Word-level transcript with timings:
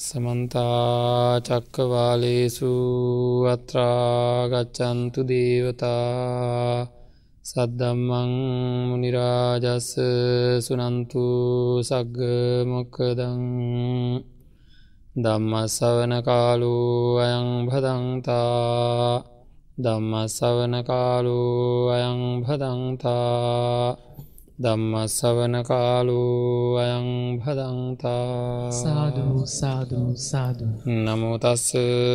සමන්තා 0.00 1.40
චක්කවාලේසු 1.40 2.70
අත්‍රාගච්චන්තු 3.46 5.20
දේවතා 5.22 6.88
සද්දම්මං 7.44 8.32
මනිරාජස්ස 8.88 9.90
සුනන්තු 10.60 11.24
සග්ග 11.82 12.18
මොක්කදං 12.66 13.44
දම්මස්සවන 15.16 16.12
කාලු 16.22 16.74
අයං 17.18 17.48
භදන්තා 17.66 19.22
දම්මස්සවන 19.78 20.74
කාලු 20.82 21.40
අයං 21.90 22.20
භදන්තා 22.40 24.09
දම්මස්සවන 24.60 25.54
කාලු 25.64 26.20
අයං 26.76 27.06
භදන්තා 27.38 28.68
සාධූ 28.74 29.44
සාධූ 29.50 30.10
සාධූ 30.22 30.74
නමුතස්ස 30.98 31.64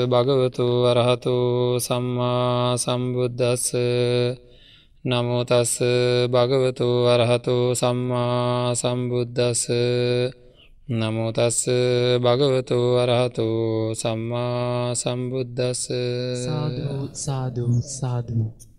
භගවතු 0.06 0.66
වරහතු 0.84 1.36
සම්මා 1.80 2.78
සම්බුද්ධස්ස 2.78 3.68
නමුතස්ස 5.06 5.74
භගවතු 6.28 6.88
වරහතු 7.08 7.56
සම්මා 7.74 8.76
සම්බුද්ධස්ස 8.76 9.64
නමුතස්ස 10.92 11.60
භගවතු 12.20 12.80
වරහතු 12.96 13.48
සම්මා 13.96 14.94
සම්බුද්ධස්ස 14.96 15.84
සාධූ 16.44 17.04
සාධූ 17.16 17.76
සාධූ 17.92 18.75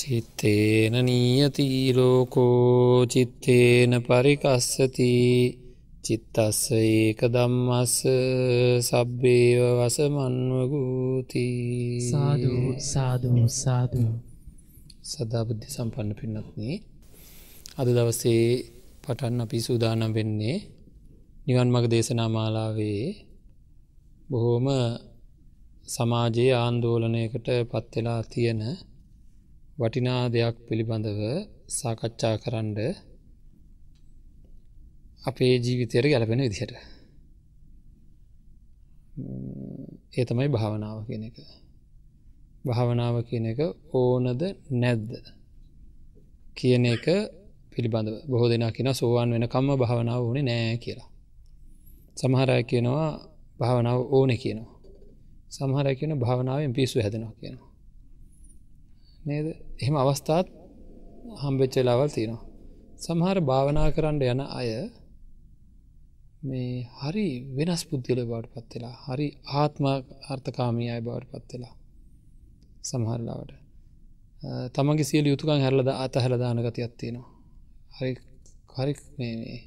චිත්තේන 0.00 1.04
නීයතිීලෝකෝ 1.04 3.06
චිත්තේන 3.06 4.02
පරිකස්සති 4.02 5.10
චිත්තස්ස 6.04 6.72
ඒක 6.74 7.28
දම්මස්ස 7.28 8.02
සබ්බේව 8.82 9.78
වසමන්වගූති. 9.78 11.46
සාධූ 12.08 12.74
සාධූ 12.84 13.48
සාධූ 13.56 14.20
සදාබුද්ධි 15.04 15.68
සම්පන්න 15.68 16.14
පින්නත්නේ 16.14 16.80
අද 17.78 17.88
දවසේ 17.88 18.64
පටන් 19.02 19.40
අපි 19.40 19.58
සූදානම් 19.58 20.12
වෙන්නේ 20.12 20.62
නිවන් 21.46 21.72
මග 21.72 21.86
දේශනා 21.86 22.28
මාලාවේ 22.28 23.16
බොහෝම 24.28 24.66
සමාජයේ 25.88 26.56
ආන්දෝලනයකට 26.56 27.48
පත්වෙලා 27.70 28.24
තියෙන 28.24 28.78
වටිනා 29.78 30.22
දෙයක් 30.26 30.56
පිළිබඳව 30.68 31.20
සාකච්ඡා 31.70 32.34
කරන්න 32.36 32.78
අපේ 35.22 35.54
ජීවිතයට 35.56 36.06
ගැලපෙන 36.06 36.40
විදිහට. 36.40 36.72
ඒ 40.12 40.24
තමයි 40.24 40.48
භාවනාව 40.48 40.98
කියන 41.06 41.22
එක. 41.24 41.36
භාවනාව 42.64 43.16
කියන 43.28 43.46
එක 43.46 43.60
ඕනද 43.92 44.42
නැද්ද 44.72 45.10
කියන 46.56 46.84
එක 46.86 47.06
පිළිබඳව. 47.72 48.14
බොහෝ 48.30 48.48
දෙනා 48.48 48.72
කියෙන 48.72 48.90
සෝවාන් 48.92 49.28
වෙන 49.30 49.46
කම්ම 49.46 49.70
භාවනාව 49.76 50.20
ඕනේ 50.22 50.44
නෑ 50.44 50.76
කියලා. 50.76 51.10
සමහරය 52.16 52.62
කියනවා 52.62 53.10
භාවනාව 53.60 54.00
ඕන 54.10 54.30
කියනවා. 54.36 54.76
සමහරය 55.50 55.92
කියන 55.96 56.12
භාවනාවෙන් 56.18 56.72
පිස්සු 56.72 56.96
හැදෙනවා 56.98 57.34
කියනවා. 57.40 57.68
නේද? 59.24 59.67
එහෙම 59.78 59.96
අවස්ථාත් 59.96 60.46
හම්බෙච්චලාවල් 61.42 62.10
තියෙනවා. 62.10 62.44
සමහර 62.98 63.38
භාවනා 63.40 63.88
කරන්න 63.90 64.22
යන 64.24 64.40
අය 64.52 64.70
මේ 66.42 66.72
හරි 66.98 67.26
වෙනස් 67.56 67.82
පුද්ගල 67.84 68.20
බවට 68.22 68.54
පත්වෙලා 68.56 68.94
හරි 69.06 69.28
ආත්ම 69.54 69.84
අර්ථකාමී 70.32 70.90
අය 70.90 71.00
බවට 71.00 71.32
පත්වෙලා 71.40 71.74
සමහරලාවට 72.82 73.52
තමගේ 74.74 75.08
සියල 75.10 75.26
යුතුකන් 75.26 75.64
හැරලද 75.64 75.88
අත 75.96 76.14
හැලදාන 76.16 76.64
ගති 76.66 76.80
අත්තියෙනවා 76.82 77.30
හරි 77.96 78.12
හරි 78.74 78.94
මේ 79.18 79.58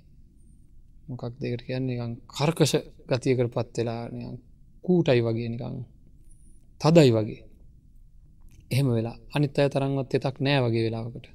මොකක් 1.08 1.24
දෙකට 1.40 1.64
කියන්නේ? 1.66 1.88
නිකං 1.90 2.14
කර්කෂ 2.30 2.74
ගතියකට 3.10 3.52
පත්වෙලා 3.52 4.04
කූටයි 4.84 5.22
වගේ 5.22 5.50
නිකං 5.50 5.78
තදයි 6.82 7.12
වගේ. 7.12 7.42
එහෙම 8.72 8.88
වෙලා. 8.90 9.18
අනිත් 9.36 9.58
අය 9.60 9.70
තරන්වත් 9.70 10.12
එතක් 10.18 10.36
නෑ 10.40 10.60
වගේ 10.64 10.84
වෙලාවකට. 10.88 11.26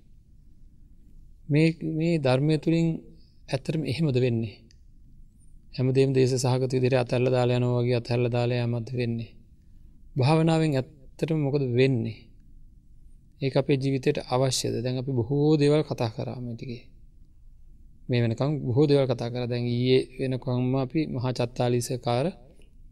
මේ 1.48 1.68
මේ 1.98 2.14
ධර්මය 2.18 2.54
තුළින් 2.58 2.88
ඇත්තරම 3.48 3.82
එහෙමද 3.84 4.16
වෙන්නේ? 4.16 4.54
හැමදේම 5.76 6.10
දේශ 6.12 6.34
සහගත 6.34 6.72
විදිර 6.74 6.94
අතැල්ල 6.94 7.28
දාලා 7.30 7.58
යන 7.60 7.66
වගේ 7.70 7.96
අතැල්ල 7.96 8.26
දාලා 8.28 8.60
ඇමත් 8.62 8.88
වෙන්නේ? 8.92 9.30
භාවනාවෙන් 10.16 10.72
ඇත්තටම 10.74 11.38
මොකද 11.38 11.62
වෙන්නේ? 11.70 12.18
ඒ 13.42 13.50
අපේ 13.54 13.76
ජීවිතයට 13.76 14.18
අවශ්‍යද? 14.26 14.74
දැන් 14.84 14.96
අපි 14.98 15.12
බොහෝ 15.12 15.52
දේවල් 15.56 15.82
කතා 15.82 16.10
කරාමටිගේ 16.10 16.82
මේ 18.08 18.20
වෙනකම් 18.22 18.50
බොහෝ 18.60 18.86
දේවල් 18.86 19.06
කතා 19.06 19.30
කර. 19.30 19.44
දැන් 19.46 19.64
ඒ 19.66 20.00
වෙනකොම්ම 20.20 20.74
අපි 20.76 21.00
මහා 21.06 21.32
චත්තාලිසකාර 21.32 22.26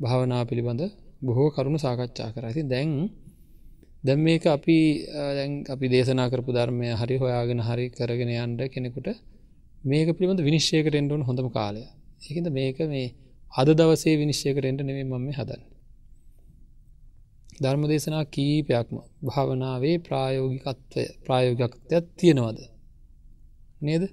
භාවනා 0.00 0.42
පිළිබඳ 0.44 0.82
බොහෝ 1.22 1.48
කරුණු 1.50 1.78
සාකච්ඡා 1.78 2.30
කර. 2.34 2.44
ඇති 2.44 2.62
දැන් 2.64 2.90
දැම් 4.04 4.20
මේක 4.20 4.46
අපි 4.46 4.78
අපි 5.66 5.86
දේශනා 5.88 6.30
කරපු 6.30 6.50
ධර්මය 6.52 6.88
හරි 6.94 7.16
හොයාගෙන 7.16 7.60
හරි 7.60 7.86
කරගෙන 7.90 8.30
යන්ඩ 8.36 8.60
කෙනෙකුට 8.68 9.08
මේක 9.84 10.08
පිළිබඳ 10.10 10.40
විනිශ්ෂයකට 10.40 10.94
එන්ඩුවන් 10.94 11.22
හොඳම 11.22 11.48
කාලය. 11.50 11.84
එකද 12.28 12.46
මේක 12.50 12.78
මේ 12.86 13.06
අද 13.52 13.68
දවසේ 13.70 14.16
විනිශ්ෂයකට 14.16 14.64
එන්ට 14.64 14.82
නෙවේ 14.82 15.06
මම 15.06 15.26
හදන්න. 15.30 15.62
ධර්ම 17.56 17.82
දේශනා 17.86 18.24
කීපයක්ම 18.26 18.96
භාවනාවේ 19.22 19.96
ප්‍රායෝගිකත්වය 20.00 21.02
ප්‍රායෝගිකත්වයක් 21.24 22.04
තියෙනවද? 22.18 22.58
නේද? 23.80 24.04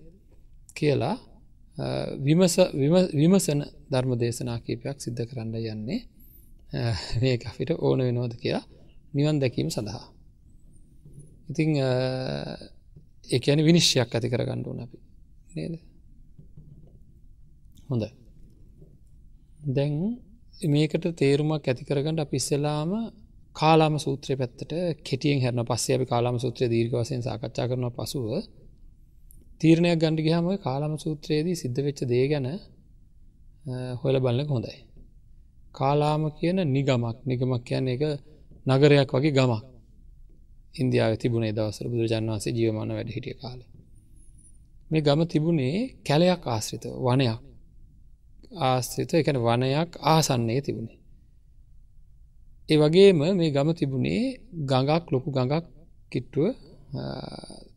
කියලා 0.74 1.16
විමස 2.20 2.56
විමසන 3.14 3.60
ධර්ම 3.90 4.12
දේශනා 4.18 4.60
කීපයක් 4.62 4.98
සිද්ධ 5.00 5.24
කරන්න 5.26 5.56
යන්නේ 5.70 6.00
මේ 7.22 7.40
අපිට 7.46 7.72
ඕන 7.78 8.00
වෙනෝද 8.02 8.34
කියලා 8.38 8.66
නිවන් 9.14 9.38
දැකීම 9.40 9.70
සඳහා. 9.70 10.06
ඉතිං 11.50 11.70
ඒන 13.30 13.60
විනිශ්්‍යයක් 13.62 14.10
ඇති 14.10 14.28
කර 14.30 14.44
ගණ්ඩුවන 14.46 14.80
අපි. 14.80 14.98
නේද? 15.56 15.74
හොඳ 17.90 18.04
දැන් 19.68 19.94
මේකට 20.68 21.06
තේරුමක් 21.16 21.68
ඇති 21.68 21.84
කරගන්නට 21.86 22.20
අපිස්සෙලාම 22.20 22.92
කාලාම 23.56 23.96
සූත්‍රය 23.98 24.34
පැත්තට 24.36 24.74
කෙටියෙන් 25.04 25.42
හැරන 25.42 25.62
පස්සේ 25.66 25.96
අපි 25.96 26.06
කාලාම 26.06 26.38
සූත්‍රය 26.40 26.66
දීර්ග 26.70 26.94
වසයෙන් 26.94 27.24
සාකච්ඡා 27.24 27.68
කරන 27.68 27.88
පසුව. 27.92 28.28
තීරණයක් 29.62 30.00
ගණඩි 30.00 30.24
ගහම 30.24 30.48
කාලාම 30.58 30.94
සූත්‍රයේදී 30.98 31.56
සිද්ධ 31.56 31.80
වෙච්ච 31.80 32.00
දේ 32.06 32.26
ගැන 32.28 32.48
හොල 34.02 34.16
බලන්න 34.20 34.48
හොඳයි. 34.48 34.78
කාලාම 35.72 36.24
කියන 36.32 36.58
නිගමක්. 36.68 37.18
නිගමක් 37.26 37.64
කියන්න 37.64 37.88
එක 37.88 38.04
නගරයක් 38.66 39.12
වගේ 39.12 39.32
ගමක්. 39.32 39.64
ඉන්දියාව 40.76 41.14
තිබුණේ 41.18 41.54
දවසර 41.54 41.86
බුදුරජන් 41.88 42.28
වන්සේ 42.28 42.54
ජීවමාන 42.54 42.90
වැඩ 42.90 43.10
හිටිය 43.10 43.36
කාල. 43.36 43.60
මේ 44.92 45.02
ගම 45.02 45.22
තිබුණේ 45.26 45.78
කැලයක් 46.06 46.42
ආශ්‍රිත 46.46 46.84
වනයක් 47.00 47.40
ආශ්‍රිත 48.62 49.12
එකන 49.14 49.38
වනයක් 49.40 49.90
ආසන්නේ 50.06 50.60
තිබුණේ. 50.62 50.98
ඒ 52.70 52.78
වගේම 52.78 53.20
මේ 53.34 53.52
ගම 53.52 53.70
තිබුණේ 53.74 54.24
ගඟක් 54.70 55.04
ලොකු 55.14 55.30
ගඟක් 55.32 55.66
කිට්ටුව 56.12 56.48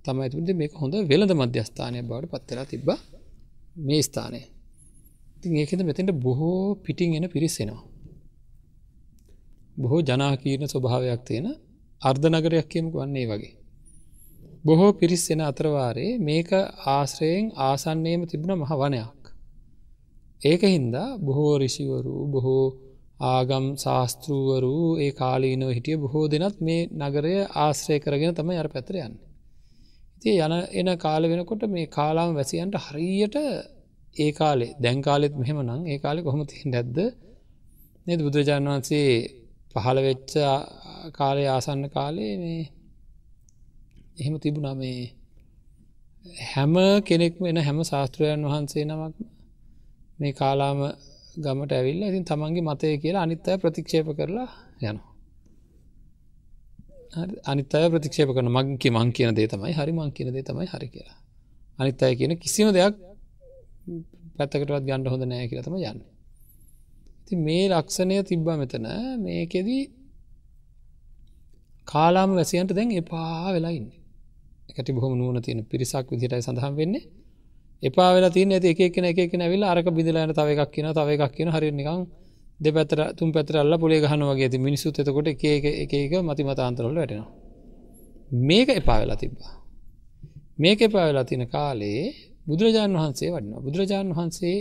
තමයි 0.05 0.29
තුද 0.31 0.49
මේක 0.53 0.73
හොඳ 0.75 0.95
වෙළඳ 1.05 1.33
මධ්‍යස්ථානය 1.33 1.99
බවට 2.03 2.33
පත්වෙලා 2.33 2.67
තිබ්බ 2.67 2.89
මේ 3.79 4.03
ස්ථානය. 4.03 4.41
ඉතින් 5.37 5.53
ඒකද 5.57 5.81
මෙතෙන්ට 5.83 6.13
බොහෝ 6.17 6.61
පිටිං 6.77 7.11
එන 7.15 7.27
පිරිස්සෙනවා 7.29 7.83
බොහෝ 9.77 10.01
ජනාකීර්ණ 10.01 10.69
ස්වභාවයක් 10.69 11.21
තියෙන 11.27 11.47
අර්ධනගරයක් 12.03 12.67
කියමක 12.69 12.95
වන්නේ 12.95 13.27
වගේ. 13.27 13.55
බොහෝ 14.65 14.93
පිරිස්සෙන 14.93 15.41
අතරවාරේ 15.41 16.13
මේක 16.21 16.51
ආශ්‍රයෙන් 16.89 17.45
ආසන්නේම 17.59 18.21
තිබුණ 18.25 18.55
මහ 18.55 18.73
වනයක්. 18.75 19.23
ඒක 20.43 20.63
හින්දා 20.67 21.09
බොහෝ 21.19 21.53
රිෂිවරු 21.59 22.17
බොහෝ 22.27 22.67
ආගම් 23.25 23.67
ශාස්තෘවරු 23.77 24.77
ඒ 24.99 25.13
කාලීනව 25.13 25.71
හිටිය 25.71 25.97
බොහෝ 25.97 26.25
දෙනත් 26.29 26.57
මේ 26.61 26.89
නගරය 27.01 27.35
ආශ්‍රය 27.57 27.97
කරගෙන 27.99 28.33
තම 28.33 28.51
අර 28.55 28.69
පැතර 28.69 28.95
යන්න. 28.99 29.15
ඉති 30.17 30.31
යන 30.39 30.55
එන 30.73 30.89
කාල 30.97 31.23
වෙනකොට 31.25 31.63
මේ 31.67 31.87
කාලාම 31.89 32.31
වැසියන්ට 32.33 32.77
හරියට 32.79 33.37
ඒ 34.17 34.31
කාලේ 34.33 34.73
දැන්කාලෙත් 34.79 35.35
මෙහෙම 35.35 35.59
නං 35.63 35.81
ඒ 35.87 35.99
කාලෙ 35.99 36.21
කොහොම 36.23 36.43
තින් 36.47 36.69
නැද්ද 36.71 36.99
නද 38.07 38.21
බුදුරජාණන් 38.21 38.71
වහන්සේ 38.71 39.09
පහළ 39.75 39.99
වෙච්ච 40.01 40.33
කාලය 41.13 41.45
ආසන්න 41.47 41.85
කාලේ 41.89 42.35
මේ 42.37 42.63
එහෙම 44.19 44.35
තිබුණා. 44.39 44.75
මේ 44.75 45.01
හැම 46.45 46.75
කෙනෙක් 47.03 47.35
වෙන 47.39 47.57
හැම 47.59 47.79
ශාස්ත්‍රයන් 47.83 48.41
වහන්සේ 48.45 48.85
නමක් 48.85 49.15
මේ 50.19 50.33
කාලාම 50.33 50.79
ගමට 51.37 51.73
ඇවිල්ල 51.73 52.03
ඉතින් 52.03 52.25
තමන්ගේ 52.25 52.65
මතය 52.65 52.87
කියලා 52.99 53.23
අනිත් 53.23 53.49
අය 53.49 53.57
ප්‍රතික්ෂේප 53.59 54.09
කරලා 54.11 54.49
යන 54.83 54.99
අනිත් 57.45 57.75
අය 57.75 57.87
ප්‍රතික්ෂේප 57.91 58.31
කරන 58.31 58.49
මගේ 58.49 58.91
මං 58.91 59.11
කියන 59.13 59.35
දේ 59.35 59.49
තමයි 59.49 59.73
හරි 59.73 59.93
මං 59.93 60.11
කියන 60.13 60.29
දේ 60.33 60.43
තමයි 60.43 60.67
හරි 60.67 60.89
කියලා. 60.89 61.19
අනිත් 61.79 62.03
අය 62.03 62.15
කියන 62.17 62.33
කිසිම 62.37 62.69
දෙයක් 62.71 62.95
පැත්තකටවත් 64.37 64.83
ගණ්ඩ 64.83 65.09
හොඳ 65.09 65.25
නෑ 65.25 65.47
කියලතම 65.49 65.77
යන්න. 65.77 66.01
ති 67.27 67.35
මේ 67.39 67.65
ලක්ෂණය 67.71 68.17
තිබ්බ 68.23 68.49
මෙතන 68.55 68.87
මේකෙදී 69.19 69.83
කාලාම 71.89 72.31
වැසියන්ට 72.33 72.73
දැන් 72.73 72.91
එපා 72.93 73.53
වෙලා 73.55 73.73
ඉන්න. 73.79 73.89
එකට 74.71 74.89
බොහොම 74.91 75.13
නුවන 75.19 75.39
තියෙන 75.43 75.61
පිරිසක් 75.65 76.07
විදිටයි 76.11 76.43
සඳහන් 76.43 76.75
වෙන්නේ. 76.77 77.05
එපා 77.83 78.11
වෙලා 78.15 78.31
තියන 78.31 78.53
ඇති 78.53 78.69
එකන 78.81 79.05
එක 79.05 79.33
නැවිල් 79.35 79.63
අරක 79.65 79.89
බිදිලන 79.91 80.33
තව 80.33 80.49
එකක් 80.55 80.71
කියන 80.75 80.89
තව 80.93 81.09
එකක් 81.17 81.33
කියන 81.37 81.49
හරි 81.49 81.71
නිකං 81.73 82.01
දෙපැතර 82.61 83.01
තුම් 83.17 83.29
පැතර 83.33 83.55
අල්ල 83.57 83.75
පොලේ 83.79 84.01
ගහන 84.01 84.23
වගේ. 84.23 84.47
ඇති 84.47 84.59
මිනිසුත් 84.59 84.95
එතකොට 84.97 85.29
එක 85.29 85.45
එක 85.45 85.93
එක 85.95 86.13
මති 86.21 86.43
මතාන්තරොල 86.43 86.95
වැටෙනවා. 86.95 87.31
මේක 88.43 88.69
එපා 88.71 88.99
වෙලා 89.01 89.17
තිබ්බා. 89.17 89.53
මේක 90.59 90.79
එපා 90.81 91.05
වෙලා 91.09 91.25
තින 91.25 91.43
කාලේ 91.47 92.03
බුදුරජාණන් 92.47 92.97
වහන්සේ 92.97 93.31
වඩනවා. 93.31 93.61
බුදුරජාණන් 93.61 94.13
වහන්සේ 94.13 94.57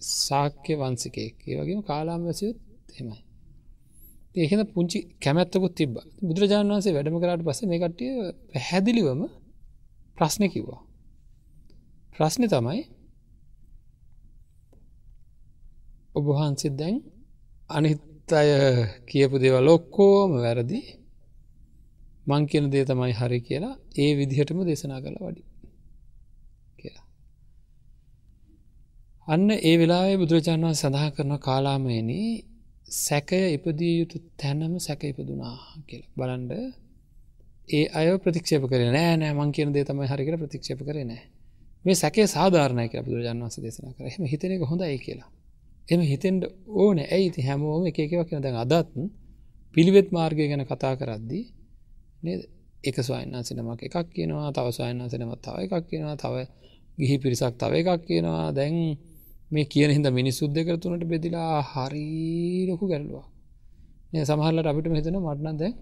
සාක්‍ය 0.00 0.72
වන්සිකයෙක් 0.74 1.36
ඒ 1.48 1.56
වගේම 1.58 1.80
කාලාම් 1.82 2.20
වැසියුත් 2.24 2.58
හෙමයි 2.96 3.24
ඒහෙන 4.34 4.60
පුංචි 4.66 4.98
කැමැත්තකුත් 5.20 5.74
තිබ 5.74 5.92
බුදුරජාණන් 6.20 6.72
වන්සේ 6.72 6.94
වැඩම 6.94 7.16
කරට 7.20 7.42
පස 7.44 7.60
මේ 7.62 7.80
කට්ටිය 7.80 8.12
පැහැදිලිවම 8.52 9.20
ප්‍රශ්න 10.18 10.44
කිව්වා. 10.48 10.80
ප්‍රශ්නය 12.14 12.46
තමයි 12.48 12.82
ඔබහන්සිත් 16.14 16.74
දැන් 16.76 16.96
අනිත් 17.70 18.30
අය 18.32 18.50
කියපු 19.08 19.36
දේවල් 19.38 19.68
ඔක්කෝම 19.68 20.30
වැරදි. 20.36 20.80
මං 22.26 22.42
කියන 22.46 22.66
දේ 22.70 22.84
තමයි 22.84 23.12
හරි 23.12 23.38
කියලා 23.40 23.74
ඒ 23.94 24.10
විදිහටම 24.18 24.58
දේශනා 24.62 25.00
කළ 25.00 25.18
වඩි 25.20 25.42
කියලා. 26.78 27.06
අන්න 29.26 29.50
ඒ 29.50 29.74
වෙලාවේ 29.78 30.16
බුදුරජාණන් 30.16 30.64
වහන්සේ 30.64 30.80
සඳහන් 30.82 31.12
කරන 31.12 31.32
කාලාමයනී 31.38 32.30
සැකය 32.96 33.40
ඉපදිය 33.48 33.92
යුතු 34.00 34.16
තැනම 34.38 34.74
සැක 34.78 35.02
ඉපදුනා 35.04 35.56
කියලා 35.86 36.12
බලන්ඩ 36.16 36.52
ඒ 37.68 37.84
අය 37.94 38.08
ප්‍රතික්ෂප 38.18 38.64
කර 38.70 38.82
නෑ 38.88 39.14
නෑ 39.16 39.32
මං 39.32 39.50
කියන 39.52 39.70
දේ 39.72 39.84
තමයි 39.84 40.06
හරිකට 40.06 40.36
ප්‍රතික්ෂප 40.38 40.80
කරේ 40.82 41.04
නෑ 41.04 41.22
මේ 41.84 41.94
සැකේ 41.94 42.26
සාධාරණය 42.26 42.84
කියලා 42.88 43.06
බුදුරජාණන් 43.06 43.44
වහන්සේ 43.44 43.62
දේශනා 43.62 43.92
කරා. 43.92 44.08
එහෙම 44.08 44.24
හිතන 44.24 44.52
එක 44.52 44.62
හොඳයි 44.62 44.98
කියලා. 44.98 45.30
එහෙම 45.88 46.02
හිතෙන්න 46.02 46.38
ඕනේ. 46.76 47.06
ඇයි 47.12 47.26
ඉතින් 47.26 47.44
හැමෝම 47.44 47.86
එක 47.86 47.98
එක 47.98 48.12
ඒවා 48.12 48.28
කියන 48.28 48.42
දැන් 48.42 48.56
අදත් 48.56 48.92
පිළිවෙත් 49.74 50.08
මාර්ගය 50.12 50.44
ගැන 50.50 50.64
කතා 50.64 50.92
කරද්දී 50.96 51.44
නේද? 52.22 52.40
එක 52.84 52.96
ස්වාමීන් 52.98 53.34
වහන්සේ 53.34 53.56
නමක් 53.56 53.80
එකක් 53.88 53.96
කියනවා, 54.10 54.52
තව 54.52 54.66
ස්වාමීන් 54.72 55.00
වහන්සේ 55.02 55.20
නමක් 55.20 55.40
තව 55.40 55.56
එකක් 55.64 55.84
කියනවා, 55.90 56.16
තව 56.16 56.34
ගිහි 56.98 57.16
පිරිසක් 57.18 57.54
තව 57.56 57.72
එකක් 57.82 58.02
කියනවා. 58.04 58.46
දැන් 58.52 58.76
මේ 59.54 59.64
කියන 59.64 59.90
හින්දා 59.90 60.12
මිනිස්සු 60.12 60.44
දෙකට 60.48 60.80
තුනට 60.82 61.04
බෙදිලා 61.04 61.62
හරි 61.64 62.06
ලොකු 62.68 62.84
ගැටලුවක්. 62.86 63.26
නේ 64.12 64.24
සමහරවිට 64.24 64.70
අපිට 64.70 64.86
හිතෙනවා 64.92 65.34
මට 65.34 65.44
නම් 65.44 65.56
දැන් 65.56 65.74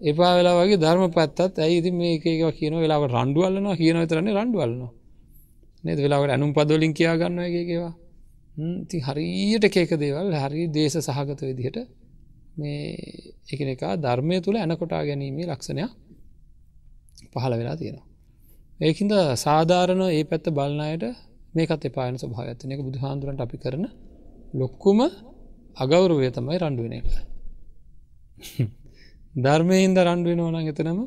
එපා 0.00 0.32
වෙලා 0.36 0.54
වගේ 0.58 0.78
ධර්ම 0.78 1.04
පැත්තත් 1.10 1.58
ඇයි 1.58 1.78
ඉතින් 1.80 1.94
මේ 1.96 2.12
එක 2.16 2.26
එක 2.26 2.42
කියන 2.58 2.74
වෙලාවට 2.76 3.14
රණ්ඩු 3.14 3.40
අල්ලනවා 3.42 3.76
කියන 3.76 3.96
විතරනේ 4.02 4.34
රණ්ඩු 4.34 4.58
අල්ලනවා. 4.60 4.92
නේද? 5.84 5.98
වෙලාවට 5.98 6.30
අනුම් 6.30 6.50
පදවලින් 6.52 6.92
කියා 6.92 7.16
ගන්න 7.16 7.38
එක 7.40 7.56
එකවා 7.62 7.94
ඉතින් 8.56 9.00
හරියට 9.02 9.64
එක 9.64 9.76
එක 9.76 9.92
දේවල් 9.96 10.34
හරි 10.34 10.62
දේශ 10.68 10.96
සහගත 10.98 11.40
විදිහට 11.42 11.78
මේ 12.56 12.96
එකන 13.52 13.68
එක 13.68 13.82
ධර්මය 13.98 14.36
තුළ 14.40 14.56
ඇනකොටා 14.56 15.02
ගැනීමේ 15.04 15.46
ලක්ෂණයක් 15.46 15.92
පහළ 17.32 17.54
වෙලා 17.54 17.76
තියෙනවා. 17.76 18.06
ඒකින්ද 18.80 19.12
සාධාරණ 19.36 20.02
ඒ 20.08 20.24
පැත්ත 20.24 20.46
බලන්නයට 20.50 21.04
මේකත් 21.56 21.82
එපායන 21.84 22.16
ස්වභාවත්තන 22.16 22.72
එක 22.72 22.80
බුදුහාන්දුරන්ට 22.80 23.40
අපි 23.40 23.56
කරන 23.56 23.84
ලොක්කුම 24.54 24.98
අගෞරුවය 25.76 26.28
තමයි 26.30 26.58
රණ්ඩුවන 26.58 26.94
එක. 26.94 27.06
ධර්මයහින්ද 29.36 29.98
රණ්ඩුවෙන 29.98 30.40
ඕන 30.40 30.56
එතනම 30.62 31.00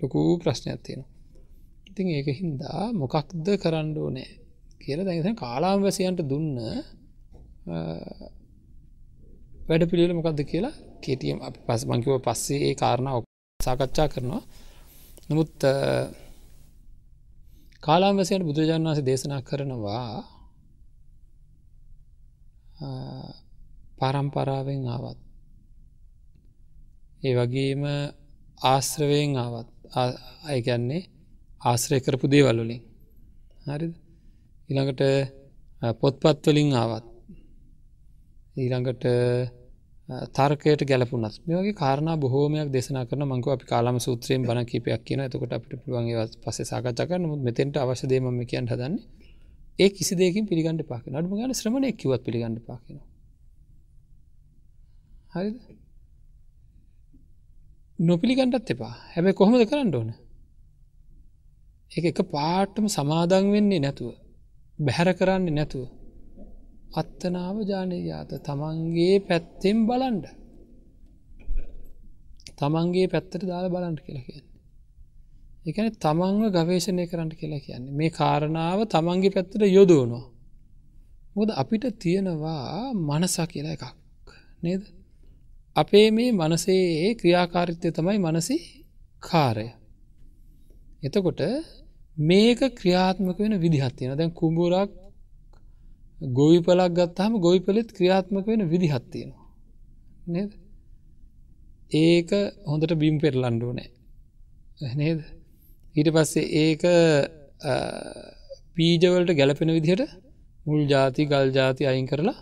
ලොකූ 0.00 0.30
ප්‍රශ්නයක් 0.38 0.80
තියෙනවා. 0.80 1.10
ඉතින් 1.88 2.06
ඒක 2.10 2.28
හින්දා 2.34 2.82
මොකක්ද 2.94 3.46
කරන්න 3.56 3.88
ඕනෑ 3.98 4.28
කියල 4.80 5.00
දැ 5.02 5.34
කාලාම් 5.34 5.80
වැසියන්ට 5.82 6.20
දුන්න 6.24 6.50
වැඩ 9.68 9.84
පිළිල 9.90 10.12
මොකක්ද 10.14 10.40
කියලා 10.44 10.74
කෙටියම් 11.02 11.38
අප 11.40 11.56
පස් 11.66 11.82
මංකිව 11.84 12.20
පස්සේ 12.20 12.60
ඒ 12.66 12.74
කාරණාව 12.74 13.24
සාකච්ඡා 13.60 14.08
කරනවා. 14.08 14.42
නමුත් 15.28 15.54
කාලාම් 17.86 18.18
වැසයට 18.18 18.42
බුදුරජාණන් 18.42 18.88
වහස 18.88 19.00
දේශනා 19.00 19.42
කරනවා 19.42 20.36
පරම්පරාවෙන් 23.98 24.82
ආවත්. 24.86 25.18
ඒ 27.22 27.34
වගේම 27.38 27.82
ආශ්‍රවයෙන් 28.64 29.32
ආවත්. 29.36 29.68
අයගැන්නේ 30.44 31.08
ආශ්‍රය 31.60 31.98
කරපු 32.00 32.26
දේවල්වලින් 32.28 32.82
හරිද? 33.66 33.94
ඊළඟට 34.68 35.02
පොත්පත්වලින් 36.00 36.70
ආවත්. 36.74 37.06
ඊළඟට 38.56 39.04
තර්කයට 40.08 40.82
ගැලපුනත් 40.84 41.38
මේ 41.44 41.56
වගේ 41.56 41.74
කාරණ 41.74 42.10
බොහෝමයක් 42.16 42.68
දෙසන 42.70 42.98
කරන 43.04 43.22
මංකව 43.24 43.50
අපි 43.50 43.64
කාලාම 43.64 43.96
සූත්‍රයෙන් 43.98 44.42
බණ 44.42 44.66
කීපයක් 44.66 45.02
කියන. 45.02 45.20
එතකොට 45.20 45.52
අපිට 45.52 45.80
පුළුවන්ගේ 45.80 46.26
පස්සේ 46.42 46.66
සාකච්ඡා 46.66 47.06
කරන 47.06 47.22
නමුත් 47.22 47.40
මෙතෙන්ට 47.40 47.76
අවශ්‍ය 47.76 48.06
දේ 48.06 48.20
මම 48.20 48.40
කියන්න 48.44 48.66
හදන්නේ 48.66 49.02
ඒ 49.78 49.90
කිසි 49.90 50.14
දෙයකින් 50.14 50.44
පිළිගන්න 50.46 50.78
එපා 50.78 51.00
කියන. 51.02 51.14
අඩුම 51.14 51.32
ගානේ 51.32 51.54
ශ්‍රමණයෙක් 51.54 51.96
කිව්වත් 51.96 52.22
පිළිගන්න 52.22 52.56
එපා 52.56 52.78
කියනවා. 52.78 53.08
හරිද? 55.34 55.56
නොපිළිගණ්ඩත් 57.98 58.70
එපා. 58.70 58.94
හැබැ 59.12 59.32
කොහොමද 59.32 59.64
කරන්න 59.64 59.94
ඕන? 59.94 60.10
එක 61.90 62.04
එක 62.04 62.20
පාටම 62.28 62.86
සමාදන් 62.88 63.46
වෙන්නේ 63.50 63.80
නැතුව 63.80 64.14
බැහැර 64.78 65.10
කරන්නේ 65.14 65.54
නැතුව 65.54 65.84
අත්තනාව 66.96 67.56
ජානයාත 67.62 68.30
තමන්ගේ 68.40 69.16
පැත්තෙන් 69.20 69.78
බලන්ඩ 69.86 70.26
තමන්ගේ 72.58 73.06
පැත්තට 73.08 73.42
දාල 73.44 73.66
බලන්ට 73.68 74.00
කියලා 74.00 74.26
කියන්න. 74.26 74.46
එකන 75.66 75.88
තමන්ව 75.96 76.44
ගවේශණය 76.56 77.04
කරන්න 77.06 77.32
කියලා 77.32 77.60
කියන්නේ. 77.60 77.92
මේ 77.92 78.10
කාරණාව 78.10 78.80
තමන්ගේ 78.86 79.34
පැත්තට 79.34 79.62
යොදෝනවා 79.68 80.26
මොද 81.36 81.50
අපිට 81.54 81.84
තියෙනවා 81.98 82.92
මනසා 83.08 83.46
කියලා 83.46 83.72
එකක්. 83.72 83.84
නේද? 84.62 84.82
අපේ 85.76 86.08
මේ 86.10 86.30
මනසේ 86.32 87.14
ක්‍රියාකාරිත්‍යය 87.14 87.92
තමයි 87.92 88.18
මනසි 88.18 88.56
කාරය. 89.22 89.66
එතකොට 91.02 91.40
මේක 92.16 92.60
ක්‍රියාත්මක 92.74 93.38
වෙන 93.38 93.54
විදිහත්තියෙන 93.60 94.16
දැන් 94.16 94.32
කුඹුරක් 94.32 94.90
ගොවිපලක් 96.18 96.92
ගත්තාම 96.92 97.40
ගොවිපලෙත් 97.40 97.88
ක්‍රියාත්මක 97.92 98.46
වෙන 98.46 98.68
විදිහත්තියෙනවා. 98.68 99.46
නේද? 100.28 100.50
ඒක 101.92 102.30
හොඳට 102.66 102.94
බිම් 102.94 103.18
පෙරලන්ඩුව 103.18 103.72
නෑ 103.74 104.94
නේද? 104.94 105.20
ඊට 105.94 106.10
පස්සේ 106.10 106.46
ඒක 106.62 106.82
පීජවලට 108.74 109.36
ගැලපෙන 109.36 109.70
විදිහට 109.70 110.02
මුල් 110.66 110.80
ජාති 110.86 111.26
ගල් 111.26 111.52
ජාති 111.52 111.86
අයින් 111.86 112.06
කරලා 112.06 112.38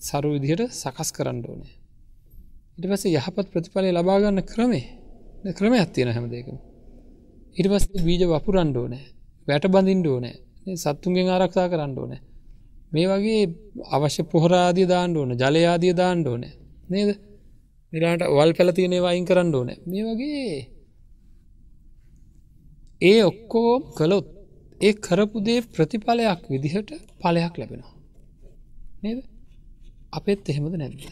සරු 0.00 0.34
විදිහට 0.34 0.72
සකස් 0.72 1.10
කරන්න 1.12 1.40
ඕනේ. 1.46 1.74
ඉට 2.76 2.86
පස 2.90 3.04
යහපත් 3.08 3.46
ප්‍රතිඵලය 3.52 3.90
ලබාගන්න 3.92 4.42
ක්‍රමේ 4.44 4.84
ක්‍රම 5.52 5.74
ඇත්තියෙන 5.74 6.12
හැමදේකම 6.12 6.58
ඉට 7.56 7.68
පස් 7.70 7.84
බීජ 8.04 8.26
වපුරන්ඩ 8.26 8.76
නෑ 8.84 9.04
වැට 9.48 9.66
බඳින්ඩ 9.68 10.08
නෑ 10.18 10.76
සත්තුන්ගෙන් 10.76 11.28
ආරක්ෂා 11.30 11.70
කරන්න 11.70 11.98
ඕනෑ. 11.98 12.22
මේ 12.94 13.06
වගේ 13.10 13.42
අවශ්‍ය 13.94 14.22
පොහරාදිය 14.32 14.86
දාන්න 14.92 15.16
ඕන 15.16 15.30
ජලයාදිය 15.40 15.94
දාන්න 16.00 16.20
ඕනෑ. 16.26 16.52
නේද? 16.88 17.10
නිලාට 17.92 18.22
වල් 18.30 18.52
පැලතියනේ 18.58 19.02
වයින් 19.06 19.26
කරන්න 19.28 19.54
ඕන. 19.54 19.70
මේ 19.86 20.04
වගේ 20.08 20.54
ඒ 23.00 23.20
ඔක්කෝ 23.22 23.72
කළොත් 23.96 24.28
ඒ 24.80 24.92
කරපුදේ 24.96 25.60
ප්‍රතිඵලයක් 25.74 26.42
විදිහට 26.50 26.90
පලයක් 27.20 27.54
ලැබෙනවා. 27.58 27.94
නේද? 29.02 29.18
අපෙත් 30.12 30.48
එහෙමද 30.48 30.74
නැද්ද? 30.76 31.02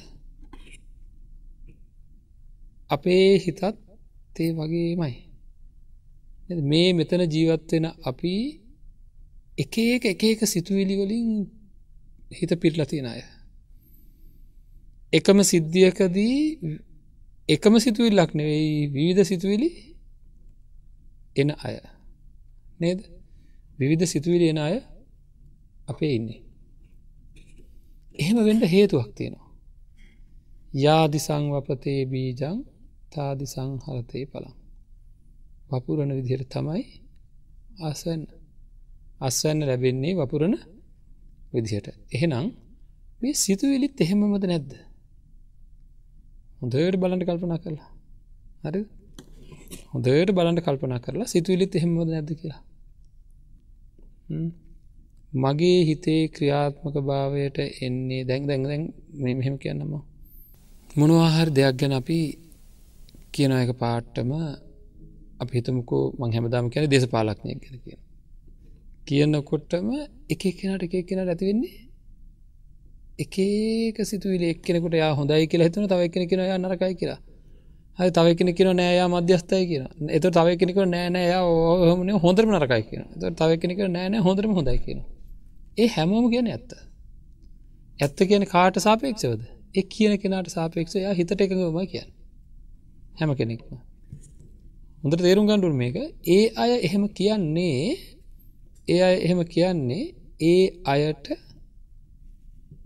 අපේ 2.90 3.26
හිතත් 3.38 3.60
තේ 4.34 4.50
වගේමයි. 4.52 5.14
මේ 6.62 6.88
මෙතන 6.92 7.22
ජීවත්වෙන 7.34 7.86
අපි 8.04 8.34
එක 9.58 9.74
එක 9.86 10.04
එක 10.04 10.22
එක 10.24 10.40
සිතුවිලි 10.46 10.94
වලින් 11.00 11.28
හිත 12.32 12.52
පිටලා 12.60 12.86
තියෙන 12.86 13.06
අය. 13.06 13.22
එකම 15.12 15.38
සිද්ධියකදී 15.42 16.36
එකම 17.48 17.74
සිතුවිල්ලක් 17.78 18.30
නෙවෙයි 18.34 18.72
විවිධ 18.88 19.24
සිතුවිලි 19.24 19.70
එන 21.36 21.50
අය. 21.58 21.76
නේද? 22.80 23.00
විවිධ 23.78 24.06
සිතුවිලි 24.06 24.46
එන 24.48 24.58
අය 24.58 24.76
අපේ 25.86 26.12
ඉන්නේ. 26.14 26.40
එහෙම 28.14 28.38
වෙන්ඩ 28.38 28.64
හේතුවක් 28.66 29.10
තියෙනවා. 29.14 29.50
යාදිසං 30.74 31.44
වපතේ 31.52 32.00
බීජං 32.06 32.58
තාදි 33.12 33.46
සංහරතය 33.46 34.20
පළං 34.26 34.54
වපුරණ 35.70 36.12
විදිහයට 36.12 36.48
තමයි 36.48 36.84
අසන්න 37.80 38.22
අස්වන්න 39.20 39.60
ලැබෙන්නේ 39.60 40.14
වපුරණ 40.14 40.54
විදිහට. 41.52 41.88
එහෙනම් 42.12 42.46
මේ 43.22 43.34
සිතුවිලිත් 43.34 44.00
එහෙමමද 44.00 44.44
නැද්ද? 44.44 44.72
හොඳට 46.60 46.96
බලන්ට 46.96 47.24
කල්පනා 47.28 47.58
කරලා. 47.58 47.88
හරි? 48.64 48.82
හොඳට 49.92 50.34
බලන්ට 50.36 50.64
කල්පනා 50.66 51.00
කරලා 51.00 51.26
සිතුවිලිත් 51.26 51.72
එහෙමද 51.74 52.08
නැද 52.08 52.30
කියලා. 52.34 52.62
මගේ 55.34 55.80
හිතේ 55.84 56.22
ක්‍රියාත්මක 56.28 56.96
භාවයට 57.00 57.58
එන්නේ 57.80 58.22
දැන් 58.24 58.42
දැන් 58.48 58.62
දැන් 58.64 58.84
මෙහෙම 59.38 59.56
කියන්නම 59.58 59.92
මොනවාහර 60.96 61.48
දෙයක් 61.50 61.74
ගැන 61.80 61.94
අපි 62.00 62.18
කියන 63.32 63.52
එක 63.54 63.72
පාට්ටම 63.78 64.30
අපි 65.42 65.52
හිතමුකෝ 65.58 66.04
මං 66.18 66.34
හැමදාම 66.34 66.66
කියන 66.72 66.90
දේශපාලක්නය 66.92 67.52
ගැන 67.54 67.78
කියන 67.84 68.01
කියනකොටම 69.06 69.88
එක 70.30 70.42
කෙනට 70.58 70.82
එක 70.84 70.94
කෙනට 71.08 71.28
ඇතිවෙන්නේ 71.28 71.74
එකක 73.18 73.98
සිතුවිල. 74.04 74.42
එක්කෙනෙකුට 74.44 74.94
යා 74.94 75.12
හොඳයි 75.14 75.46
කියලා 75.46 75.68
හිතන 75.68 75.86
තව 75.88 76.10
කෙන 76.10 76.28
කෙන 76.28 76.40
යා 76.42 76.58
නරකයි 76.58 76.94
කියලා. 76.94 77.20
හරි 77.98 78.10
තව 78.10 78.26
කෙන 78.34 78.54
කෙන 78.54 78.68
නෑයා 78.76 79.08
මධ්‍යස්ථය 79.08 79.64
කියන 79.66 79.84
එත 80.10 80.24
තව 80.28 80.56
කෙනෙක 80.56 80.78
නෑනෑ 80.86 81.28
හම 81.90 82.08
හොඳරම 82.18 82.52
නරකයි 82.52 82.82
කියන 82.88 83.04
ත 83.20 83.32
තව 83.40 83.50
කෙනෙක 83.62 83.80
නෑන 83.88 84.14
හොඳරම 84.20 84.54
හොඳයි 84.54 84.78
කියන 84.84 85.00
ඒ 85.78 85.88
හැමෝම 85.88 86.26
කියන 86.30 86.46
ඇත්ත. 86.46 86.72
ඇත්ත 87.98 88.18
කියන 88.30 88.44
කාට 88.46 88.76
සාපේක්ෂවද? 88.78 89.42
එක් 89.74 89.88
කියන 89.88 90.14
කෙනට 90.18 90.48
සාපේක්ෂ 90.48 90.96
යා 90.96 91.14
හිතට 91.14 91.36
එකඟම 91.36 91.78
කියන්න. 91.86 92.08
හැම 93.18 93.34
කෙනෙක්ම. 93.34 93.76
හොඳට 95.02 95.22
තේරුම් 95.22 95.46
ගණ්ඩුර 95.46 95.74
මේක. 95.74 95.96
ඒ 96.28 96.44
අය 96.56 96.72
එහෙම 96.78 97.04
කියන්නේ 97.10 97.96
ඒ 98.88 99.00
අය 99.00 99.16
එහෙම 99.16 99.40
කියන්නේ 99.44 100.04
ඒ 100.42 100.64
අයට 100.84 101.26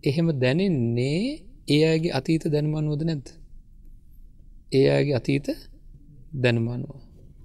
එහෙම 0.04 0.26
දැනෙන්නේ 0.40 1.20
ඒ 1.68 1.82
අයගේ 1.84 2.12
අතීත 2.12 2.42
දැනුමනුවද 2.46 3.02
නැද්ද? 3.02 3.26
ඒ 4.72 4.86
අයගේ 4.90 5.16
අතීත 5.16 5.46
දැනුමනුව 6.42 6.98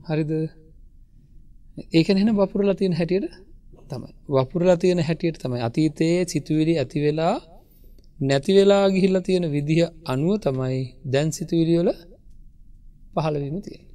හරිද? 0.07 0.31
ඒකන 1.93 2.17
එෙන 2.17 2.35
වපුරලා 2.35 2.75
තියෙන 2.75 2.93
හැටියට 2.93 3.27
තමයි. 3.89 4.11
වපුරලා 4.29 4.77
තියෙන 4.77 4.99
හැටියට 4.99 5.37
තමයි. 5.41 5.61
අතීතයේ 5.61 6.19
සිතුවිලි 6.27 6.73
ඇති 6.77 6.99
වෙලා 6.99 7.37
නැති 8.19 8.51
වෙලා 8.53 8.85
ගිහිල්ල 8.89 9.17
තියෙන 9.19 9.45
විදිහ 9.51 9.79
අනුව 10.05 10.33
තමයි 10.39 10.81
දැන් 11.05 11.29
සිතුවිලියොල 11.31 11.89
පහළවීම 13.13 13.57
තියෙන 13.61 13.90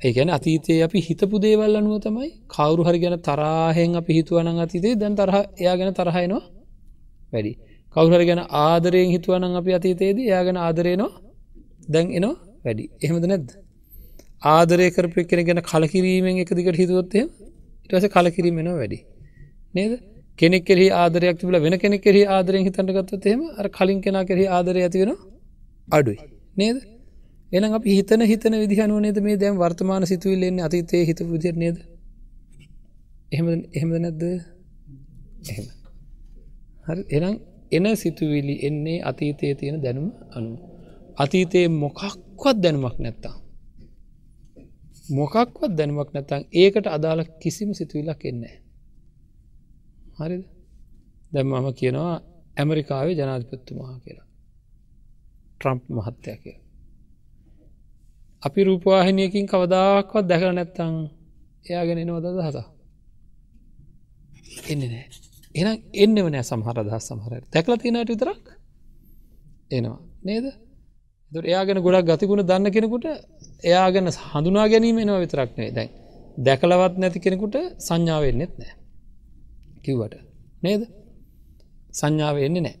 ඒකැන 0.00 0.30
අතීතයේ 0.30 0.82
අපි 0.82 0.98
හිතපු 1.00 1.36
දේවල් 1.38 1.76
අනුව 1.76 1.94
තමයි 2.00 2.30
කවරු 2.48 2.82
හරි 2.84 2.98
ගැන 2.98 3.16
තරාහෙන් 3.20 3.92
අපි 3.96 4.12
හිතුවනං 4.12 4.58
අතීතේ 4.58 4.94
දැන් 4.94 5.14
තරහ 5.14 5.36
එයා 5.60 5.76
ගැන 5.76 5.90
තරහයනවා 5.94 6.42
වැඩි. 7.32 7.52
කවුහර 7.94 8.22
ගැන 8.24 8.40
ආදරයෙන් 8.60 9.10
හිතුවනං 9.10 9.54
අපි 9.56 9.70
අතීතයේද 9.72 10.18
එයා 10.20 10.42
ගැන 10.44 10.58
ආදරයනවා 10.58 11.12
දැන් 11.88 12.06
එනවා? 12.10 12.36
වැඩි. 12.64 12.84
එහෙමද 13.02 13.24
නැද්ද? 13.24 13.48
ආදරය 14.46 14.86
කරපය 14.90 15.20
කෙන 15.24 15.40
ගැන 15.44 15.60
කලකිරීමෙන් 15.62 16.36
එක 16.42 16.50
දිකට 16.50 16.78
හිතුවොත්තය 16.82 17.20
ඉටස 17.86 18.06
කලකිරීමෙනවා 18.08 18.76
වැඩි. 18.76 18.98
නේද? 19.74 19.92
කෙනෙක් 20.38 20.62
කෙරෙහි 20.64 20.88
ආදරයක් 20.94 21.36
තිබල 21.40 21.56
වෙන 21.58 21.74
කෙනෙක් 21.78 22.02
කෙරෙහි 22.02 22.26
ආදරයෙන් 22.28 22.66
හිතට 22.66 22.80
ගත්තොත්තේම 22.88 23.40
අර 23.58 23.66
කලින් 23.70 23.98
කෙනා 24.00 24.24
කෙරෙහි 24.24 24.48
ආදරය 24.48 24.80
ඇතිවෙන 24.82 25.16
අඩුයි. 25.88 26.18
නේද? 26.56 26.76
එනම් 27.52 27.72
අපි 27.72 27.88
හිතන 27.98 28.22
හිතන 28.22 28.54
විදිහනුව 28.62 28.98
නේද 29.00 29.18
මේ 29.18 29.36
දැම් 29.36 29.56
වර්තමාන 29.58 30.04
සිතුවිල්ලෙන්නේ 30.06 30.64
අතීතය 30.64 30.96
හිත 31.06 31.20
විදිර 31.24 31.54
නේද? 31.54 31.76
එහෙම 33.32 33.46
එහෙමද 33.76 33.96
නැද්ද? 33.98 34.22
එහෙම. 35.50 35.66
හරි. 36.86 37.02
එනම් 37.10 37.34
එන 37.72 37.96
සිතුවිලි 37.96 38.54
එන්නේ 38.62 38.98
අතීතයේ 39.02 39.54
තියෙන 39.54 39.82
දැනුම 39.82 40.08
අනු 40.30 40.50
අතීතයේ 41.18 41.68
මොකක්වත් 41.82 42.56
දැනුමක් 42.62 42.98
නැත්තා 42.98 43.36
මොකක්වත් 45.10 45.72
දැනුමක් 45.78 46.10
නැතන් 46.14 46.42
ඒකට 46.52 46.86
අදාළ 46.86 47.22
කිසිම 47.40 47.70
සිතුවිලක් 47.74 48.22
එන්නේ 48.24 48.54
හරිද? 50.18 50.44
දැම් 51.32 51.46
මම 51.46 51.68
කියනවා 51.72 52.14
ඇමරිකාවේ 52.56 53.14
ජනාධිපත්තුමහා 53.14 53.98
කියලා. 53.98 54.28
ට්‍රම්ප් 55.54 55.82
මහත්තය 55.88 56.36
කියලා. 56.36 56.65
අපි 58.46 58.60
රූපවාහිනයකින් 58.62 59.46
කවදාක්වත් 59.46 60.24
දැකර 60.24 60.50
නැත්තං 60.52 60.94
එයාගෙන 61.64 61.98
එනවද 61.98 62.26
දහස 62.34 62.58
එන්න 64.66 64.82
නෑ 64.84 65.04
එන 65.54 65.68
එන්න 65.94 66.16
වනෑ 66.18 66.44
සමහර 66.44 66.78
දහ 66.82 66.96
සමහර 67.00 67.32
තැකල 67.48 67.76
තියෙනට 67.76 68.10
විතරක් 68.10 68.44
එනවා. 69.70 69.98
නේද? 70.22 70.46
තුට 71.32 71.44
එයාගෙන 71.44 71.78
ගොඩක් 71.80 72.08
ගතිකුණ 72.10 72.42
දන්න 72.42 72.70
කෙනෙකුට 72.70 73.06
එයාගැන 73.64 74.10
හඳුනා 74.24 74.66
ගැනීම 74.68 74.98
එනවා 74.98 75.20
විතරක් 75.20 75.50
නේ 75.56 75.70
දැන් 75.70 75.90
දැකලවත් 76.38 76.94
නැති 76.98 77.18
කෙනෙකුට 77.18 77.56
සංඥාවෙන්නෙත් 77.80 78.52
නෑ 78.56 78.74
කිව්වට. 79.82 80.14
නේද? 80.62 80.82
සංඥාව 81.92 82.36
එන්නේ 82.38 82.62
නෑ 82.62 82.76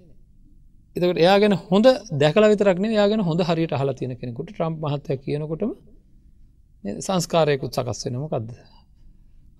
එතකට 0.96 1.18
එයා 1.18 1.36
ගැන 1.38 1.54
හොඳ 1.62 1.86
දැකල 2.14 2.44
විතරක්න 2.52 2.86
යාගෙන 2.92 3.20
හොඳ 3.20 3.40
හරියට 3.42 3.74
හල 3.74 3.90
තියෙන 3.92 4.12
කෙනෙකුට 4.16 4.48
ට්‍රම්ප් 4.50 4.76
මහත්තය 4.84 5.16
කියනකොටම 5.18 5.72
සංස්කාරයකුත් 7.00 7.72
සකස් 7.74 8.00
වෙනමකක්ද 8.06 8.50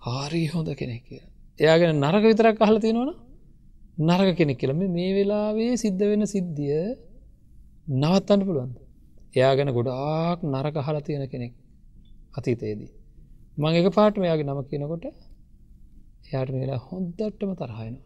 හාරී 0.05 0.47
හොඳ 0.47 0.69
කෙනෙක් 0.75 1.03
කිය 1.05 1.21
එයාගෙන 1.59 2.01
නරක 2.01 2.23
විතරක් 2.25 2.57
අහල 2.61 2.77
තියෙනවන 2.79 3.11
නරක 3.99 4.29
කෙනෙක් 4.35 4.57
කියලම 4.57 4.81
මේ 4.89 5.11
වෙලාවේ 5.13 5.71
සිද්ධ 5.77 6.03
වෙන 6.03 6.23
සිද්ධිය 6.27 6.81
නවත්තන්න 7.95 8.41
පුළුවන් 8.43 8.73
එයා 9.33 9.53
ගැන 9.55 9.71
ගොඩාක් 9.71 10.39
නරක 10.45 10.75
හල 10.79 10.97
තියෙන 11.01 11.23
කෙනෙක් 11.27 11.53
අතීතයේදී. 12.37 12.91
මං 13.57 13.73
එක 13.75 13.87
පාටම 13.93 14.23
යාගේ 14.23 14.47
නම 14.47 14.59
කියනකොට 14.65 15.05
එයාට 16.25 16.51
මේලා 16.53 16.79
හොන්දට්ටම 16.87 17.51
තරහයනවා 17.55 18.05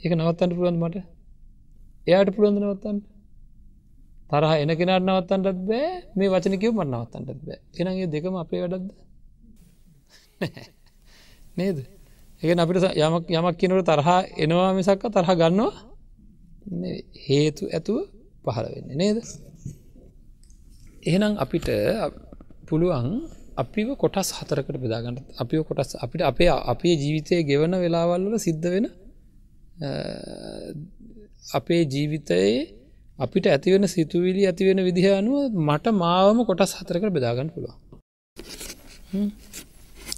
ඒක 0.00 0.12
නවත්තන්න 0.14 0.52
පුළුවන් 0.52 0.78
මට? 0.82 1.15
එයාට 2.06 2.30
පුළුවන්ද 2.34 2.60
නවත්තන්න? 2.60 2.98
තරහ 4.28 4.52
එන 4.54 4.70
කෙනට 4.72 4.94
නවත්තන්ටත් 5.00 5.60
බෑ. 5.64 5.90
මේ 6.14 6.28
වචනකව 6.28 6.72
මට 6.74 6.90
නවත්තන්ටත් 6.90 7.42
බෑ. 7.42 7.58
එනගේ 7.80 8.08
දෙකම 8.08 8.34
අපේ 8.36 8.60
වැඩක්ද? 8.62 8.88
නේද? 11.58 11.78
ඒ 12.42 12.54
අපිට 12.56 12.84
යමක් 12.96 13.30
යමක් 13.32 13.56
කියනට 13.58 13.86
තරහා 13.86 14.20
එනවා 14.36 14.70
මිසක්ක 14.72 15.04
තරහ 15.10 15.30
ගන්නවා 15.34 15.72
හේතු 17.22 17.64
ඇතුව 17.68 17.98
පහළ 18.44 18.66
වෙන්න. 18.66 18.90
නේද? 18.94 19.18
එහෙනම් 21.02 21.34
අපිට 21.38 21.68
පුළුවන් 22.68 23.08
අපිව 23.56 23.88
කොටස් 23.96 24.28
හතරකට 24.36 24.76
බෙදාගන්නට 24.76 25.26
අපිව 25.36 25.60
කොටස් 25.64 25.96
අපිට 25.96 26.22
අපේ 26.22 26.50
අපේ 26.66 26.94
ජීවිතය 26.94 27.36
ගෙවන 27.42 27.72
වෙලාවල්ල 27.76 28.34
සිද්ධ 28.38 28.66
වෙන 28.66 28.86
අපේ 31.46 31.82
ජීවිතයේ 31.84 32.56
අපිට 33.18 33.46
ඇතිවෙන 33.46 33.84
සිතුවිලි 33.88 34.42
ඇතිවෙන 34.46 34.80
විදිහ 34.88 35.06
අනුව 35.12 35.54
මට 35.68 35.86
මාවම 35.94 36.38
කොටස් 36.48 36.72
හතරකට 36.78 37.14
බෙදාගන්න 37.16 37.50
පුළුව 37.54 37.74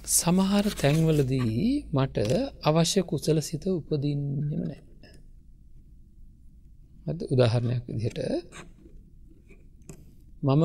සමහර 0.09 0.65
තැන්වලදී 0.81 1.85
මට 1.93 2.17
අවශ්‍ය 2.63 3.01
කුසල 3.03 3.37
සිත 3.41 3.63
උපදින්නම 3.69 4.31
නෑ. 4.61 4.79
උදාහරණයක් 7.27 7.83
විදිහට 7.87 8.19
මම 10.43 10.63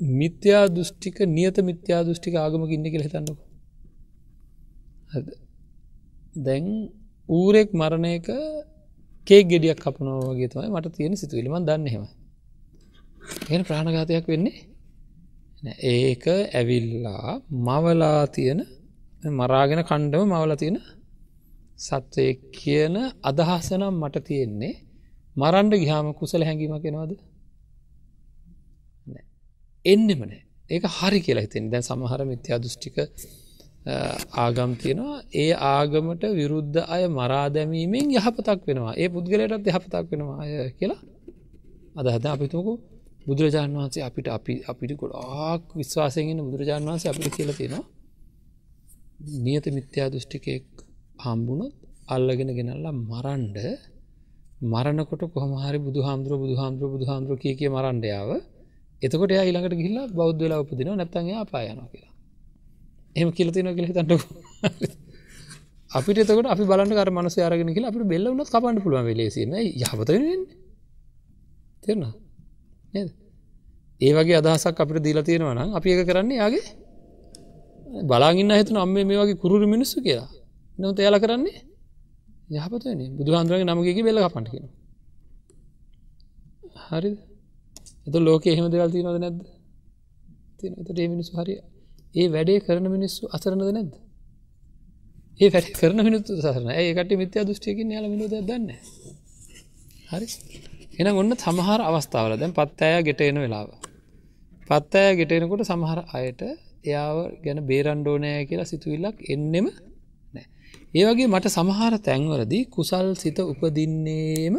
මිත්‍යා 0.00 0.64
දෘෂ්ටික 0.68 1.16
නියත 1.28 1.56
මිත්‍යා 1.60 2.02
දෘෂ්ටික 2.06 2.34
ආගම 2.36 2.62
ඉන්න 2.68 2.86
කියල 2.92 3.04
හිතන්නක. 3.06 3.38
දැන් 6.38 6.66
ඌරෙක් 7.28 7.70
මරණයක 7.72 8.28
කේ 9.26 9.42
ගෙඩියක් 9.44 9.78
කපනෝගේ 9.78 10.48
තමයි 10.48 10.70
මට 10.70 10.86
තියෙන 10.92 11.14
සිතුවිලිම 11.16 11.54
දන්න 11.60 11.86
හෙම 11.88 12.04
එ 13.50 13.62
ප්‍රාණඝාතයක් 13.62 14.26
වෙන්නේ? 14.26 14.58
ඒක 15.92 16.24
ඇවිල්ලා 16.52 17.30
මවලා 17.58 18.22
තියෙන 18.28 18.60
මරාගෙන 19.32 19.80
කණ්ඩම 19.82 20.22
මවල 20.26 20.52
තියෙන 20.56 20.78
සත්වය 21.78 22.26
කියන 22.52 22.96
අදහසනම් 23.22 23.94
මට 23.94 24.16
තියෙන්නේ 24.24 24.74
මරන්ඩ 25.36 25.74
ගිහාම 25.74 26.06
කුසල 26.14 26.42
හැඟීම 26.42 26.74
කෙනවද 26.78 27.12
එන්නෙම 29.84 30.20
නෑ. 30.20 30.40
ඒක 30.70 30.84
හරි 30.88 31.18
කියලා 31.20 31.44
හිතෙන් 31.46 31.64
දැන් 31.70 31.82
සමහර 31.82 32.20
මිත්‍යා 32.24 32.58
දෘෂ්ටික 32.58 32.96
ආගම් 33.86 34.70
තියෙනවා. 34.76 35.18
ඒ 35.34 35.52
ආගමට 35.68 36.22
විරුද්ධ 36.32 36.78
අය 36.86 37.04
මරා 37.10 37.46
දැමීමෙන් 37.48 38.06
යහපතක් 38.12 38.60
වෙනවා. 38.66 38.94
ඒ 38.94 39.08
පුද්ගලයටත් 39.08 39.66
යහපතක් 39.66 40.06
වෙනවා 40.10 40.38
අය 40.42 40.52
කියලා 40.72 41.00
අදහද 41.98 42.24
අපිතුකු 42.26 42.72
බුදුරජාණන් 43.26 43.76
වහන්සේ 43.76 44.02
අපිට 44.02 44.26
අපි 44.28 44.54
අපිට 44.64 44.92
ගොඩාක් 44.96 45.62
විශ්වාසයෙන් 45.74 46.38
බුදුරජාණන් 46.40 46.88
වහන්සේ 46.88 47.10
අපිට 47.12 47.34
කියල 47.36 47.50
තියෙනවා. 47.52 47.84
නියත 49.38 49.66
මිත්‍යා 49.68 50.08
දෘෂ්ටිකයෙක් 50.08 50.66
හම්බුණොත් 51.18 51.74
අල්ලගෙන 52.08 52.50
ගෙනල්ලා 52.50 52.94
මරන්ඩ 53.02 53.58
මරණකොට 54.62 55.22
කොහමහරි 55.30 55.78
බුදු 55.78 56.00
හාමුදුර 56.02 56.34
බුදු 56.38 56.54
හාමුදුර 56.56 56.88
බුදු 56.88 57.04
හාමුදුර 57.06 57.36
කිය 57.38 57.54
කිය 57.54 57.70
මරන්ඩයාව 57.70 58.30
එතකොට 59.02 59.32
ඊළඟට 59.34 59.74
ගිල්ලා 59.76 60.06
බෞද්ධ 60.10 60.40
වෙලා 60.40 60.60
උපදින 60.60 60.88
නැත්තන්ගේ 60.92 61.36
අපායනවා 61.36 61.88
කියලා. 61.88 62.09
එම 63.16 63.28
කියලතින 63.32 63.68
කියල 63.70 63.86
තන්නක 63.88 64.22
අපිට 65.90 66.18
එතකට 66.18 66.46
අපි 66.46 66.64
බලන්න 66.64 66.92
කර 66.92 67.10
මනස 67.10 67.36
අරගෙන 67.40 67.70
කියලා 67.70 67.90
අපිට 67.90 68.06
බෙල්ල 68.06 68.26
වුණත් 68.26 68.48
කපන්න 68.48 68.82
පුළුවන් 68.82 69.06
වෙලේසීම 69.06 69.54
යහපත 69.54 70.10
තෙරන 71.82 72.04
නේද? 72.94 73.08
ඒ 74.00 74.12
වගේ 74.12 74.36
අදහසක් 74.36 74.80
අපිට 74.80 75.02
දීලා 75.02 75.24
තියෙනවා 75.24 75.54
නම් 75.56 75.70
අපි 75.74 75.88
එක 75.92 76.06
කරන්නේ 76.06 76.38
යාගේ 76.38 76.66
බලාගන්න 78.04 78.52
හිතන 78.52 78.76
අම්ම 78.76 78.92
මේ 78.92 79.18
වගේ 79.18 79.36
kuruරු 79.36 79.66
මිනිස්සු 79.66 79.98
කියලා. 80.00 80.30
නොත 80.78 80.98
එයාල 80.98 81.18
කරන්නේ 81.18 81.58
යහපතන 82.50 83.00
බුදු 83.16 83.30
හන්දුරගේ 83.32 83.66
නමගේ 83.66 84.06
බෙල්ල 84.06 84.20
කපන්ට 84.24 84.48
කියෙන 84.52 84.68
හරි 86.86 87.10
එත 88.06 88.14
ලෝක 88.18 88.44
එහෙම 88.46 88.66
දෙවල් 88.68 88.90
තියනද 88.92 89.08
නැද්ද? 89.16 89.38
තින 90.58 90.72
එතට 90.80 90.98
ඒ 90.98 91.08
මිනිස්සු 91.08 91.32
හරි 91.36 91.54
ඒ 92.14 92.28
වැඩේ 92.28 92.60
කරන 92.60 92.86
මිනිස්සු 92.88 93.22
අසරනද 93.28 93.62
නැද්ද? 93.68 93.92
ඒ 95.40 95.48
වැඩ 95.48 95.68
කරන 95.72 96.00
මිනිත්තු 96.06 96.38
සරන 96.38 96.66
ඒකට 96.72 97.12
මිත්‍යා 97.16 97.44
දෘෂ්ටියකින් 97.44 97.92
යාල 97.94 98.06
මිනිද 98.08 98.34
දන්න 98.40 98.68
හරි. 100.10 100.26
එන 100.98 101.08
ඔන්න 101.12 101.36
සමහර 101.36 101.80
අවස්ථාවල 101.82 102.32
දැන් 102.36 102.52
පත්තෑය 102.52 103.04
ගෙට 103.06 103.22
එන 103.22 103.38
වෙලාව. 103.38 103.68
පත්තෑය 104.68 105.14
ගෙටෙනකොට 105.18 105.62
සමහර 105.64 106.00
අයට 106.12 106.42
එයාව 106.84 107.16
ගැන 107.44 107.60
බේරන්්ඩෝනෑ 107.66 108.42
කියලා 108.48 108.68
සිතුවිල්ලක් 108.68 109.18
එන්නෙම 109.28 109.66
නෑ 110.34 110.46
ඒ 110.94 111.04
වගේ 111.06 111.28
මට 111.28 111.50
සමහර 111.50 111.94
තැන්වලදී 112.00 112.62
කුසල් 112.68 113.08
සිත 113.22 113.38
උපදින්නේම 113.42 114.54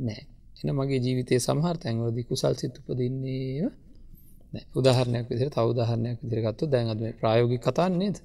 නෑ 0.00 0.22
එන 0.60 0.70
මගේ 0.78 1.00
ජීවිතය 1.04 1.40
සමහර 1.40 1.76
තැන්වලදී 1.78 2.26
කුසල් 2.30 2.54
සිත 2.60 2.74
උපදින්නේම 2.80 3.72
උදාහරණයක් 4.74 5.26
විදිර 5.30 5.48
තවදාහරණයක් 5.50 6.16
විදිරගත්තු 6.22 6.64
දැන්ගත් 6.66 7.00
මේ 7.00 7.14
ප්‍රයෝගි 7.14 7.58
කතාන්නේද 7.60 8.16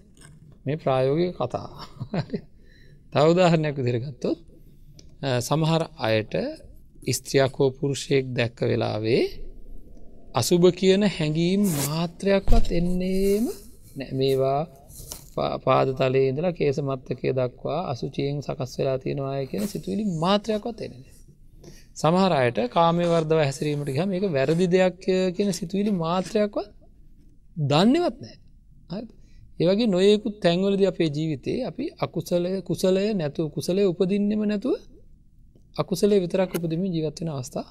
මේ 0.62 0.78
ප්‍රායෝගික 0.78 1.32
කතා. 1.38 1.70
තවදාහරණයක් 3.14 3.76
විදිරගත්තොත් 3.78 4.40
සමහර 5.42 5.84
අයට 6.00 6.34
ස්ත්‍රියකෝ 7.10 7.70
පුරුෂයෙක් 7.72 8.26
දැක්ක 8.32 8.60
වෙලාවේ 8.64 9.24
අසුභ 10.34 10.68
කියන 10.72 11.04
හැඟීම් 11.08 11.62
මාත්‍රයක්වත් 11.80 12.68
එන්නේම 12.72 13.46
මේවා 14.14 14.62
පාද 15.60 15.88
තලේ 15.94 16.28
ඉඳලා 16.28 16.54
කේස 16.54 16.78
මත්තකය 16.82 17.30
දක්වා 17.32 17.82
අසුචියෙන් 17.92 18.38
සකස් 18.40 18.72
වෙලා 18.78 18.98
තියෙනවාය 18.98 19.44
කියන 19.48 19.66
සිතුවිලි 19.68 20.04
මාත්‍රයක්වත් 20.18 20.80
එන්නේ 20.82 21.14
සමහර 22.02 22.32
අයට 22.34 22.60
කාමය 22.70 23.06
වර්ධව 23.06 23.40
හැසිරීමට 23.42 23.90
ගහ 23.90 24.06
මේක 24.08 24.24
වැරදි 24.30 24.68
දෙයක් 24.70 25.02
කියන 25.36 25.50
සිතුවිලි 25.54 25.92
මාත්‍රයක්ව 25.96 26.56
දන්නවත් 27.66 28.18
නෑ 28.22 29.04
ඒවගේ 29.60 29.88
නොයෙකුත් 29.88 30.36
තැන්වලද 30.40 30.82
අපේ 30.86 31.10
ජීවිතේ 31.10 31.60
අපි 31.66 31.86
අකුසලය 32.00 32.52
කුසලය 32.62 33.04
නැතු 33.14 33.42
කුසලය 33.50 33.82
උපදින්නෙම 33.86 34.42
නැතුව 34.46 34.76
අකුසලේ 35.76 36.20
විතරක් 36.20 36.52
උපදමින් 36.56 36.92
ජීවත්වෙන 36.92 37.30
අවස්ථා 37.30 37.68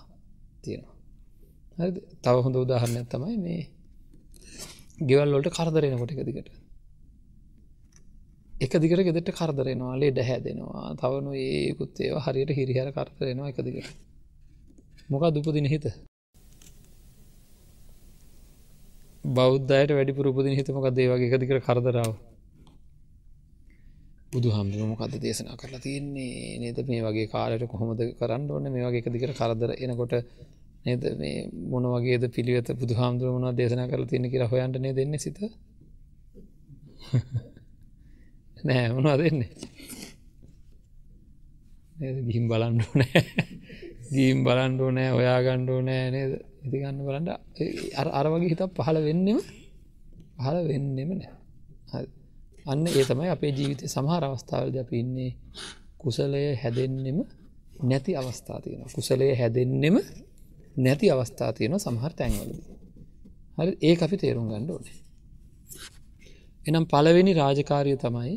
තියෙනවා. 0.63 0.97
තව 2.23 2.37
හොඳ 2.39 2.57
උදාහරණයක් 2.57 3.07
තමයි 3.09 3.37
මේ 3.39 3.63
ගෙවල්ලොට 5.01 5.49
කරදරෙනකොට 5.51 6.13
එක 6.13 6.23
දිකට 6.29 6.49
එක 8.61 8.73
දිගට 8.77 9.03
ගෙදට 9.07 9.31
කරදරෙනවා 9.33 9.95
ලේ 9.97 10.13
ඩැහැදෙනවා 10.13 10.87
තවනු 10.97 11.31
ඒකුත් 11.39 11.93
ඒවා 12.01 12.25
හරියට 12.27 12.51
හිරිහර 12.53 12.89
කරදරෙනවා 12.93 13.49
එක 13.49 13.59
දිගට. 13.61 14.10
මොක 15.11 15.23
දුපදින 15.35 15.67
හිත? 15.67 15.87
බෞද්ධයට 19.31 19.91
වැඩි 19.91 20.13
පුරපදින 20.13 20.55
හිතමක 20.55 20.87
දේවගේ 20.93 21.29
එකදිකර 21.29 21.59
කරදරාව. 21.61 22.13
බුදු 24.33 24.49
හම්දුර 24.51 24.87
මොකද 24.87 25.15
දේශනා 25.19 25.57
කරලා 25.57 25.81
තියන්නේ? 25.81 26.59
නේද? 26.59 26.79
මේ 26.89 27.03
වගේ 27.03 27.27
කාලයට 27.27 27.67
කොහොමද 27.67 28.01
කරන්න 28.19 28.51
ඕන්න 28.51 28.73
මේ 28.73 28.87
වගේ 28.87 29.03
එකදිකර 29.03 29.33
කරදර 29.35 29.71
එනකොට 29.79 30.15
නේද? 30.85 31.03
මේ 31.19 31.37
මොන 31.71 31.85
වගේද 31.95 32.25
පිළිවෙත? 32.31 32.69
බුදු 32.75 32.95
හාමුදුර 32.95 33.29
මොනා 33.33 33.53
දේශනා 33.55 33.89
කරලා 33.89 34.11
තියෙන 34.11 34.31
කියලා 34.33 34.49
හොයන්ටනේ 34.49 34.95
දෙන්න 34.95 35.19
සිත? 35.19 35.39
නෑ 38.65 38.89
මොනවා 38.95 39.19
දෙන්නේ 39.19 39.51
ගිහිම් 42.27 42.45
බලන්ඩෝ 42.49 42.93
නෑ 42.95 43.23
ගීම් 44.11 44.39
බලන්ඩෝ 44.45 44.91
නෑ 44.91 45.11
ඔයා 45.13 45.39
ගණ්ඩෝ 45.43 45.81
නෑ 45.81 46.07
නේද 46.11 46.33
ඉතිගන්න 46.61 46.99
බලන්ට 47.01 47.31
අර 48.13 48.27
වගේ 48.29 48.51
හිත 48.53 48.63
පහළ 48.77 48.99
වෙන්නෙම 49.01 49.39
පහළ 50.37 50.59
වෙන්නෙම 50.69 51.11
නෑ. 51.15 52.07
අන්න 52.67 52.87
ඒ 52.89 53.05
තමයි 53.05 53.29
අපේ 53.29 53.53
ජීවිතය 53.53 53.85
සමහර 53.89 54.23
අවස්ථාවලද 54.25 54.77
අප 54.77 54.91
ඉන්නේ 54.93 55.31
කුසලය 55.99 56.43
හැදෙන්නෙම 56.55 57.19
නැති 57.83 58.13
අවස්ථා 58.17 58.59
තියෙන 58.61 58.83
කුසලය 58.89 59.29
හැදෙන්නෙම 59.35 59.97
නැති 60.77 61.07
අවස්ථා 61.11 61.51
තියෙන 61.53 61.79
සමහර 61.79 62.13
තැන්වලද. 62.13 62.53
හරි. 63.59 63.73
ඒ 63.83 63.95
අපි 63.99 64.17
තේරුම් 64.17 64.47
ගණ්ඩ 64.49 64.71
ඕනේ. 64.71 64.99
එනම් 66.67 66.85
පළවෙනි 66.87 67.33
රාජකාරය 67.33 67.93
තමයි 67.99 68.37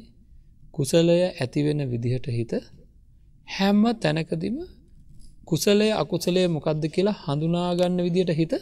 කුසලය 0.74 1.18
ඇතිවෙන 1.24 1.82
විදිහට 1.92 2.28
හිත 2.30 2.54
හැම්ම 3.48 3.84
තැනකදිම 3.98 4.58
කුසලය 5.48 5.88
අකුසලය 5.94 6.42
මොකක්ද 6.48 6.84
කියලා 6.88 7.18
හඳුනාගන්න 7.24 8.00
විදියට 8.06 8.32
හිත 8.32 8.54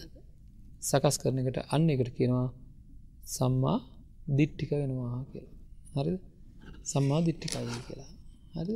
සකස් 0.81 1.15
කරන 1.21 1.37
එකට 1.41 1.57
අන්න 1.67 1.87
එකට 1.89 2.09
කියනවා 2.17 2.47
සම්මා 3.27 3.77
දිට්ටික 4.37 4.71
වෙනවා 4.73 5.21
කියලා. 5.31 5.55
හරි 5.95 6.13
සම්මා 6.85 7.21
දිට්ටිකයි 7.27 7.79
කියලා. 7.87 8.09
හරි 8.57 8.75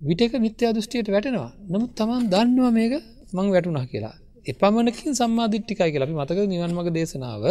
විටක 0.00 0.34
මිත්‍යා 0.38 0.72
දෘෂ්ටියට 0.72 1.08
වැටෙනවා. 1.08 1.50
නමුත් 1.68 1.90
තමන් 1.94 2.24
දන්නවා 2.26 2.70
මේක 2.70 2.94
මං 3.32 3.46
වැටුණා 3.54 3.86
කියලා. 3.86 4.16
එපමණකින් 4.46 5.12
සම්මා 5.14 5.48
දිට්ටිකයි 5.48 5.90
කියලා. 5.92 6.08
අපි 6.08 6.16
මතක 6.16 6.38
නිවන් 6.46 6.72
මග 6.76 6.86
දේශනාව? 6.90 7.44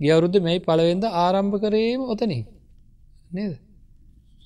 ගියවරුද්ධ 0.00 0.38
මෙයි 0.40 0.58
පලවෙද 0.60 1.04
ආරම්භ 1.16 1.56
කරේම 1.62 2.00
ඔතනින්. 2.06 2.44
නේද? 3.30 3.54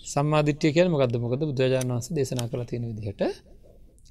සම්මාධිට්්‍යය 0.04 0.72
කියල 0.72 0.88
මොකද 0.88 1.14
මොකද 1.16 1.40
බුදුරජාණන් 1.40 1.92
වන්ස 1.92 2.08
දේශනා 2.10 2.46
කළ 2.48 2.64
තියෙන 2.64 2.84
විදිහට 2.90 3.22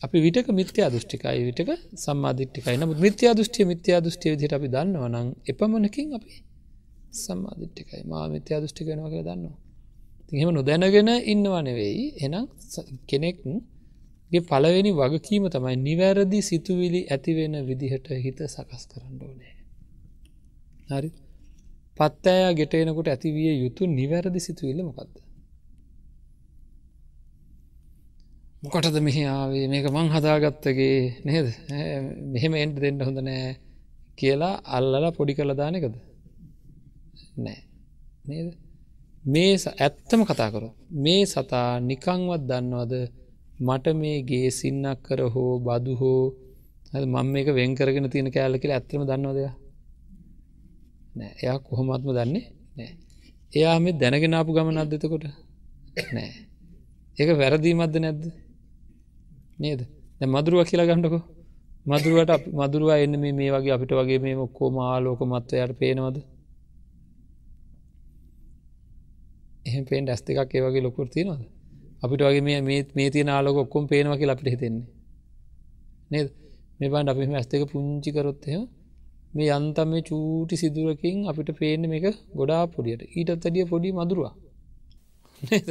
අපි 0.01 0.17
විටක 0.21 0.47
මිත්‍යා 0.51 0.89
දෘෂ්ටිකයි 0.89 1.41
විටක 1.47 1.69
සම්මාධිට්ටිකයි 2.03 2.77
නමුත් 2.77 2.99
මිත්‍යා 2.99 3.33
දෘෂ්ටිය 3.33 3.65
මිත්‍යා 3.65 3.99
දෘෂ්ටිය 4.01 4.31
විදිහට 4.33 4.53
අපි 4.53 4.67
දන්නවනං 4.67 5.27
එපමණකින් 5.51 6.13
අපි 6.17 6.31
සම්මාධිට්ටිකයි 7.13 8.03
මා 8.03 8.25
මිත්‍යා 8.29 8.61
දෘෂ්ටිකයනවා 8.61 9.09
කියලා 9.09 9.27
දන්නවා. 9.29 9.57
තිහෙම 10.29 10.49
නොදැනගෙන 10.49 11.09
ඉන්නවා 11.25 11.61
නෙවෙයි. 11.61 12.05
එනම් 12.25 12.45
කෙනෙක්ගේ 13.07 14.41
පලවෙනි 14.41 14.91
වගකීම 14.91 15.45
තමයි 15.49 15.75
නිවැරදි 15.79 16.39
සිතුවිලි 16.41 17.01
ඇතිවෙන 17.05 17.55
විදිහට 17.67 18.07
හිත 18.25 18.39
සකස් 18.47 18.83
කරන්න 18.91 19.17
ඕනේ. 19.21 19.55
හරි? 20.89 21.09
පත්තෑය 21.97 22.53
ගෙටයනකොට 22.55 23.07
ඇතිවිය 23.07 23.53
යුතු 23.63 23.81
නිවැරදි 23.89 24.39
සිතුවිල්ල 24.39 24.81
මොකක්ද 24.83 25.15
මොකටද 28.63 28.97
මෙහි 28.99 29.21
ආවේ? 29.25 29.67
මේක 29.71 29.85
මං 29.87 30.07
හදාගත්තගේ 30.13 30.95
නේද? 31.27 31.47
මෙහෙම 32.33 32.53
එන්ට 32.61 32.79
දෙන්න 32.83 32.99
හොඳ 33.07 33.19
නෑ 33.27 33.51
කියලා 34.19 34.55
අල්ලලා 34.77 35.11
පොඩි 35.17 35.35
කළ 35.37 35.53
දානකද 35.59 35.95
නෑ. 37.45 37.59
නේද? 38.29 38.49
මේ 39.25 39.53
ඇත්තම 39.85 40.21
කතා 40.29 40.49
කරු 40.53 40.69
මේ 41.05 41.21
සතා 41.25 41.69
නිකංවත් 41.89 42.41
දන්නවද 42.49 42.93
මට 43.67 43.85
මේ 44.01 44.17
ගේ 44.29 44.49
සින්නක් 44.59 44.99
කර 45.05 45.21
හෝ 45.35 45.53
බදු 45.67 45.93
හෝ 46.01 46.23
මං 47.13 47.27
මේක 47.35 47.53
වෙන් 47.59 47.77
කරගෙන 47.79 48.11
තියෙන 48.13 48.29
කෑල්ල 48.35 48.59
කියලා 48.61 48.79
ඇත්තම 48.79 49.07
දන්නවදය 49.09 49.43
නෑ. 51.17 51.31
එයා 51.41 51.57
කොහොමත්ම 51.59 52.11
දන්නේ 52.17 52.45
නෑ. 52.77 52.91
එයා 53.53 53.77
මේ 53.79 53.97
දැනගෙනාපු 54.01 54.51
ගමන 54.55 54.83
අදතකොට 54.83 55.25
නෑ. 56.13 56.29
ඒක 57.17 57.29
වැරදීමත්ද 57.41 57.97
නැද්ද? 58.05 58.23
නේද? 59.59 59.81
දැ 60.19 60.29
මදුරුව 60.29 60.61
කියලා 60.63 60.85
ගණ්ඩකෝ 60.85 61.23
මදුරුවට 61.85 62.29
අප- 62.29 62.51
මදුරුවා 62.53 62.97
එන්න 62.97 63.15
මේ 63.19 63.33
මේ 63.33 63.51
වගේ 63.51 63.73
අපිට 63.75 63.91
වගේ 63.91 64.19
මේ 64.19 64.35
ඔක්කෝ 64.35 64.69
මාලෝක 64.69 65.19
මත්වයට 65.21 65.73
පේනවද? 65.79 66.17
එහෙම 69.65 69.83
පේෙන් 69.85 70.09
ඇස් 70.09 70.21
එකක් 70.21 70.53
ඒ 70.55 70.63
වගේ 70.65 70.81
ලොකුර 70.81 71.07
තියෙනවද? 71.07 71.41
අපිට 72.03 72.21
වගේ 72.21 72.41
මේ 72.41 72.59
මේ 72.61 72.81
මේ 72.95 73.09
තියෙන 73.09 73.29
ආලෝක 73.29 73.57
ඔක්කොම් 73.57 73.83
පේනවා 73.87 74.17
කියලා 74.17 74.35
අපිට 74.37 74.51
හිතෙන්නේ. 74.53 74.87
නේද? 76.11 76.27
මේ 76.79 76.89
බන්ඩ 76.89 77.09
අපි 77.09 77.23
ඇස් 77.35 77.47
එක 77.53 77.63
පුංචි 77.71 78.09
කරොත්ය 78.11 78.51
මේ 79.33 79.49
යන්තම් 79.57 79.87
මේ 79.87 80.01
චූටි 80.01 80.55
සිදුරකින් 80.57 81.17
අපිට 81.29 81.49
පේන 81.59 81.81
මේක 81.89 82.05
ගොඩා 82.35 82.63
පොඩියට. 82.67 83.01
ඊටත් 83.17 83.45
ඇඩිය 83.45 83.65
පොඩි 83.71 83.89
මදුරවා. 83.91 84.33
නේද? 85.41 85.67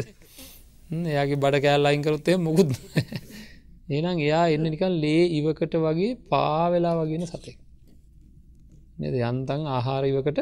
හ්ම්, 0.91 1.05
එයාගේ 1.07 1.39
බඩ 1.43 1.63
කෑල් 1.65 1.89
අයින්කරොත්තය 1.89 2.33
මුකුත් 2.37 2.71
ඒනම් 3.89 4.19
එයා 4.19 4.47
එන්න 4.49 4.67
නිකන් 4.67 4.95
ලේ 4.99 5.23
ඉවකට 5.33 5.75
වගේ 5.79 6.13
පාවෙලා 6.29 6.95
වගෙන 7.01 7.25
සතෙක්. 7.27 7.59
නද? 8.99 9.15
යන්තන් 9.23 9.63
ආහාර 9.69 10.05
ඉවකට 10.05 10.39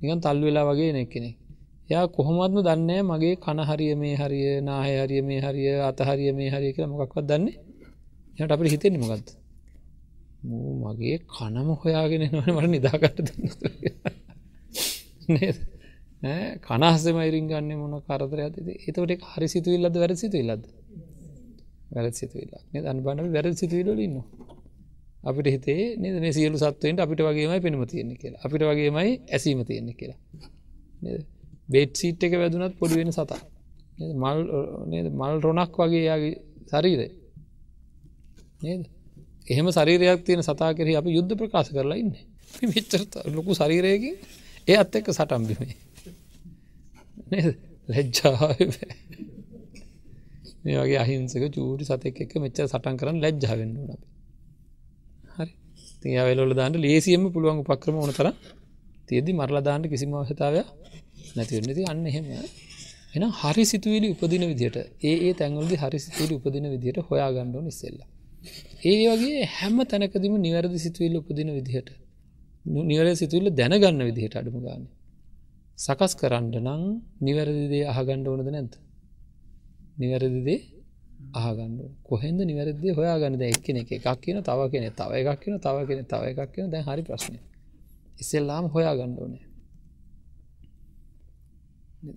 නිකන් 0.00 0.20
තල් 0.20 0.38
වෙලා 0.40 0.66
වගේ 0.66 0.90
නෙක් 0.92 1.08
කෙනෙක් 1.08 1.36
එයා 1.90 2.06
කොහොමත්ම 2.08 2.58
දන්නේ 2.60 3.00
මගේ 3.02 3.34
කනහරිය 3.38 3.92
මේ 3.94 4.14
හරිය 4.16 4.48
නාහය 4.60 4.94
හරිය 4.98 5.22
මේ 5.22 5.40
හරිය 5.40 5.70
අතහරිය 5.82 6.30
මේ 6.32 6.50
හරිය 6.50 6.72
කියලා 6.72 6.92
මොකක්වත් 6.92 7.24
දන්නේ 7.26 7.56
එට 8.38 8.50
අපට 8.50 8.68
හිතෙන්නේ 8.68 9.02
මොකක්ද 9.02 9.28
මූ 10.42 10.70
මගේ 10.82 11.16
කනම 11.28 11.68
හොයාගෙන 11.76 12.24
නොන 12.30 12.48
මට 12.54 12.68
නිදාකට 12.68 13.18
කනහසම 16.64 17.18
ඉරින් 17.20 17.46
ගන්න 17.46 17.72
මොන 17.76 17.94
කරදර 18.02 18.38
ඇති 18.40 18.60
එතවට 18.82 19.22
හරි 19.30 19.48
සිතුවිල්ලද 19.48 19.94
වැර 19.96 20.12
සිතුවිල්ලද 21.88 21.94
වැර 21.94 22.12
සිතුවිල්ලා 22.12 22.90
අන්බන 22.90 23.32
වැර 23.32 23.46
සිතුවිල්ල 23.54 23.98
ඉන්න 23.98 24.16
අපිට 25.24 25.46
හිතේ 25.46 25.96
නද? 25.96 26.20
මේ 26.20 26.32
සියලු 26.32 26.58
සත්වයට 26.58 27.00
අපිට 27.00 27.20
වගේමයි 27.20 27.60
පෙනම 27.60 27.86
තියෙන්නේ 27.86 28.16
කියලා. 28.16 28.40
අපිට 28.44 28.62
වගේමයි 28.62 29.20
ඇසීම 29.32 29.64
තියෙන්නේ 29.64 29.92
කියලා. 29.92 30.18
බෙට් 31.68 31.96
සීට් 31.96 32.24
එක 32.24 32.32
වැදුනත් 32.32 32.78
පොඩි 32.78 32.94
වෙන 32.94 33.12
සතා 33.12 33.40
නේද? 33.98 34.14
මල් 34.14 34.38
නේද? 34.86 35.06
මල් 35.12 35.40
රොනක් 35.40 35.74
වගේ 35.78 36.04
යාගේ 36.04 36.34
ශරීරය. 36.70 37.08
නේද? 38.62 38.82
එහෙම 39.50 39.70
ශරීරයක් 39.70 40.24
තියෙන 40.24 40.42
සතා 40.42 40.72
කෙරෙහි 40.72 40.96
අපි 40.96 41.10
යුද්ධ 41.10 41.34
ප්‍රකාශ 41.34 41.70
කරලා 41.70 41.96
ඉන්න. 41.96 42.12
මෙච්චර 42.62 43.04
ත- 43.04 43.26
ලොකු 43.26 43.52
ශරීරයකින් 43.54 44.16
ඒ 44.68 44.76
අත් 44.76 44.96
එක්ක 44.96 45.08
සටම්බිමේ 45.12 45.76
නේද? 47.30 47.56
ලැජ්ජාව 47.88 48.36
මේ 50.64 50.78
වගේ 50.78 50.98
අහිංසක 50.98 51.44
චූටි 51.54 51.84
සතෙක් 51.84 52.16
එක්ක 52.24 52.32
මෙච්චර 52.36 52.66
සටන් 52.66 52.96
කරන්න 53.00 53.18
ලැජ්ජාවෙන්න 53.24 53.72
ඕන 53.76 53.90
අපි. 53.90 54.06
හරි. 55.36 55.52
තිය 56.00 56.18
වෙලොල 56.20 56.52
දාන්න 56.52 56.74
ලේසියම 56.76 57.22
පුළුවන් 57.34 57.58
උපක්‍රම 57.64 57.96
ඕන 57.96 58.12
තර 58.12 58.28
තියදි 59.08 59.30
මරලා 59.32 59.62
දාන්න 59.62 59.82
කිසිම 59.84 60.10
අවශ්‍යතාවය 60.14 60.60
නැතිවන්නති 61.36 61.82
අන්න 61.84 62.04
එහෙම. 62.06 62.26
එන 63.14 63.24
හරි 63.32 63.64
සිතුවිලි 63.64 64.06
උපදින 64.14 64.44
විදිට 64.50 64.76
ඒ 65.02 65.16
ඒ 65.26 65.32
තැන්වලදි 65.34 65.76
හරි 65.76 65.98
සිතුවිලි 65.98 66.34
උපදින 66.38 66.64
විදිහට 66.74 66.98
හොයා 67.08 67.30
ගණ්ඩෝ 67.34 67.62
නිස්සෙල්ල 67.62 68.00
ඒ 68.84 69.06
වගේ 69.12 69.40
හැම 69.50 69.76
තැනකදීම 69.84 70.34
නිවැරදි 70.38 70.78
සිතුවිල්ල 70.78 71.16
උපදින 71.16 71.50
විදිහට 71.50 71.88
නිවර 72.86 73.06
සිතුවිල්ල 73.14 73.48
දැනගන්න 73.52 74.02
විදිහට 74.08 74.34
අඩුම 74.36 74.56
ගන්න. 74.64 74.84
සකස් 75.78 76.12
කරන්න 76.14 76.46
නං 76.66 76.82
නිවැරදිදේ 77.20 77.84
අහගණ්ඩ 77.92 78.28
ඕනද 78.28 78.48
නැත 78.48 78.72
නිවැරදිදේ 79.98 80.60
ආගන්න 81.36 81.74
කොහෙන්ද 82.04 82.40
නිවැරදි 82.40 82.88
හොයාගන්න? 82.90 83.40
එක්කෙන 83.44 83.76
එක 83.82 83.90
එකක් 83.92 84.08
කියන 84.22 84.38
තව 84.42 84.60
කෙන 84.72 84.84
තව 84.92 85.10
එකක් 85.20 85.40
කියන 85.42 85.54
තව 85.58 85.76
කෙන 85.88 86.04
තව 86.04 86.22
එකක් 86.32 86.50
කියන 86.54 86.66
දැන් 86.72 86.84
හරි 86.84 87.02
ප්‍රශ්නය 87.02 87.38
ඉස්සෙල්ලාම 88.18 88.64
හොයා 88.74 88.94
ගණ්ඩ 88.98 89.22
ඕනේ. 89.22 89.44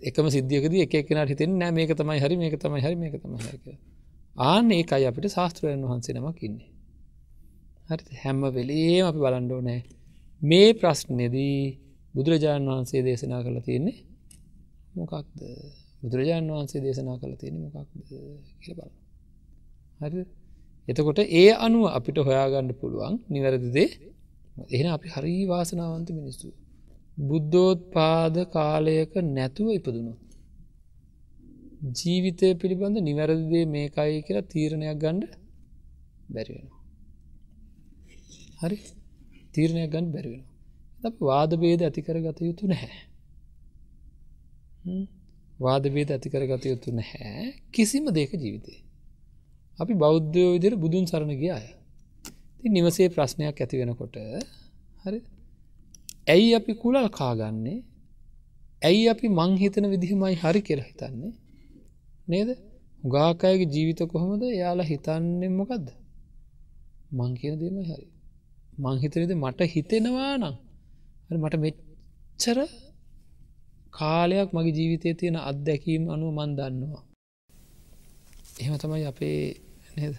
එකම 0.04 0.28
සිද්ධියකද 0.36 0.74
එක 0.86 0.94
කෙනට 1.08 1.32
හිතෙන් 1.34 1.58
නෑ 1.60 1.72
මේක 1.72 1.92
තමයි 1.94 2.20
හරි 2.20 2.36
මේක 2.38 2.56
තමයි 2.58 2.82
හරි 2.86 2.96
මේක 2.96 3.16
තමයි 3.18 3.42
හරි 3.42 3.58
කියලා. 3.58 3.82
ආන්න 4.42 4.72
ඒකයි 4.72 5.06
අපිට 5.10 5.28
ශාස්ත්‍රයන් 5.30 5.84
වහන්සේ 5.84 6.16
නමක් 6.16 6.40
ඉන්නේ. 6.48 6.70
හරි 7.90 8.22
හැම්ම 8.24 8.42
වෙලේම 8.56 9.06
අපි 9.10 9.20
බලන්ඩෝ 9.26 9.62
නෑ 9.62 9.82
මේ 10.42 10.70
ප්‍රශ්නයදී 10.74 11.60
බුදුරජාණන් 12.16 12.70
වහන්සේ 12.70 13.02
දේශනා 13.08 13.42
කළ 13.46 13.60
තියෙන්නේ 13.68 13.98
මොකක්ද? 14.96 15.40
බුදුරජාණන් 16.02 16.52
වහන්සේ 16.52 16.82
දේශනා 16.82 17.18
කළ 17.18 17.36
තියෙන 17.36 17.58
මොකක්ද 17.66 17.90
කියල 18.62 18.74
බල 18.78 18.92
හරි 20.02 20.22
එතකොට 20.88 21.20
ඒ 21.34 21.50
අනුව 21.58 21.84
අපිට 21.90 22.18
හොයාගන්න 22.20 22.70
පුළුවන් 22.74 23.16
නිවැරදිදේ 23.30 23.90
එහෙන 24.70 24.88
අපි 24.88 25.08
හරි 25.10 25.36
වාසනාවන්ත 25.46 26.10
මිනිස්සු. 26.12 26.48
බුද්ධෝත් 27.22 27.80
පාද 27.92 28.36
කාලයක 28.52 29.14
නැතුව 29.30 29.68
ඉපදුණු 29.70 30.14
ජීවිතය 31.98 32.48
පිළිබඳ 32.54 32.98
නිවැරදිදේ 33.00 33.66
මේකයි 33.68 34.18
කියලා 34.22 34.50
තීරණයක් 34.54 34.98
ගණ්ඩ 34.98 35.34
බැරිවෙනවා 36.34 36.80
හරි? 38.62 38.78
තීරණයක් 39.54 39.90
ගන්න 39.92 40.08
බැරිවෙන 40.12 40.44
අප 41.04 41.16
වාද 41.22 41.52
බේද 41.60 41.80
ඇතිකර 41.82 42.18
ගත 42.18 42.40
යුතු 42.42 42.64
නැහැ. 42.68 43.02
හ්ම්. 45.62 45.66
වාද 45.66 45.84
බේද 45.94 46.12
ඇතිකර 46.12 46.46
ගත 46.46 46.66
යුතු 46.66 46.92
නැහැ 46.92 47.54
කිසිම 47.74 48.06
දේක 48.14 48.32
ජීවිතේ. 48.34 48.84
අපි 49.80 49.94
බෞද්ධයෝ 49.94 50.54
විදිර 50.54 50.76
බුදුන් 50.76 51.06
සරණ 51.06 51.30
ගිය 51.30 51.52
අය. 51.52 51.68
ති 52.62 52.70
නිවසේ 52.70 53.08
ප්‍රශ්නයක් 53.08 53.62
ඇති 53.62 53.78
වෙනකොට 53.78 54.16
හරි? 55.06 55.22
ඇයි 56.30 56.54
අපි 56.54 56.74
කුලල් 56.74 57.08
කාගන්නේ? 57.08 57.84
ඇයි 58.84 59.08
අපි 59.08 59.28
මංහිතන 59.28 59.86
විදිහමයි 59.90 60.36
හරි 60.36 60.62
කියලා 60.62 60.84
හිතන්නේ? 60.84 61.34
නේද? 62.30 62.50
හුගාකයගේ 63.04 63.66
ජීවිත 63.66 64.00
කොහොමද? 64.04 64.44
යාලා 64.44 64.84
හිතන්නේ 64.84 65.50
මොකක්ද 65.50 65.88
මං 67.12 67.34
කියන 67.34 67.60
දේම 67.60 67.78
හරි. 67.84 68.08
මංහිතනද 68.80 69.32
මට 69.34 69.62
හිතෙනවා 69.62 70.38
නම් 70.38 70.56
හරි 71.30 71.38
මට 71.38 71.56
මෙච්චර 71.56 72.58
කාලයක් 73.94 74.50
මගේ 74.54 74.76
ජීවිතය 74.78 75.10
තියෙන 75.20 75.38
අත්දැකීම් 75.42 76.04
අනුව 76.14 76.30
මන් 76.38 76.52
දන්නවා. 76.58 77.04
එහෙම 78.62 78.76
තමයි 78.78 79.06
අපේ 79.12 79.40
නේද? 79.98 80.16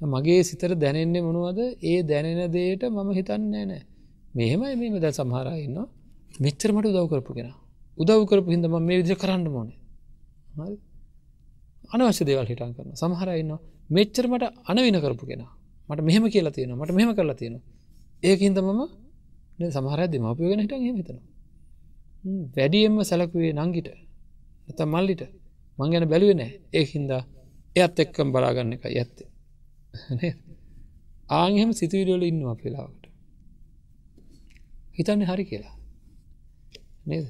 මගේ 0.00 0.40
සිතර 0.42 0.70
දැනෙන්නේ 0.74 1.22
මොනුවද? 1.22 1.58
ඒ 1.82 1.98
දැනෙන 2.02 2.40
දේට 2.52 2.82
මම 2.86 3.10
හිතන්නේ 3.18 3.64
නෑ 3.64 3.82
මෙහෙමයි 4.34 4.90
මේ 4.92 5.00
ද 5.00 5.06
සමහරන්න 5.10 5.76
මෙච්චර 6.44 6.70
මට 6.72 6.86
උදව් 6.92 7.06
කරපු 7.12 7.32
කෙන. 7.34 7.48
උදව් 7.98 8.22
කරපු 8.30 8.48
හිද 8.52 8.64
ම 8.64 8.76
මේ 8.88 8.98
විදිර 9.00 9.16
කරන්න 9.16 9.46
ඕනේ. 9.50 9.78
හරි? 10.56 10.76
අනවශ්‍ය 11.92 12.22
දේවල් 12.28 12.46
හිටන් 12.50 12.72
කරන 12.76 12.90
සමහරන්න 13.02 13.52
මෙච්චර 13.90 14.24
මට 14.32 14.44
අනවින 14.70 14.98
කරපු 15.04 15.24
කෙන. 15.30 15.42
මට 15.88 16.00
මෙහෙම 16.00 16.24
කියලා 16.28 16.54
තියෙන 16.56 16.72
මට 16.74 16.90
මෙහෙම 16.90 17.10
කරලා 17.14 17.38
තියෙන 17.40 17.56
ඒකින්ද 18.22 18.58
මම 18.58 18.80
සමහර 19.70 20.00
දෙමපියගෙන 20.08 20.60
හිටන් 20.64 20.82
හෙම 20.86 20.96
හිතන 21.00 21.18
වැඩියෙන්ම 22.56 22.96
සැලකුවේ 23.02 23.52
නංගිට. 23.52 23.88
ඇත 24.68 24.80
මල්ලිට. 24.86 25.22
මං 25.78 25.90
ගැන 25.92 26.06
බැලුව 26.12 26.32
නෑ 26.34 26.52
ඒහින්දා 26.72 27.22
එයත් 27.76 27.96
එක්කම් 28.00 28.28
බලාගන්න 28.32 28.74
එක 28.76 28.84
ඇත්තේ. 28.86 29.28
ආහෙම 31.30 31.70
සිතුවිඩල 31.72 32.24
ඉන්නවා 32.30 32.56
පෙලාවට 32.62 33.04
හිතන්න 34.96 35.22
හරි 35.24 35.44
කියලා. 35.44 35.76
නේද? 37.06 37.26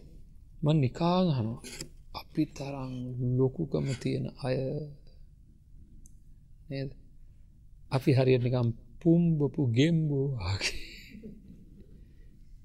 මන් 0.62 0.79
නිකාග 0.81 1.27
හනවා 1.37 1.61
අපි 2.20 2.42
තරම් 2.57 2.92
ලොකුකම 3.38 3.87
තියෙන 4.03 4.27
අය. 4.44 4.57
නේද? 6.70 6.90
අපි 7.90 8.11
හරියට 8.12 8.44
නිකම් 8.44 8.68
පුම්බපු 9.01 9.62
ගෙම්බෝ 9.77 10.27
වගේ. 10.37 10.85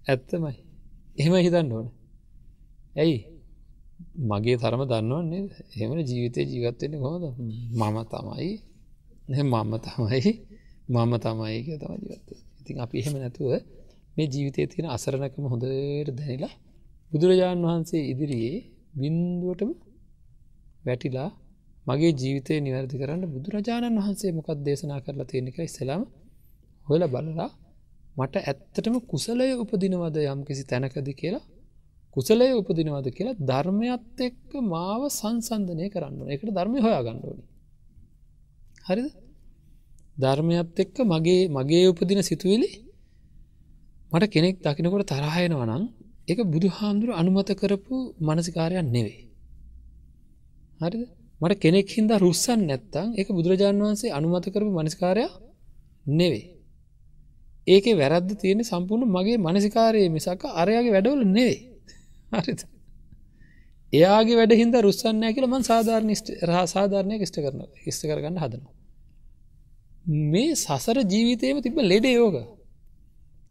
ඇත්තමයි. 0.08 0.56
එහෙම 1.18 1.34
හිතන්න 1.46 1.74
ඕන. 1.74 1.88
ඇයි? 2.94 3.18
මගේ 4.24 4.58
තරම 4.58 4.82
දන්නවන්නේ 4.84 5.44
එහෙම 5.74 5.92
ජීවිතය 6.02 6.42
ජීවත්වෙන්න 6.46 6.96
කොහොද 6.96 7.24
මම 7.72 7.98
තමයි. 8.06 8.50
මම 9.44 9.74
තමයි. 9.80 10.32
මම 10.90 11.14
තමයි 11.18 11.58
කිය 11.62 11.78
තම 11.78 11.94
ජීවත්ත 12.02 12.30
ඉතින් 12.62 12.78
අපි 12.80 12.96
එහෙම 13.00 13.16
නැතුව 13.16 13.52
මේ 14.16 14.28
ජීවිතය 14.28 14.62
තියෙන 14.66 14.88
අසරණකම 14.90 15.46
හොඳට 15.46 16.10
දැනිලා 16.12 16.54
බුදුරජාණන් 17.12 17.66
වහන්සේ 17.66 18.04
ඉදිරියේ 18.12 18.58
බින්දුවටම 18.94 19.72
වැටිලා 20.86 21.30
මගේ 21.88 22.12
ජීවිතය 22.14 22.54
නිවැරදි 22.60 22.96
කරන්න 23.02 23.24
බුදුරජාණන් 23.30 23.98
වහන්සේ 24.00 24.32
මොකක් 24.32 24.50
දේශනා 24.60 25.00
කරලා 25.00 25.28
තියෙනෙක 25.28 25.58
ඉස්සලාම 25.62 26.02
හොල 26.86 27.02
බලලා 27.08 27.50
මට 28.18 28.36
ඇත්තටම 28.42 28.96
කුසලය 29.04 29.48
උපදිනවද 29.56 30.18
යම් 30.26 30.40
කිසි 30.48 30.64
තැනකද 30.66 31.08
කියලා 31.14 31.46
කුසලය 32.14 32.48
උපදිනවාද 32.54 33.08
කියලා 33.10 33.40
ධර්මයත් 33.42 34.20
එක්ක 34.20 34.52
මාව 34.66 35.02
සංසන්ධනය 35.10 35.86
කරන්න 35.90 36.20
එකට 36.30 36.50
ධර්මය 36.50 36.80
හොයා 36.80 37.02
ගණ්ඩෝනි 37.02 37.44
හරිද? 38.86 39.08
ධර්මයත් 40.18 40.78
එක්ක 40.78 40.98
මගේ 41.06 41.42
මගේ 41.50 41.86
උපදින 41.88 42.20
සිතුවිලි 42.22 42.70
මට 44.12 44.26
කෙනෙක් 44.28 44.56
දකිනකොට 44.60 45.08
තරහයනවා 45.08 45.68
නම් 45.70 45.84
එක 46.28 46.40
බුදු 46.46 46.68
හාමුදුරු 46.70 47.12
අනුමත 47.14 47.50
කරපු 47.54 47.96
මනසිකාරයක් 48.20 48.86
නෙවේ 48.88 49.20
හරිද? 50.82 51.04
මට 51.42 51.54
කෙනෙක් 51.58 51.88
හින්දා 51.90 52.20
රුස්සන් 52.20 52.60
නැත්තං 52.64 53.08
එක 53.16 53.28
බුදුරජාණන් 53.30 53.84
වහන්සේ 53.84 54.12
අනුමත 54.12 54.46
කරපු 54.48 54.72
මනස්කාරයක් 54.76 55.32
නෙවේ 56.12 56.46
ඒක 57.68 57.86
වැරද්ද 57.96 58.30
තියෙන 58.36 58.62
සම්පූර්ණ 58.64 59.10
මගේ 59.10 59.38
මනසිකාරයේ 59.40 60.10
මිසක්ක 60.10 60.42
අරයාගේ 60.54 60.94
වැඩවල 60.94 61.24
නෙවේ 61.30 61.60
හරි 62.32 62.56
එයාගේ 63.94 64.38
වැඩ 64.38 64.54
හිද 64.54 64.76
රුස්සන්නය 64.80 65.32
කියල 65.36 65.48
මන් 65.48 65.64
සාධාරණ 65.64 66.12
රහ 66.46 66.60
සාධාරණය 66.68 67.16
ෂ්ට 67.20 67.40
කරන 67.40 67.62
ස්ට 67.88 68.04
කරගන්න 68.06 68.38
හදනවා. 68.38 68.74
මේ 70.28 70.56
සසර 70.56 70.98
ජීවිතයම 71.06 71.62
තිබ 71.62 71.78
ලෙඩ 71.84 72.06
යෝග. 72.10 72.38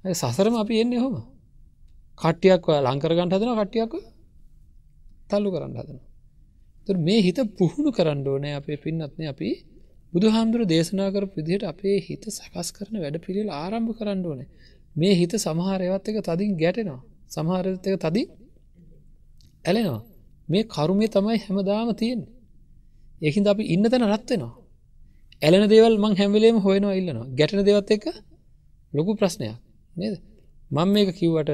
සසරම 0.05 0.57
අපි 0.57 0.81
එන්නේ 0.81 0.99
හොම 0.99 1.17
කට්ටියක් 2.19 2.71
ලංකරගන්ට 2.81 3.35
හදන 3.35 3.53
කට්ටියක් 3.57 3.93
තල්ලු 5.29 5.51
කරන්න 5.51 5.77
හදනවා. 5.77 6.07
මේ 7.01 7.21
හිත 7.21 7.39
පුහුණු 7.55 7.91
කරන්න 7.93 8.27
ඕනෑ 8.27 8.55
අපේ 8.55 8.79
පින්නත්න 8.79 9.29
අපි 9.29 9.51
බුදු 10.13 10.27
හාමුදුර 10.29 10.63
දේශනා 10.67 11.11
කර 11.11 11.25
විදිහට 11.31 11.65
අපේ 11.65 11.97
හිත 12.01 12.25
සකස් 12.31 12.69
කරන 12.73 12.97
වැඩ 12.99 13.17
පිළිල් 13.21 13.49
ආරම්භ 13.55 13.93
කරන්න 13.99 14.27
ඕනේ. 14.27 14.49
මේ 14.97 15.15
හිත 15.15 15.33
සමහරයවත් 15.39 16.07
එක 16.09 16.19
තදින් 16.25 16.53
ගැටෙනවා. 16.57 17.01
සමහරත 17.29 17.87
එක 17.87 17.97
තදින් 18.01 18.29
ඇලෙනවා. 19.65 20.03
මේ 20.49 20.65
කරුමේ 20.67 21.09
තමයි 21.09 21.39
හැමදාම 21.39 21.89
තියෙන් 21.95 22.23
ඒහින්ද 23.23 23.47
අපි 23.47 23.63
ඉන්න 23.75 23.85
තැන 23.85 24.07
රත්වෙනවා 24.09 24.55
ඇලෙන 25.43 25.65
දේවල් 25.69 25.95
මං 25.97 26.15
හැමිලේම 26.17 26.57
හොයනවා 26.59 26.95
ඉල්ලනවා. 26.95 27.27
ගැටන 27.31 27.61
දෙවත් 27.65 27.91
එක 27.91 28.05
ලොකු 28.93 29.11
ප්‍රශ්නයක්. 29.17 29.57
නේද? 29.97 30.15
මං 30.71 30.89
මේක 30.89 31.09
කිව්වට 31.19 31.51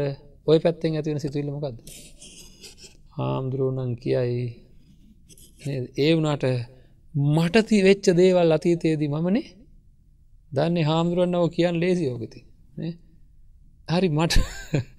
ඔය 0.47 0.59
පැත්තෙන් 0.59 0.97
ඇතිවෙන 0.97 1.21
සිතුවිල්ලමකක්ද 1.21 1.77
හාමුදුරුවනං 3.17 3.93
කියයි. 3.97 4.47
ඒ 5.99 6.13
වුණට 6.15 6.45
මටති 7.15 7.77
වෙච්ච 7.83 8.07
දේවල් 8.15 8.57
අතීතයේදී 8.57 9.11
මමනේ 9.11 9.47
දන්නේ 10.53 10.85
හාමුදුරුවන්නව 10.85 11.47
කියන්න 11.51 11.81
ලේසි 11.83 12.05
යෝගති 12.05 12.41
හරි 13.89 14.09
මට 14.11 14.35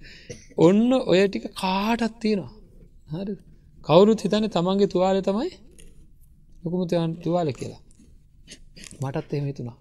ඔන්න 0.66 0.90
ඔය 1.04 1.20
ටික 1.24 1.46
කාටත් 1.54 2.14
තියෙනවා. 2.22 2.52
හරි. 3.08 3.34
කවුරුත් 3.84 4.20
හිතන 4.24 4.44
තමන්ගේ 4.54 4.88
තුවාලය 4.94 5.20
තමයි 5.22 5.50
ලොකුමුතයන් 6.62 7.12
තුවාල 7.24 7.48
කියලා. 7.52 7.82
මටත් 9.02 9.30
එහෙම 9.34 9.46
හිතුනා 9.46 9.76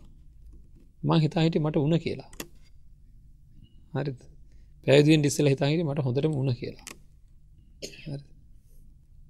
මං 1.03 1.19
හිතා 1.21 1.43
හිට 1.43 1.57
මට 1.59 1.75
උන 1.77 1.95
කියලා. 1.99 2.29
හරි 3.93 4.11
පැදිෙන් 4.87 5.21
ඩිස්සල 5.21 5.49
හිතාහිට 5.53 5.83
මට 5.85 6.05
හොඳටම 6.05 6.33
උන 6.41 6.49
කියලා. 6.55 6.85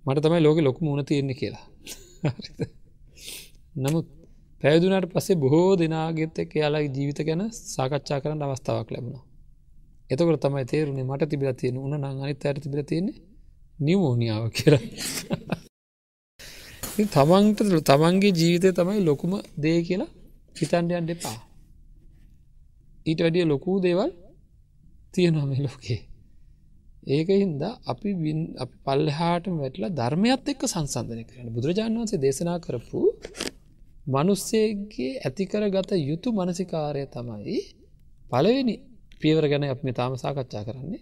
මට 0.06 0.24
තමයි 0.24 0.42
ලෝක 0.42 0.60
ලොකු 0.60 0.80
මුණ 0.86 1.06
තියෙන්නේ 1.06 1.38
කියලා. 1.42 1.66
නමුත් 3.76 4.08
පැදුනට 4.64 5.08
පස්සේ 5.14 5.38
බොහෝ 5.44 5.72
දෙනාගෙත් 5.76 6.38
එක් 6.40 6.52
යාලාගේ 6.56 6.94
ජීවිත 6.96 7.20
ගැන 7.28 7.42
සාකච්ඡා 7.74 8.20
කරන්න 8.22 8.46
අවස්ථාවක් 8.46 8.90
ලැබුණා. 8.94 9.24
එතකොට 10.10 10.40
තමයි 10.44 10.66
තේරුණේ 10.66 11.10
මට 11.10 11.30
තිබිල 11.32 11.50
තියෙන 11.54 11.78
උන 11.78 11.94
නං 11.96 12.06
අනිත් 12.24 12.46
අයට 12.46 12.64
තිබිල 12.66 12.84
තියෙන්නේ 12.84 13.18
නිවෝනියාව 13.80 14.46
කියලා. 14.52 14.84
තමන්ට 17.08 17.60
තමන්ගේ 17.86 18.32
ජීවිතය 18.32 18.70
තමයි 18.74 19.02
ලොකුම 19.02 19.34
දේ 19.58 19.80
කියලා 19.82 20.12
හිතන්ඩයන් 20.56 21.06
දෙපා 21.06 21.38
ඊට 23.06 23.20
වැඩිය 23.20 23.46
ලොකූ 23.46 23.78
දේවල් 23.80 24.12
තියෙනවා 25.14 25.46
මේ 25.46 25.62
ලෝකේ. 25.62 26.00
ඒක 27.08 27.30
හින්දා 27.36 27.74
අපි 27.86 28.10
අපි 28.58 28.76
පල්ලහාට 28.86 29.46
වැටලා 29.54 29.92
ධර්මයත් 29.92 30.46
එක්ක 30.46 30.64
සංසන්ධනය 30.66 31.24
කරන 31.24 31.48
බුදුරජාණන් 31.50 32.00
වන්සේ 32.00 32.20
දේශනා 32.20 32.58
කරපු 32.60 33.02
මනුස්සේගේ 34.08 35.12
ඇතිකර 35.20 35.64
ගත 35.70 35.92
යුතු 36.02 36.28
මනසිකාරය 36.32 37.04
තමයි 37.08 37.60
පලවෙනි 38.32 38.76
පියවර 39.22 39.46
ගැන 39.48 39.64
අප 39.66 39.82
මේ 39.84 39.94
තාම 39.94 40.14
සාකච්ඡා 40.16 40.64
කරන්නේ. 40.64 41.02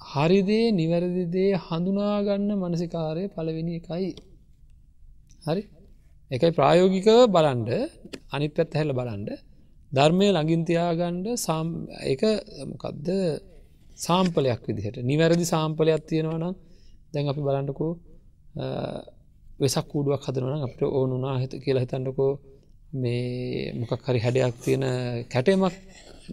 හරිදේ 0.00 0.66
නිවැරදිදේ 0.72 1.52
හඳුනාගන්න 1.58 2.50
මනසිකාරය 2.62 3.24
පලවෙනි 3.28 3.74
එකයි. 3.80 4.08
හරි? 5.46 5.62
එකයි 6.30 6.50
ප්‍රායෝගිකව 6.58 7.18
බලන්ඩ 7.28 7.70
අනිත් 8.32 8.52
පැත් 8.56 8.72
හැල 8.78 8.90
බලන්ඩ 8.92 9.30
ධර්මය 9.92 10.26
ළඟින්තියාගණ්ඩ 10.28 11.26
සම් 11.36 11.68
එක 12.04 12.22
මොකක්ද 12.70 13.08
සාම්පලයක් 13.98 14.60
විදිහට. 14.68 14.96
නිවැරදි 15.02 15.46
සාම්පලයක් 15.54 16.02
තියෙනවනම් 16.10 16.54
දැන් 17.12 17.26
අපි 17.32 17.42
බලන්නකෝ 17.46 17.92
වෙසක් 19.60 19.86
කූඩුවක් 19.90 20.22
හදනවන 20.26 20.66
අපට 20.66 20.80
ඕනුනා 20.90 21.36
හිත 21.42 21.52
කියලා 21.64 21.84
හිතන්නකෝ. 21.84 22.32
මේ 22.92 23.72
මොකක් 23.72 24.02
හරි 24.06 24.20
හැඩයක් 24.24 24.54
තියෙන 24.64 24.84
කැටේමක් 25.32 25.74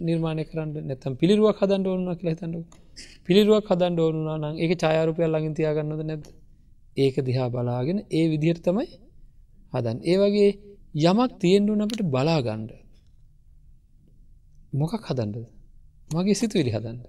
නිර්මාණය 0.00 0.44
කරන්න 0.50 0.70
නැතම් 0.88 1.12
පිළිරුවක් 1.20 1.58
හදන්ඩ 1.62 1.86
ඕන්න 1.86 2.18
කියලා 2.18 2.36
හිතන්නක. 2.36 2.68
පිළිරුවක් 3.24 3.66
හදන්ඩ 3.66 4.00
ඕනුනා 4.00 4.38
නම් 4.38 4.54
ඒක 4.56 4.72
චායාරපයක් 4.76 5.26
ලඟින් 5.26 5.54
තියාගන්නද 5.54 6.02
නැද 6.02 6.24
ඒක 6.96 7.16
දිහා 7.22 7.48
බලාගෙන 7.48 7.98
ඒ 8.10 8.26
විදිහට 8.32 8.64
තමයි 8.64 8.88
හදන් 9.72 9.98
ඒ 10.04 10.16
වගේ 10.16 10.50
යමක් 11.02 11.32
තියෙන්ඩුවන 11.38 11.84
අපට 11.84 12.00
බලාගණ්ඩ 12.06 12.70
මොකක් 14.72 15.02
හදන්ඩ 15.02 15.36
මගේ 16.10 16.36
සිතුවිලි 16.36 16.70
හදන්ඩ 16.70 17.04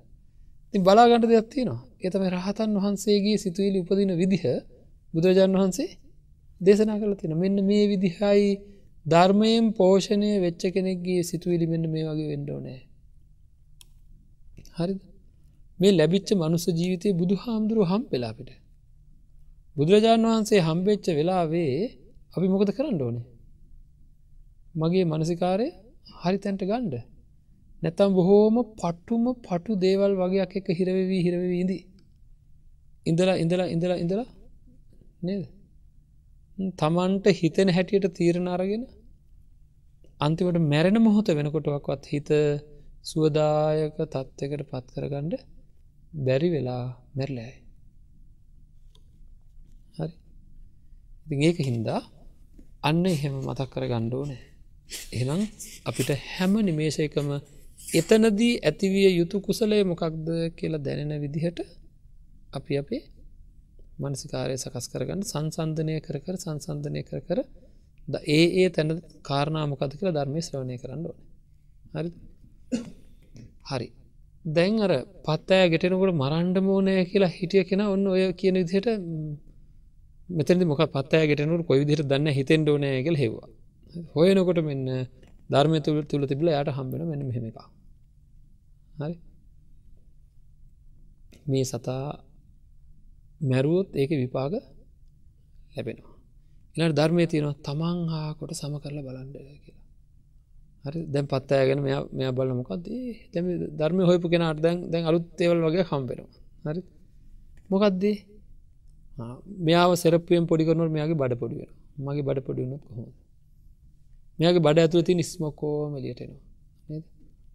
ති 0.73 0.77
බලාගණඩ 0.79 1.25
දෙයක් 1.27 1.47
තියෙනවා. 1.47 1.81
එතම 1.99 2.23
රහතන් 2.29 2.71
වහන්සේගේ 2.77 3.37
සිතුවිලි 3.37 3.77
උපදින 3.83 4.11
විදිහ 4.15 4.43
බුදුරජාණන් 5.13 5.57
වහන්සේ 5.57 5.89
දේශනා 6.61 6.97
කළ 7.01 7.15
තින 7.15 7.33
මෙන්න 7.35 7.57
මේ 7.63 7.85
විදිහයි 7.87 8.49
ධර්මයෙන් 9.05 9.65
පෝෂණය 9.73 10.29
වෙච්ච 10.39 10.63
කෙනෙක්ගේ 10.75 11.21
සිතුවිලි 11.23 11.65
මෙන්න 11.67 11.85
මේ 11.87 12.03
වගේ 12.05 12.27
වෙන්ඩෝනෑ 12.31 12.79
හරි 14.77 14.95
මේ 15.79 15.91
ලැබිච්ච 15.91 16.29
මනුස 16.33 16.65
ජීවිතය 16.69 17.09
බුදු 17.11 17.35
හාමුදුරුව 17.35 17.85
හම් 17.91 18.03
වෙලාපිට 18.11 18.49
බුදුරජාණන් 19.75 20.27
වහන්සේ 20.27 20.61
හම්බෙච්ච 20.61 21.05
වෙලාවේ 21.09 21.73
අපි 22.35 22.47
මොකද 22.47 22.69
කරන්න 22.71 22.97
ඕනේ? 23.01 23.25
මගේ 24.75 25.05
මනසිකාරය 25.05 25.67
හරි 26.21 26.37
තැන්ට 26.37 26.63
ගණ්ඩ 26.63 26.95
නැතම් 27.81 28.09
බොහෝම 28.13 28.55
පට්ටුම 28.73 29.23
පටු 29.45 29.71
දේවල් 29.75 30.13
වගේයක් 30.21 30.53
එක 30.59 30.67
හිරවවී 30.79 31.21
හිරවීදී 31.25 31.81
ඉඳලා 33.05 33.35
ඉඳලා 33.35 33.67
ඉඳලා 33.67 33.97
ඉඳලා 33.97 34.29
නේද? 35.23 35.43
තමන්ට 36.77 37.25
හිතෙන 37.33 37.69
හැටියට 37.69 38.07
තීරණ 38.17 38.47
අරගෙන 38.47 38.83
අන්තිවට 40.21 40.59
මැරෙන 40.63 40.97
මොහොත 41.01 41.27
වෙනකොටවක්වත් 41.31 42.03
හිත 42.05 42.29
සුවදායක 43.03 43.97
තත්ත්වකට 44.05 44.67
පත් 44.71 44.87
කරගණ්ඩ 44.95 45.35
බැරි 46.11 46.49
වෙලා 46.49 46.83
මැරලෑයි 47.15 47.57
හරි. 49.97 50.13
ඉතින් 51.23 51.41
ඒක 51.43 51.59
හින්දා 51.61 52.01
අන්න 52.81 53.03
එහෙම 53.05 53.35
මතක් 53.41 53.69
කර 53.69 53.85
ගණ්ඩෝනෑ 53.85 54.41
එනම් 55.13 55.41
අපිට 55.85 56.09
හැම 56.27 56.53
නිමේශයකම 56.61 57.29
එතනදී 57.93 58.53
ඇතිවිය 58.61 59.09
යුතු 59.11 59.37
කුසලය 59.41 59.79
මොකක්ද 59.83 60.27
කියලා 60.55 60.85
දැනෙන 60.85 61.21
විදිහට 61.21 61.59
අපි 62.51 62.73
අපේ 62.77 63.03
මනසිකාරය 63.99 64.55
සකස් 64.57 64.85
කරගන්න 64.87 65.21
සංසන්ධනය 65.23 65.95
කර 65.99 66.17
කර 66.19 66.35
සංසන්ධනය 66.37 67.01
කර 67.03 67.21
කර 67.21 67.39
ද 68.07 68.13
ඒ 68.29 68.45
ඒ 68.59 68.69
තැන 68.69 68.89
කාරණාමකද 69.21 69.93
කියලා 69.93 70.17
ධර්මය 70.17 70.41
ශ්‍රවණය 70.41 70.75
කරන්න 70.77 71.03
ඕන. 71.05 71.17
හරි 71.93 72.09
හරි. 73.69 73.87
දැන් 74.49 74.75
අර 74.79 74.91
පත්තෑ 75.25 75.65
ගෙටෙනකොට 75.69 76.13
මරන්ඩ 76.13 76.57
මෝනය 76.61 76.93
කියලා 77.05 77.31
හිටිය 77.31 77.63
කෙන 77.63 77.81
ඔන්න 77.85 78.05
ඔය 78.07 78.23
කියන 78.33 78.55
විදිහට 78.59 78.89
මෙතැදි 80.29 80.65
මොක 80.65 80.81
පත්තෑ 80.87 81.29
ගෙටනුට 81.29 81.65
කොයි 81.67 81.81
විදිහට 81.81 82.09
දන්න 82.09 82.27
හිතෙන් 82.29 82.61
ඩෝනය 82.63 82.89
කියල 83.05 83.17
හෙවා 83.17 83.49
හොයනකොට 84.13 84.59
මෙන්න 84.61 84.85
ධර්මය 85.49 85.77
තුළ 85.81 85.99
තුළ 86.03 86.23
තිබල 86.27 86.47
යට 86.51 86.69
හම්බෙන 86.69 87.01
මෙන්න 87.03 87.23
මෙහෙම 87.25 87.45
එක 87.45 87.57
හරි. 88.97 89.15
මේ 91.45 91.65
සතා 91.65 92.03
මැරුවොත් 93.41 93.89
ඒක 93.95 94.11
විපාග 94.13 94.53
ලැබෙනවා. 95.73 96.15
එනට 96.75 96.95
ධර්මය 96.95 97.23
තියෙනවා 97.25 97.61
තමන් 97.65 97.99
හා 98.07 98.29
කොට 98.33 98.51
සම 98.53 98.73
කරලා 98.77 99.07
බලන්ඩ 99.07 99.35
කියලා. 99.63 99.88
හරි 100.89 101.01
දැන් 101.05 101.25
පත්තෑගෙන 101.25 101.79
මෙ 101.85 101.91
මෙයා 102.11 102.31
බල 102.31 102.49
මොකක්ද 102.51 102.85
දැම 103.33 103.45
ධර්මය 103.79 104.01
හොයපු 104.03 104.27
කෙනට 104.31 104.59
දැන් 104.59 104.77
දැන් 104.91 105.03
අලුත් 105.05 105.25
තේවල් 105.37 105.59
වගේ 105.65 105.85
හම්බෙනවා. 105.89 106.31
හරි. 106.65 106.81
මොකක්දේ 107.71 108.17
මෙයාව 109.59 109.91
සෙරපියෙන් 109.95 110.45
පොඩිකරනට 110.45 110.93
මෙයාගේ 110.95 111.19
බඩ 111.21 111.39
පොඩිවෙන 111.41 111.71
මගේ 112.05 112.25
බඩ 112.27 112.39
පොඩිුණත් 112.39 112.83
කොහොම 112.85 113.09
මෙයාගේ 114.39 114.65
බඩ 114.65 114.77
ඇතුළ 114.79 115.03
ති 115.03 115.13
නිස්මකෝම 115.13 115.91
එලියටෙනවා 115.99 116.47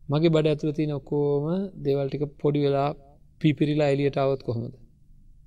මගේ 0.08 0.28
බඩ 0.28 0.46
ඇතුළ 0.46 0.72
තින 0.72 0.90
ඔක්කෝම 0.92 1.44
දේවල්ටික 1.84 2.22
පොඩි 2.40 2.60
වෙලා 2.64 2.90
පිපිරිලා 3.40 3.88
එලියට 3.88 4.16
අවත් 4.16 4.42
කොහොමද? 4.42 4.74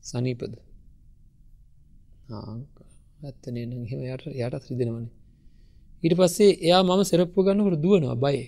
සනීපද? 0.01 0.53
ඇත්තනේ 3.23 3.65
හෙම 3.89 4.01
යට 4.05 4.23
යට 4.37 4.55
ත්‍රිදෙනවනේ 4.63 5.11
ඊට 6.03 6.15
පස්සේ 6.15 6.51
එයා 6.59 6.81
මම 6.83 7.01
සෙරප්පු 7.03 7.39
ගන්නකට 7.43 7.81
දුවනවා 7.81 8.17
බයි. 8.17 8.41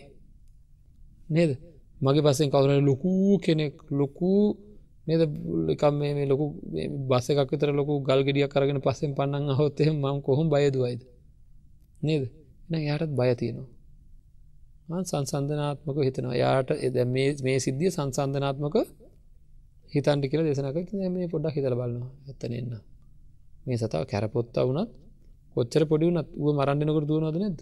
නේද? 1.29 1.51
මගේ 2.01 2.23
පස්සෙන් 2.23 2.49
කවුර 2.49 2.71
ලොකූ 2.81 3.37
කෙනෙක් 3.37 3.75
ලොකූ 3.91 4.41
නේද? 5.07 5.21
එකම් 5.69 5.93
මේ 5.99 6.25
ලොකු 6.25 6.45
බස්ස 7.09 7.27
එකක් 7.31 7.49
විතර 7.53 7.69
ලොකු 7.71 7.93
ගල් 8.01 8.21
ගෙඩිය 8.23 8.47
කරගෙන 8.47 8.79
පස්සෙන් 8.79 9.11
පන්නන් 9.13 9.51
හොත්තෙම 9.53 9.93
මම 9.95 10.17
කොහොම 10.21 10.47
බයදුවයිද 10.49 11.01
නේද? 12.01 12.23
එ 12.69 12.77
යාටත් 12.81 13.11
බය 13.11 13.29
තියෙනවා. 13.35 13.69
සංසන්ධනාත්මක 15.03 15.97
හිතනවා. 15.99 16.35
යාට 16.35 16.69
එද 16.77 16.95
මේ 17.45 17.59
සිද්ධිය 17.59 17.89
සංසන්ධනාත්මක 17.89 18.75
හිතන්ටි 19.93 20.27
කියල 20.29 20.41
දෙසනක 20.43 20.77
මේ 21.09 21.27
පොඩ්ඩක් 21.27 21.55
හිතල 21.55 21.75
බලන්නවා 21.75 22.11
ඇත්තනෙන්න 22.27 22.73
මේ 23.65 23.77
සතාව 23.77 24.03
කැරපොත්තා 24.05 24.63
වුණත් 24.63 24.89
කොච්චර 25.55 25.83
පොඩි 25.85 26.05
වුනත් 26.07 26.29
ුව 26.37 26.47
මරන්ඩනකට 26.55 27.09
දුවනද 27.09 27.37
නැද 27.37 27.59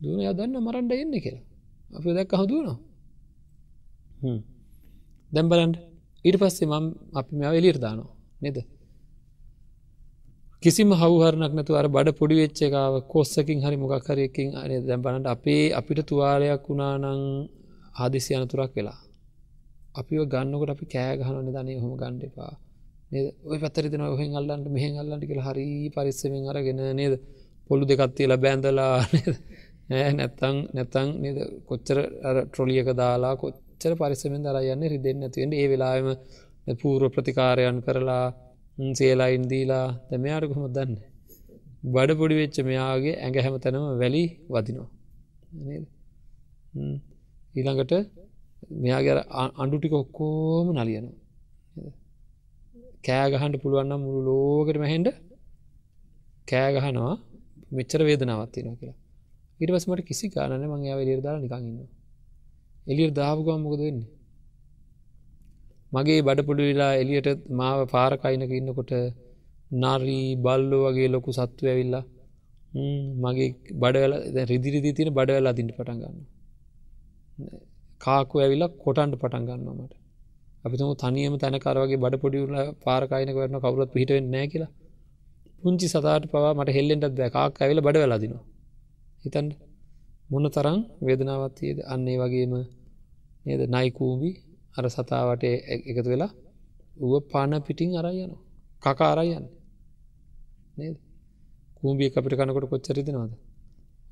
දුවන 0.00 0.20
දන්න 0.38 0.56
මරන්ඩ 0.58 0.92
එන්න 0.94 1.14
කියලා. 1.16 1.44
අපි 1.90 2.08
දැක් 2.12 2.32
හදුවනවා. 2.34 2.78
දැම්බලන්ට 5.30 5.76
ඊට 6.24 6.36
පස්සේ 6.38 6.68
මම 6.68 6.86
අපි 7.12 7.32
මෙ 7.34 7.44
එලියට 7.50 7.80
දානවා. 7.80 8.12
නෙද? 8.40 8.56
කිසිම 10.62 10.90
හවහරනක් 10.92 11.52
නතු 11.54 11.72
අර 11.74 11.86
බඩ 11.88 12.16
පොඩි 12.18 12.34
වෙච්ච 12.34 12.58
එකව 12.62 12.94
කොස්සකින් 13.06 13.58
හරි 13.64 13.76
මොකක්හරයකින් 13.76 14.48
අන 14.54 14.70
දැම්බලන්ට 14.88 15.26
අපේ 15.26 15.64
අපිට 15.70 16.00
තුවාලයක් 16.04 16.62
වුණානං 16.66 17.04
ආදිසි 17.94 18.32
අනතුරක් 18.34 18.72
වෙලා. 18.76 19.00
අපිව 19.94 20.20
ගන්නකොට 20.32 20.70
අපි 20.70 20.84
කෑගහන 20.86 21.36
නිධනය 21.46 21.72
හොම 21.82 21.92
ගණ්ඩපා 21.94 22.52
ඔය 23.50 23.58
පත්තරිතන 23.62 24.02
ඔහෙන් 24.06 24.32
අල්ලන්ට 24.40 24.66
මෙහෙන් 24.76 24.94
අල්ලන්ට 25.02 25.24
කියලා 25.28 25.48
හරි 25.48 25.66
පරිස්සමෙන් 25.94 26.48
අරගෙන 26.52 26.80
නේද? 27.00 27.14
පොළු 27.68 27.84
දෙකත්තියලා 27.90 28.42
බැඳලා 28.44 28.94
නැත්තං 30.18 30.56
නැතං 30.76 31.08
නද? 31.22 31.38
කොච්චර 31.68 31.98
ට්‍රොලියක 32.46 32.88
දාලා 33.00 33.34
කොච්චර 33.42 33.92
පරිස්සමෙන් 34.00 34.42
දර 34.46 34.58
යන්න 34.74 34.84
රිදෙන් 34.92 35.24
ඇතිවෙන්ට 35.26 35.58
ඒ 35.60 35.66
වෙලාම 35.72 36.08
පූර්ව 36.80 37.10
ප්‍රතිකාරයන් 37.14 37.78
කරලා 37.86 38.26
සේලා 38.98 39.30
ඉන්දීලා 39.36 39.86
දැමයාට 40.10 40.48
කොහොම 40.50 40.66
දන්න? 40.76 40.96
බඩ 41.94 42.18
පොඩි 42.20 42.34
වෙච්ච 42.40 42.56
මෙයාගේ 42.70 43.14
ඇඟ 43.16 43.38
හැම 43.44 43.56
තැනම 43.64 43.84
වැලි 44.02 44.24
වදිනවා. 44.54 44.88
ඊළඟට 47.58 47.92
මෙයාගේ 48.82 49.14
අඩුටික 49.62 49.94
ඔක්කෝම 50.02 50.66
නලියනවා. 50.76 51.25
කෑගහන්ට 53.06 53.62
පුළුවන්න 53.62 53.94
මුළු 54.00 54.20
ලෝකට 54.28 54.78
මැහෙන්ඩ 54.78 55.08
කෑගහනවා. 56.48 57.14
මෙච්චර 57.70 58.00
වේදනාවත්තිනවා 58.02 58.78
කියලා. 58.80 58.98
ඉට 59.60 59.70
පස්මට 59.70 60.08
කිසි 60.08 60.26
කාරන 60.28 60.64
මං 60.64 60.82
යාව 60.88 60.98
එලියර් 61.04 61.20
දාලා 61.20 61.42
නිකඟන්න 61.42 61.88
එලියර් 62.86 63.10
දාපුගම් 63.12 63.60
මොකද 63.64 63.80
වෙන්නේ? 63.80 64.10
මගේ 65.92 66.20
බඩපොඩු 66.22 66.62
වෙලා 66.62 66.92
එලියට 66.94 67.28
මාව 67.52 67.80
පාරකයිනක 67.86 68.52
ඉන්නකොට 68.52 68.92
නරී 69.82 70.26
බල්ලෝ 70.38 70.82
වගේ 70.86 71.08
ලොකු 71.08 71.30
සත්තු 71.32 71.62
ඇවිල්ලා 71.64 72.04
මගේ 73.22 73.50
බඩවල 73.74 74.14
රිදිරිදි 74.44 74.90
තින 74.92 75.08
බඩවලා 75.10 75.52
දිට 75.52 75.70
පටන් 75.70 76.00
ගන්න 76.02 76.18
කාකු 78.00 78.34
ඇවිල්ලා 78.38 78.74
කොටන්ට 78.76 79.14
පටන් 79.14 79.46
ගන්නවාමට 79.48 79.94
අපිතුම 80.66 80.90
තනියම 80.96 81.34
තැනකරවගේ 81.42 82.02
බඩ 82.02 82.22
පොඩිවල 82.22 82.54
පාරකායනක 82.84 83.36
වරන 83.36 83.56
කවුරත් 83.62 83.90
පිහිටවෙන්න 83.94 84.28
නෑ 84.30 84.46
කියලා. 84.46 84.72
පුංචි 85.60 85.86
සතාට 85.88 86.24
පවා 86.30 86.52
මට 86.58 86.76
හෙල්ලෙන්ටත් 86.76 87.14
බැකාක් 87.14 87.54
ඇවිල 87.56 87.80
බඩ 87.80 88.02
වෙලාදිනවා 88.02 88.44
හිතන්ට 89.22 89.52
මොන 90.30 90.44
තරං 90.48 90.78
වේදනාවත්තියද 91.00 91.78
අන්නේ 91.86 92.16
වගේම 92.22 92.52
නේද? 93.46 93.62
නයිකූබි 93.74 94.30
අර 94.76 94.84
සතාවට 94.88 95.44
එකතු 95.90 96.08
වෙලා 96.12 96.32
ඌ 96.96 97.16
පාන 97.32 97.52
පිටිං 97.66 97.90
අරයන 98.00 98.32
කකා 98.82 99.10
අරයන්න 99.12 99.46
නේද? 100.78 100.96
කූම්බිය 101.78 102.08
අපිට 102.10 102.34
කනකොට 102.38 102.66
කොච්චරිදනවාද 102.72 103.32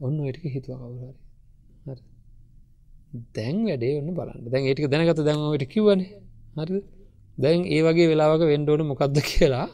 ඔන්න 0.00 0.16
එටික 0.28 0.44
හිතුව 0.54 0.74
කවුරරි 0.80 1.12
දැන් 3.32 3.56
වැඩේ 3.64 3.94
ඔන්න 4.00 4.10
බලන්න. 4.12 4.38
දැන් 4.44 4.64
ඒටික 4.64 4.86
දැනගත 4.86 5.20
දැන්වට 5.20 5.66
කිවනේ 5.68 6.23
හරි? 6.56 6.80
දැන් 7.38 7.60
ඒ 7.66 7.80
වගේ 7.82 8.10
වෙලාවක 8.10 8.42
වෙන්ඩෝන 8.44 8.82
මොකක්ද 8.86 9.16
කියලා 9.22 9.68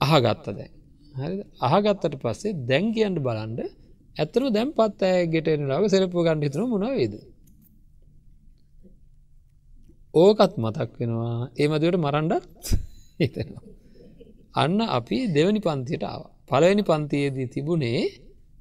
අහගත්ත 0.00 0.46
දැන්. 0.50 0.72
හරි 1.14 1.36
අහගත්තට 1.66 2.14
පස්සේ 2.16 2.58
දැන් 2.64 2.86
කියන්න 2.94 3.16
බලන්ඩ 3.18 3.60
ඇත්තරු 4.16 4.46
දැම් 4.50 4.70
පත් 4.72 5.00
ඇය 5.08 5.26
ගෙටෙනලාව 5.26 5.84
සෙරපු 5.88 6.18
ගණඩ 6.18 6.46
හිතන 6.46 6.64
මොනවේද 6.68 7.14
ඕකත් 10.14 10.52
මතක් 10.56 10.90
වෙනවා. 10.98 11.50
ඒමදවට 11.56 11.96
මරන්ඩත් 11.96 12.64
හිතෙනවා. 13.20 13.64
අන්න 14.54 14.80
අපි 14.88 15.16
දෙවනි 15.28 15.60
පන්තියට 15.60 16.04
ආව. 16.04 16.22
පළවෙනි 16.48 16.82
පන්තියේදී 16.82 17.48
තිබුණේ 17.48 18.02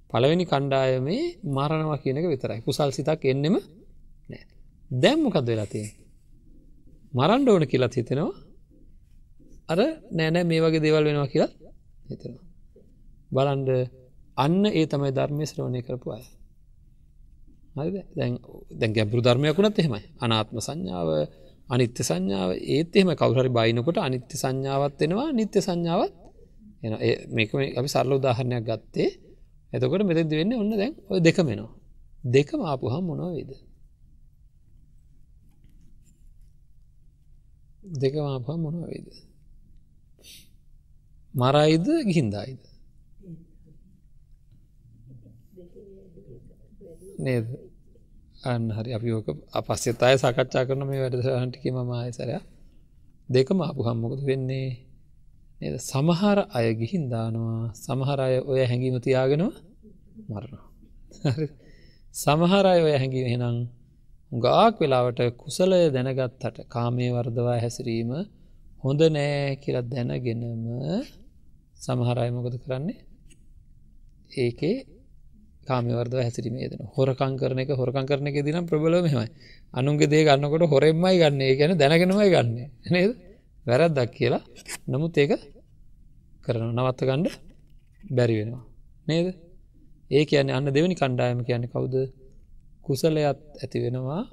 පළවෙනි 0.10 0.46
කණ්ඩායමේ 0.46 1.24
මරණවා 1.48 1.98
කියනක 1.98 2.28
විතරයි. 2.28 2.60
කුසල් 2.62 2.92
සිතක් 2.92 3.22
එන්නෙම 3.26 3.56
නෑ. 4.30 4.44
දැම්මකද 4.92 5.46
වෙලාතිය 5.46 5.88
මරන්ඩ 7.14 7.48
ඕන 7.48 7.66
කියලත් 7.68 7.94
හිතෙනවා. 7.94 8.34
අර 9.68 9.80
නෑනෑ 10.12 10.44
මේ 10.44 10.62
වගේ 10.62 10.82
දේවල් 10.82 11.04
වෙනවා 11.04 11.28
කියලා 11.28 11.52
හිතෙනවා. 12.10 12.46
බලන්ඩ 13.32 13.70
අන්න 14.38 14.64
ඒ 14.70 14.86
තමයි 14.86 15.12
ධර්මය 15.12 15.46
ශ්‍රවණය 15.46 15.82
කරපු 15.82 16.08
අය. 16.12 16.24
දැන් 18.16 18.92
ගැබරු 18.94 19.22
ධර්මයකුණත් 19.22 19.80
එහෙමයි. 19.80 20.04
අනාත්ම 20.20 20.58
සංඥාව 20.60 21.10
අනිත්‍ය 21.70 22.02
සංඥාව 22.04 22.52
ඒත් 22.68 22.96
එහෙම 22.96 23.12
කවුහරි 23.16 23.50
බයිනකොට 23.50 23.98
අනිත්‍ය 24.00 24.36
සංඥාවත් 24.38 25.00
වෙනවා 25.00 25.30
නිත්‍ය 25.32 25.60
සංඥාවත් 25.62 26.14
එන 26.84 26.94
මේක 27.30 27.50
අපි 27.78 27.88
සරල 27.88 28.12
උදාහරණයක් 28.14 28.64
ගත්තේ. 28.64 29.10
එතකොට 29.74 30.04
මෙතද 30.04 30.32
වෙන්න 30.32 30.54
ඔන්න 30.54 30.72
දැන් 30.74 30.94
ඔය 31.10 31.20
දෙකමෙනවා 31.20 31.74
දෙකම 32.26 32.62
ආපුහම් 32.62 33.04
මොනොවේද? 33.06 33.52
දෙකම 37.94 38.26
ආපහම් 38.26 38.60
මොනවේද 38.62 39.10
මරයිද 41.34 41.88
ගිහින්දායිද? 42.06 42.64
නේද? 47.20 47.48
අන්න 48.44 48.70
හරි. 48.70 48.94
අපි 48.94 49.10
ඕක 49.12 49.28
අපස්සෙත් 49.52 50.02
අය 50.02 50.16
සකච්ඡා 50.18 50.66
කරන 50.66 50.84
මේ 50.88 51.02
වැඩසහන්ටික 51.02 51.64
මම 51.68 51.92
ආයසරය 51.92 52.38
දෙකම 53.30 53.60
අපපු 53.62 53.82
හම්මොකද 53.84 54.22
වෙන්නේ? 54.24 54.70
නද? 55.62 55.76
සමහර 55.82 56.38
අය 56.50 56.68
ගිහින් 56.74 57.04
දානවා. 57.10 57.74
සමහර 57.76 58.20
අය 58.20 58.36
ඔය 58.42 58.62
හැඟීම 58.62 58.96
තියාගෙනවා 59.00 59.56
මරනවා. 60.30 60.66
සමහර 62.16 62.66
අය 62.66 62.80
ඔය 62.82 62.94
හැඟීම 62.94 63.28
හෙනම් 63.34 63.58
ගාක් 64.32 64.78
වෙලාවට 64.78 65.22
කුසලය 65.36 65.90
දැනගත්තට 65.90 66.58
කාමය 66.68 67.08
වර්දවා 67.10 67.58
හැසිරීම 67.58 68.12
හොඳ 68.84 69.02
නෑ 69.10 69.58
කියලත් 69.58 69.88
දැනගෙනම 69.90 70.66
සමහරය 71.76 72.30
මොකද 72.30 72.56
කරන්නේ? 72.62 73.00
ඒකේ 74.38 74.86
කාමවර්ද 75.68 76.14
හැසිරීම 76.18 76.56
ේදන 76.58 76.86
හොරකං 76.96 77.34
කරන 77.38 77.60
එක 77.60 77.72
හොරකං 77.72 78.06
කරන 78.06 78.30
එක 78.30 78.38
දිනම් 78.46 78.66
ප්‍රබලමමයි 78.66 79.26
අනුන්ගේ 79.74 80.08
දේ 80.08 80.24
ගන්නකොට 80.24 80.64
හොරෙන්මයි 80.68 81.16
ගන්න. 81.18 81.42
ගැන 81.60 81.74
දැනගෙනමයි 81.76 82.30
ගන්න. 82.30 82.58
නේද? 82.88 83.12
වැරද්දක් 83.66 84.14
කියලා. 84.14 84.44
නමුත් 84.88 85.18
ඒක 85.18 85.32
කරන 86.44 86.70
නවත්ත 86.70 87.02
ගණ්ඩ 87.02 87.34
බැරි 88.12 88.36
වෙනවා. 88.40 88.64
නේද? 89.08 89.28
ඒ 90.12 90.24
කියන්නේ 90.26 90.54
අන්න 90.54 90.70
දෙවනි 90.70 90.96
කණ්ඩායම 90.96 91.42
කියන්න 91.44 91.66
කවුද? 91.68 91.96
කුසලයත් 92.90 93.40
ඇති 93.62 93.78
වෙනවා. 93.84 94.24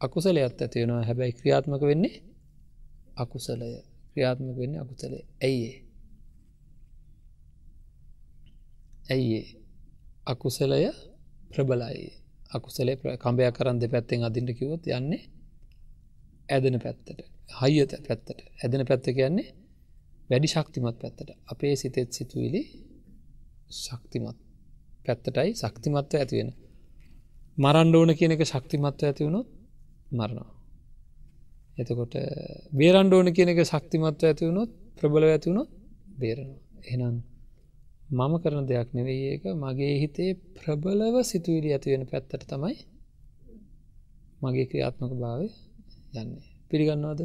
අකුසලයත් 0.00 0.58
ඇති 0.62 0.78
වෙනවා. 0.80 1.02
හැබැයි 1.04 1.32
ක්‍රියාත්මක 1.32 1.82
වෙන්නේ 1.82 2.14
අකුසලය. 3.16 3.68
ක්‍රියාත්මක 4.12 4.56
වෙන්නේ 4.58 4.80
අකුසලේ 4.80 5.22
ඇයිඒ 5.42 5.76
ඇයිඒ 9.10 9.46
අකුසලය 10.26 10.80
ප්‍රබලයි. 11.50 12.08
අකුසලේ 12.50 12.96
කම්බයක් 13.22 13.54
කරන් 13.56 13.76
දෙ 13.80 13.86
පැත්තෙන් 13.88 14.24
අදින්ට 14.24 14.50
කිවොත් 14.58 14.84
යන්නේ 14.88 15.22
ඇදෙන 16.48 16.76
පැත්තට. 16.84 17.20
හයිත 17.58 17.92
පැත්තට. 18.06 18.38
ඇදෙන 18.62 18.82
පැත්ත 18.88 19.06
කියන්නේ 19.08 19.48
වැඩි 20.30 20.48
ශක්තිමත් 20.48 20.98
පැත්තට. 21.02 21.30
අපේ 21.52 21.74
සිතෙත් 21.76 22.10
සිතුවිලි 22.12 22.62
ශක්තිමත් 23.76 24.38
පැත්තටයි 25.06 25.50
ශක්තිමත්ව 25.54 26.14
ඇතිවෙන 26.16 26.50
මරන්්ඩෝන 27.60 28.10
කියන 28.14 28.32
එක 28.32 28.42
ශක්තිමත්ව 28.44 29.04
ඇතිවුණොත් 29.04 29.48
මරණවා 30.12 30.50
එතකොට 31.76 32.14
බේරන්්ඩෝන 32.72 33.28
කියන 33.32 33.50
එක 33.50 33.60
ශක්තිමත්ව 33.64 34.24
ඇතිවුණොත් 34.24 34.70
ප්‍රබල 34.98 35.24
ඇතිවුණොත් 35.26 35.70
බේරනවා. 36.18 36.60
එනම් 36.86 37.16
මම 38.10 38.34
කරන 38.38 38.66
දෙයක් 38.66 38.88
නෙවෙයි 38.92 39.24
ඒක. 39.32 39.44
මගේ 39.56 39.94
හිතේ 39.96 40.30
ප්‍රබලව 40.56 41.16
සිතුවිලි 41.22 41.70
ඇතිවෙන 41.72 42.04
පැත්තට 42.06 42.44
තමයි 42.46 42.76
මගේ 44.42 44.66
ක්‍රියාත්මක 44.66 45.12
භාවය 45.16 45.48
යන්නේ. 46.14 46.44
පිළිගන්නවාද? 46.70 47.20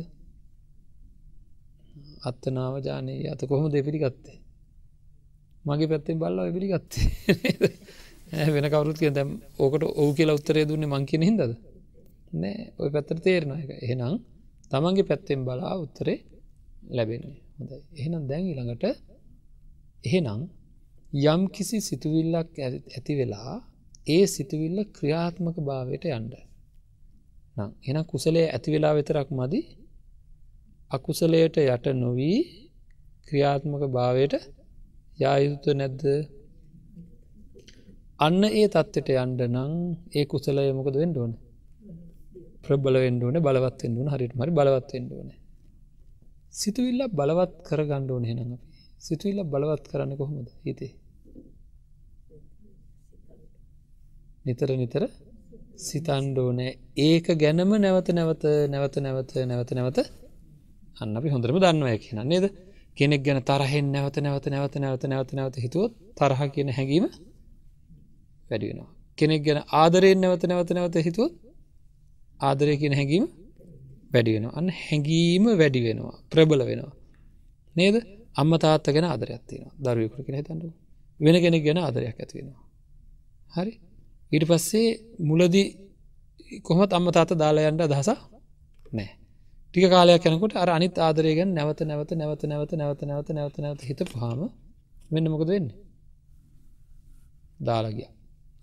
අත්තනාව 2.24 2.76
ජානය. 2.82 3.16
අත 3.28 3.42
කොහොම 3.44 3.68
දෙපිළිගත්තේ 3.70 4.38
මගේ 5.66 5.88
පැත්තෙන් 5.88 6.18
බල්ල 6.18 6.40
පිළිගත්තේ? 6.50 7.08
වෙන 8.54 8.66
කවරුත් 8.66 8.98
කිය 8.98 9.12
දැම් 9.12 9.30
ඕකට 9.60 9.84
ඕ 9.94 10.10
කියලා 10.14 10.38
උත්තරේ 10.40 10.66
දුන්නේ 10.66 10.90
මං 10.90 11.06
කියන 11.06 11.24
හිදද 11.24 11.42
නෑ. 12.34 12.54
ඔය 12.80 12.90
පැත්තර 12.90 13.18
තේරෙන 13.20 13.52
එක 13.56 13.72
එහෙනම් 13.78 14.14
තමන්ගේ 14.72 15.10
පැත්තෙන් 15.10 15.42
බලා 15.46 15.74
උත්තරේ 15.78 16.18
ලැබෙන්නේ. 16.90 17.40
හොඳ 17.58 17.72
එහෙනම් 17.94 18.24
දැන් 18.28 18.46
ඊළඟට 18.46 18.86
එහෙනම් 20.04 20.42
යම් 21.26 21.42
කිසි 21.50 21.78
සිතුවිල්ලක් 21.82 22.52
ඇති 22.62 23.14
වෙලා 23.16 23.54
ඒ 24.08 24.26
සිතුවිල්ල 24.28 24.80
ක්‍රියාත්මක 24.98 25.58
භාවයට 25.62 26.06
යන්ඩ 26.10 26.34
නම් 27.58 27.72
එන 27.88 27.98
කුසලේ 28.06 28.48
ඇති 28.50 28.70
වෙලා 28.74 28.94
වෙතරක් 28.98 29.30
මදි. 29.32 29.62
අකුසලයට 30.92 31.56
යට 31.64 31.86
නොවී 31.96 32.40
ක්‍රියාත්මක 33.28 33.84
භාවයට 33.88 34.34
යායුතු 35.20 35.70
නැද්ද? 35.74 36.04
අන්න 38.20 38.44
ඒ 38.46 38.68
තත්ත්වට 38.68 39.10
යන්ඩ 39.14 39.42
නං 39.46 39.72
ඒ 40.12 40.26
කුසලය 40.26 40.68
මොකද 40.72 40.96
වෙන්න 40.96 41.16
ඕන? 41.16 41.32
ප්‍රබල 42.64 42.96
වෙන්ඩුවන 42.98 43.38
බලවත්වෙන්ඩුවන 43.40 44.10
හරිට 44.10 44.34
මරි 44.34 44.52
බලවත්වෙන්ඩ 44.52 45.12
ඕන. 45.12 45.30
සිතුවිල්ල 46.52 47.02
බලවත් 47.12 47.54
කර 47.68 47.82
ගණ්ඩෝන 47.84 48.24
හෙන 48.24 48.40
අපි. 48.40 48.62
සිතුවිල්ල 49.00 49.42
බලවත් 49.46 49.92
කරන්න 49.92 50.16
කොහොමද 50.16 50.48
හිතේ? 50.64 50.92
නිතර 54.46 54.70
නිතර 54.76 55.04
සිතන්ඩෝනෑ 55.80 56.72
ඒක 57.02 57.28
ගැනම 57.36 57.72
නැවත 57.78 58.08
නැවත 58.14 58.44
නැවත 58.70 58.96
නැවත 59.00 59.32
නැවත 59.46 59.72
නැවත 59.74 59.98
අන්න 60.98 61.18
අපි 61.18 61.30
හොඳරම 61.30 61.58
දන්නවා 61.60 62.00
කියන 62.00 62.26
නේද? 62.26 62.46
කෙනෙක් 62.98 63.22
ගැන 63.24 63.40
තරහෙන් 63.44 63.88
නැවත 63.92 64.18
නැවත 64.20 64.46
නැවත 64.48 64.76
නැවත 64.80 65.04
නැවත 65.06 65.32
නැවත 65.34 65.56
හිතුවොත් 65.58 65.92
තරහ 66.16 66.42
කියන 66.54 66.70
හැඟීම 66.72 67.08
වැඩි 68.50 68.66
වෙනවා. 68.70 68.90
කෙනෙක් 69.18 69.42
ගැන 69.46 69.60
ආදරයෙන් 69.74 70.18
නැවත 70.22 70.44
නැවත 70.44 70.70
නැවත 70.72 70.96
හිතුවොත් 71.08 71.34
ආදරය 72.40 72.74
කියන 72.78 72.94
හැඟීම 72.94 73.26
වැඩි 74.14 74.32
වෙනවා. 74.36 74.54
අන්න 74.60 74.70
හැඟීම 74.80 75.46
වැඩි 75.62 75.80
වෙනවා. 75.86 76.16
ප්‍රබල 76.32 76.62
වෙනවා. 76.62 76.94
නේද? 77.76 77.96
අම්ම 78.36 78.52
තාත්ත 78.58 78.86
ගැන 78.86 79.06
ආදරයක් 79.06 79.42
තියෙනවා. 79.48 79.76
දරුවෙකුට 79.86 80.26
කෙන 80.28 80.36
හිතන්නු 80.36 80.68
වෙන 81.20 81.36
කෙනෙක් 81.42 81.64
ගැන 81.64 81.78
ආදරයක් 81.78 82.18
ඇතිවෙනවා 82.20 82.64
හරි? 83.54 83.74
ඊට 84.32 84.46
පස්සේ 84.50 84.88
මුලදී 85.22 85.68
කොහොමත් 86.62 86.92
අම්ම 86.94 87.08
තාත 87.12 87.32
දාලායන්ට 87.34 87.82
අදහස 87.82 88.10
නෑ 88.92 89.10
ටික 89.70 89.86
කාලයක් 89.90 90.26
යනකොට 90.28 90.54
අර 90.56 90.70
අනිත් 90.70 90.96
ආදරයගෙන් 90.98 91.50
නැවත 91.58 91.80
නැවත 91.82 92.12
නැවත 92.14 92.42
නැවත 92.44 92.72
නැවත 92.74 93.02
නැවත 93.04 93.30
නැවත 93.32 93.58
නැවත 93.58 93.82
හිත 93.90 94.02
පහම 94.12 94.42
මෙන්න 95.12 95.26
මොකද 95.34 95.50
වෙන්න? 95.50 95.68
දාලගිය 97.60 98.10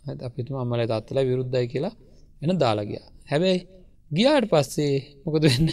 අපිතුම 0.05 0.57
අම්මල 0.57 0.87
තාත්තල 0.87 1.19
විරුද්ධයි 1.25 1.67
කියලා 1.67 1.95
එන 2.43 2.59
දාලගිය 2.59 3.03
හැබැයි 3.31 3.67
ගියාට 4.13 4.47
පස්සේ 4.51 5.23
මොකද 5.27 5.43
වෙන්න? 5.43 5.69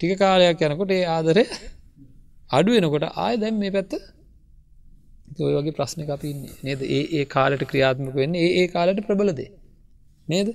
ටික 0.00 0.18
කාලයක් 0.18 0.60
යනකොට 0.60 0.90
ඒ 0.90 1.04
ආදරය 1.04 1.44
අඩු 2.50 2.70
වෙනකොට 2.72 3.04
ආය 3.16 3.36
දැම් 3.36 3.58
මේ 3.58 3.70
පැත්ත 3.70 3.92
ඔය 5.40 5.52
වගේ 5.54 5.70
ප්‍රශ්න 5.70 6.00
අපින්නේ 6.10 6.54
නේද? 6.62 6.80
ඒ 6.82 7.02
ඒ 7.12 7.24
කාලට 7.24 7.62
ක්‍රියාත්මක 7.64 8.14
වෙන්න 8.14 8.34
ඒ 8.34 8.50
ඒ 8.60 8.66
කාලට 8.66 9.00
ප්‍රබලදේ 9.06 9.50
නේද? 10.28 10.48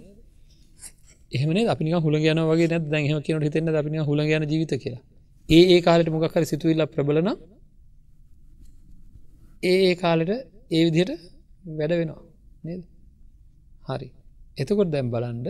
එහම 1.32 1.49
අපි 1.67 1.91
හුල 1.91 2.15
යන 2.15 2.39
වගේ 2.41 2.67
නැ 2.67 2.80
දැහම 2.80 3.22
කියනට 3.22 3.43
හිතෙන්න 3.43 3.76
අපි 3.76 3.97
හුල 3.99 4.19
යන 4.19 4.43
ජීවිත 4.43 4.74
කියලා. 4.80 5.03
ඒ 5.49 5.63
ඒ 5.76 5.82
කාලට 5.82 6.09
මොකක්කර 6.09 6.43
සිතුවිල්ල 6.45 6.86
ප්‍රබලන 6.86 7.30
ඒ 9.63 9.78
ඒ 9.89 9.95
කාලට 9.95 10.32
ඒ 10.72 10.84
විදිහට 10.86 11.11
වැඩ 11.65 11.91
වෙනවා. 11.91 12.30
නේද? 12.64 12.84
හරි. 13.88 14.07
එතකොට 14.57 14.91
දැම් 14.93 15.07
බලන්ඩ 15.14 15.47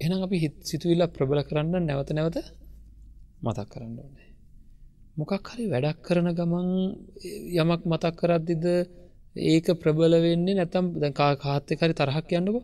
එනම් 0.00 0.20
අපි 0.22 0.36
හිත් 0.38 0.56
සිතුවිල්ල 0.62 1.06
ප්‍රබල 1.08 1.40
කරන්න 1.44 1.86
නැවත 1.86 2.10
නැවත 2.12 2.38
මතක් 3.42 3.68
කරන්න 3.72 3.96
ඕනේ. 3.98 4.30
මොකක් 5.16 5.48
හරි 5.48 5.64
වැඩක් 5.68 5.98
කරන 6.06 6.28
ගමන් 6.32 6.68
යමක් 7.54 7.82
මතක් 7.84 8.14
කරද්දිද 8.20 8.64
ඒක 9.44 9.66
ප්‍රබල 9.80 10.12
වෙන්නේ 10.18 10.54
නැතම් 10.54 10.86
දැකා 10.96 11.32
කාත්තකරි 11.36 11.94
තරහක් 11.94 12.28
යන්නක? 12.32 12.56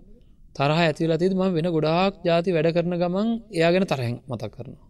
තරහ 0.56 0.78
ඇතිවල 0.78 1.14
තිද 1.16 1.34
ම 1.34 1.42
වෙන 1.56 1.68
ගොඩාක් 1.68 2.14
ජාති 2.24 2.54
වැඩ 2.54 2.74
කරන 2.76 2.94
ගමන් 2.96 3.28
එයාගෙන 3.52 3.86
තරහෙන් 3.86 4.16
මතක් 4.26 4.52
කරනවා. 4.54 4.86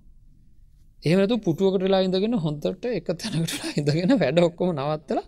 එහෙමතු 1.02 1.34
පුටුවකටලා 1.38 2.04
ඉඳගෙන 2.06 2.36
හොන්තට 2.38 2.84
එක 2.90 3.08
තැනකටලා 3.14 3.70
ඉඳගෙන 3.78 4.12
වැඩ 4.22 4.38
ඔක්කොම 4.40 4.70
නවත්තල 4.74 5.20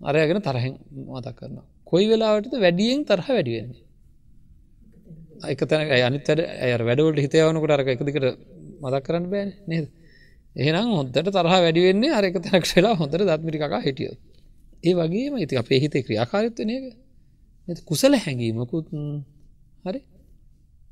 අරයගෙන 0.00 0.40
තරහෙන් 0.40 0.74
මතක් 1.08 1.36
කරනවා. 1.38 1.66
කොයි 1.84 2.06
වෙලාවටද 2.08 2.54
වැඩියෙන් 2.60 3.04
තරහ 3.04 3.28
වැඩිවෙන්නේ 3.28 3.82
එක 5.44 5.60
තැන 5.64 5.90
අනිතට 6.02 6.28
ඇය 6.30 6.72
වැඩවලට 6.80 7.24
හිතයවනකට 7.24 7.74
අරක 7.76 7.88
එකදිකට 7.88 8.26
මතක් 8.82 9.02
කරන්න 9.06 9.26
බෑ 9.32 9.46
නේද? 9.66 9.86
එහෙනම් 10.56 10.88
හොන්තට 10.90 11.16
තරහ 11.28 11.54
වැඩිවෙන්නේ 11.56 12.12
අරක 12.12 12.36
තැනක් 12.42 12.64
වෙලා 12.70 12.94
හොඳට 12.94 13.22
දත්මිරිකා 13.22 13.80
හිටියෝ 13.80 14.16
ඒ 14.84 14.94
වගේම 14.94 15.34
ඉති 15.38 15.54
අපේ 15.56 15.78
හිතේ 15.80 16.02
ක්‍රියාකාරිත්වනයක 16.06 16.84
කුසල 17.88 18.12
හැඟීමකුත් 18.14 18.86
හරි? 19.84 20.00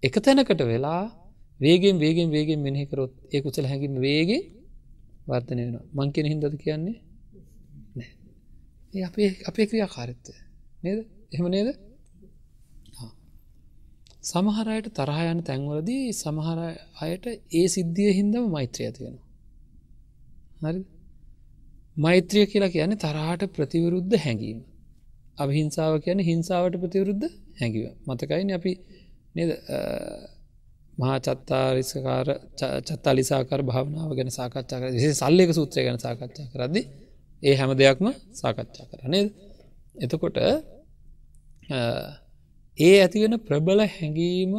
එක 0.03 0.15
තැනකට 0.17 0.63
වෙලා 0.65 1.05
වේගෙන් 1.61 1.97
වේගෙන් 1.99 2.29
වේගෙන් 2.31 2.61
මෙනෙහිකරොත් 2.61 3.13
ඒ 3.33 3.41
කුසල 3.41 3.65
හැඟීම 3.65 3.95
වේගේ 4.01 4.43
වර්තනය 5.29 5.61
වෙන 5.61 5.77
මංකෙන 5.95 6.27
හින්දද 6.27 6.55
කියන්නේ? 6.57 6.97
නෑ 8.93 9.05
අපේ 9.05 9.29
අපේ 9.47 9.67
ක්‍රියාකාරිත්වය. 9.67 10.35
නේද? 10.83 10.99
එහෙම 11.33 11.49
නේද? 11.49 11.69
සමහරයට 14.23 14.89
තරහයන 14.93 15.39
තැන්වලදී 15.43 16.05
සමහර 16.15 16.59
අයට 17.01 17.25
ඒ 17.53 17.67
සිද්ධිය 17.69 18.11
හින්දම 18.13 18.45
මෛත්‍රය 18.49 18.85
ඇති 18.85 19.01
වෙන 19.05 19.17
හරි 20.63 20.83
මෛත්‍රිය 21.97 22.45
කියලා 22.47 22.71
කියන්නේ 22.71 22.99
තරහට 22.99 23.43
ප්‍රතිවරුද්ධ 23.51 24.17
හැඟීම. 24.19 24.61
අභහිංසාව 25.39 25.95
කියන 26.01 26.21
හිංසාවට 26.21 26.77
ප්‍රතිවරුද්ධ 26.77 27.27
හැඟිව 27.59 27.85
මතකයින 28.07 28.49
අපි 28.51 28.73
නද? 29.37 29.51
මහා 30.99 31.19
චත්තාරිසකාර 31.21 32.27
චත්තාලිසාකර 32.89 33.61
භාවනාව 33.63 34.11
ගැන 34.13 34.31
සාකච්ඡා 34.31 34.79
කර 34.81 34.89
සේ 34.97 35.15
සල්ලක 35.15 35.51
සූත්‍රය 35.53 35.81
ගැන 35.85 35.99
සාකච්ඡා 35.99 36.47
කරදදි 36.53 36.83
ඒ 37.43 37.55
හැම 37.55 37.71
දෙයක්ම 37.75 38.07
සාකච්ඡා 38.33 38.87
කර 38.91 39.01
නේද? 39.09 39.29
එතකොට 39.97 40.37
ඒ 42.79 42.97
ඇතිවෙන 42.97 43.35
ප්‍රබල 43.41 43.81
හැඟීම 43.89 44.55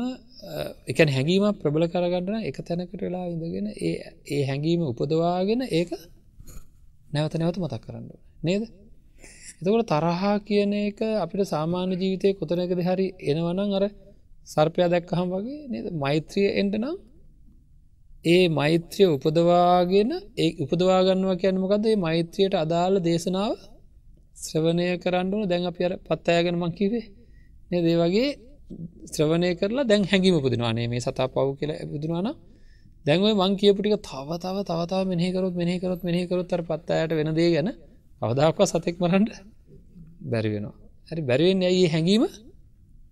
එකන 0.88 1.10
හැඟීම 1.10 1.46
ප්‍රබල 1.56 1.84
කරගන්නන 1.88 2.44
එක 2.44 2.58
තැනකට 2.62 3.02
වෙලා 3.02 3.26
ඉඳගෙන 3.28 3.68
ඒ 3.82 3.94
ඒ 4.28 4.42
හැඟීම 4.44 4.82
උපදවාගෙන 4.84 5.62
ඒක 5.70 5.92
නැවත 7.14 7.34
නැවත 7.36 7.58
මතක් 7.58 7.84
කරන්න 7.84 8.08
නේද? 8.44 8.64
එතකොට 9.60 9.88
තරහා 9.88 10.36
කියන 10.42 10.74
එක 10.82 11.00
අපිට 11.18 11.42
සාමාන්‍ය 11.48 11.96
ජීවිතය 11.96 12.30
කොතනකද 12.34 12.82
හරි 12.82 13.08
එනවනං 13.30 13.72
අර 13.74 13.86
සර්පයා 14.48 14.90
දැක්කහම් 14.90 15.28
වගේ 15.34 15.62
නේද? 15.68 15.86
මෛත්‍රිය 15.96 16.48
එන්ට 16.60 16.76
නම් 16.76 16.98
ඒ 18.26 18.46
මෛත්‍රිය 18.50 19.08
උපදවාගෙන 19.08 20.12
ඒ 20.38 20.50
උපදවාගන්නවා 20.60 21.36
කියන්න 21.36 21.58
මොකද 21.60 21.86
ඒ 21.86 21.98
මෛත්‍රියයට 21.98 22.56
අදාළ 22.56 22.96
දේශනාව 23.00 23.54
ශ්‍රවණය 24.38 24.88
කරන්නන 24.98 25.44
දැන් 25.48 25.64
අප 25.66 25.78
අර 25.80 25.94
පත්තයාගෙන 26.08 26.56
මංකිවේ 26.56 27.06
දේ 27.82 27.98
වගේ 27.98 28.30
ශ්‍රවණය 29.12 29.50
කරලා 29.56 29.86
දැන් 29.86 30.04
හැඟීම 30.04 30.38
පුදිනවානේ 30.42 30.88
මේ 30.88 31.02
සතා 31.02 31.28
පව් 31.28 31.48
කියලා 31.60 31.86
බුදුනානම් 31.86 32.36
දැන්ව 33.06 33.26
මං 33.34 33.54
කියපුටික 33.56 33.96
තව 34.02 34.30
තව 34.38 34.58
තවතාව 34.64 35.04
මෙහකරොත් 35.14 35.54
මෙහකරොත් 35.56 36.02
මෙහකරොත් 36.04 36.50
අර 36.54 36.62
පත්තායට 36.62 37.12
වෙන 37.12 37.30
දේ 37.34 37.50
ගැන 37.52 37.70
අවදාක්ව 38.22 38.60
සතෙක් 38.66 38.96
මරන්ට 39.00 39.32
බැරි 40.24 40.50
වෙනවා. 40.50 40.76
හරි 41.10 41.22
බැරිවෙන් 41.22 41.62
ඇයි? 41.62 41.86
හැඟීම 41.88 42.24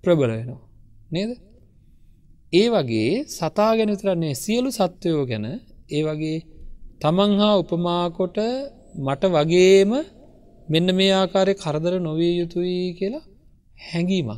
ප්‍රබල 0.04 0.30
වෙනවා. 0.32 0.62
නේද? 1.12 1.32
ඒ 2.54 2.68
වගේ 2.70 3.12
සතා 3.30 3.72
ගැන 3.78 3.90
විතරන්නේ 3.90 4.34
සියලු 4.36 4.70
සත්වයෝ 4.72 5.24
ගැන 5.26 5.46
ඒ 5.90 6.02
වගේ 6.06 6.38
තමන් 7.02 7.32
හා 7.42 7.56
උපමාකොට 7.62 8.38
මට 8.98 9.24
වගේම 9.36 9.92
මෙන්න 10.68 10.88
මේ 10.98 11.12
ආකාරය 11.14 11.54
කරදර 11.56 11.94
නොවිය 12.00 12.34
යුතුයි 12.40 12.82
කියලා 12.98 13.26
හැඟීමක් 13.84 14.32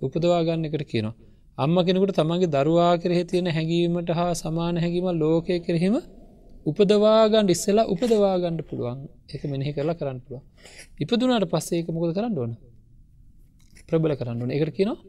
උපදවා 0.00 0.40
ගන්න 0.46 0.66
එකට 0.68 0.84
කියනවා. 0.84 1.14
අම්ම 1.58 1.76
කෙනෙකුට 1.78 2.14
තමන්ගේ 2.18 2.48
දරුවා 2.48 2.94
කෙරෙහි 2.96 3.24
තියෙන 3.24 3.48
හැඟීමට 3.48 4.10
හා 4.10 4.32
සමාන 4.34 4.76
හැඟීම 4.82 5.08
ලෝකය 5.14 5.54
කෙරෙහිම 5.60 5.96
උපදවාගන්න 6.66 7.48
ඉස්සලා 7.54 7.86
උපදවාගන්න 7.86 8.58
පුළුවන් 8.68 9.00
එක 9.28 9.42
මෙනෙහි 9.44 9.72
කරලා 9.76 9.96
කරන්න 9.96 10.18
පුළුවන්. 10.24 10.44
ඉපදුනාට 11.02 11.46
පස්සේ 11.52 11.78
ඒක 11.78 11.88
මොකද 11.90 12.12
කරන්න 12.16 12.38
ඕන 12.38 12.52
ප්‍රබල 13.88 14.12
කරන්න 14.14 14.38
ඕන 14.42 14.50
එකට 14.52 14.72
කියනවා 14.78 15.00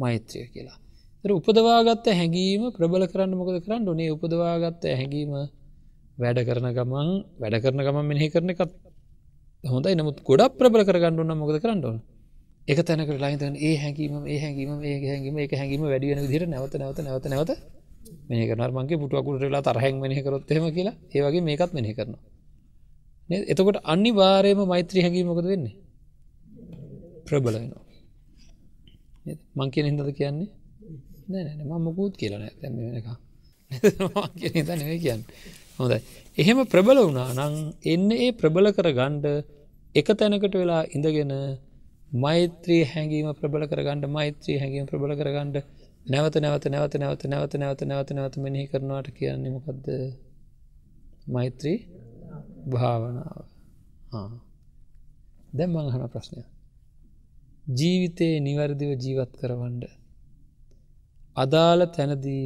මෛත්‍රය 0.00 0.44
කියලා. 0.54 0.78
උපදවාගත්ත 1.24 2.06
හැඟීම 2.08 2.70
ප්‍රබල 2.72 3.04
කරන්න 3.06 3.34
මොකද 3.34 3.58
කරන්න 3.64 3.88
ඕනේ? 3.88 4.10
උපදවාගත්ත 4.10 4.84
හැඟීම 4.84 5.32
වැඩ 6.16 6.38
කරන 6.46 6.68
ගමන් 6.72 7.08
වැඩ 7.40 7.56
කරන 7.62 7.82
ගමන් 7.82 8.06
මෙහි 8.06 8.28
කරන 8.30 8.50
එකත් 8.50 8.70
හොඳයි. 9.64 9.94
නමුත් 9.94 10.22
ගොඩක් 10.22 10.54
ප්‍රබල 10.58 10.84
කරගන්න 10.84 11.18
ඕන්න 11.18 11.38
මොකද 11.38 11.58
කරන්න 11.58 11.84
ඕන? 11.84 11.98
එක 12.68 12.78
තැනක 12.86 13.10
ලයිතන් 13.10 13.54
ඒ 13.58 13.74
හැකීම 13.76 14.14
ඒ 14.26 14.38
හැකීම 14.38 14.70
ඒ 14.80 14.94
හැකීම 15.02 15.38
ඒ 15.38 15.48
හැකීම 15.52 15.82
වැඩියන 15.82 16.22
විදිර 16.24 16.46
නැවත 16.46 16.74
නැවත 16.74 16.98
නැවත 17.00 17.26
නැවත 17.26 17.50
මේ 18.28 18.46
කරනර්මන්ගේ 18.46 19.00
පුටුවකුට 19.02 19.42
වෙලා 19.42 19.62
තරහැන් 19.62 19.98
මෙහි 19.98 20.22
කරොත්හෙම 20.22 20.64
කියලා. 20.70 20.94
ඒවගේ 21.14 21.42
මේකත් 21.42 21.72
මෙහි 21.74 21.94
කරනවා. 21.98 22.22
එතකොට 23.50 23.78
අනි 23.84 24.10
වාරයම 24.12 24.60
මෛත්‍රී 24.66 25.02
හැකීමකොද 25.02 25.46
වෙන්නේ? 25.52 25.74
ප්‍රබල 27.26 27.54
වෙනවා. 27.54 27.82
මං 29.56 29.68
කියන 29.70 29.86
හිදද 29.90 30.14
කියන්නේ? 30.14 30.48
නෑ 31.28 31.54
ම 31.60 31.72
මොකුත් 31.80 32.14
කියලන 32.16 32.42
ඇම 32.42 32.76
එක 32.98 33.06
නෙවේ 34.72 34.98
කියන්න 34.98 35.22
හොඳයි. 35.78 35.98
එහෙම 36.38 36.58
ප්‍රබල 36.64 36.98
වුණා 37.00 37.30
නං 37.38 37.56
එන්න 37.84 38.10
ඒ 38.16 38.30
ප්‍රබල 38.32 38.66
කර 38.72 38.88
ගණ්ඩ 38.90 39.26
එක 39.94 40.08
තැනකට 40.14 40.54
වෙලා 40.54 40.82
ඉඳගෙන 40.94 41.32
මෛත්‍රී 42.16 42.82
හැඟීම 42.84 43.28
ප්‍රබල 43.34 43.64
කරගන්නඩ 43.66 44.08
මෛත්‍රී 44.08 44.58
හැඟීම 44.58 44.86
ප්‍රබල 44.86 45.12
කරගන්නඩ 45.14 45.56
නැවත 46.06 46.36
නැවත 46.36 46.64
නැවත 46.66 46.94
නැවත 46.94 47.24
නැවත 47.24 47.54
නැවත 47.54 47.82
නැවත 47.84 48.10
නැවත 48.12 48.36
මෙහි 48.38 48.66
කරනවාට 48.66 49.08
කියන්නේ 49.12 49.50
මොකක්ද 49.50 49.86
මෛත්‍රී 51.28 51.78
භාවනාව. 52.66 53.44
දැම් 55.52 55.70
මංහන 55.72 56.08
ප්‍රශ්නය. 56.08 56.42
ජීවිතයේ 57.78 58.40
නිවැරදිව 58.40 58.90
ජීවත් 58.96 59.32
කරවන්ඩ 59.40 59.97
අදාළ 61.38 61.80
තැනදී 61.88 62.44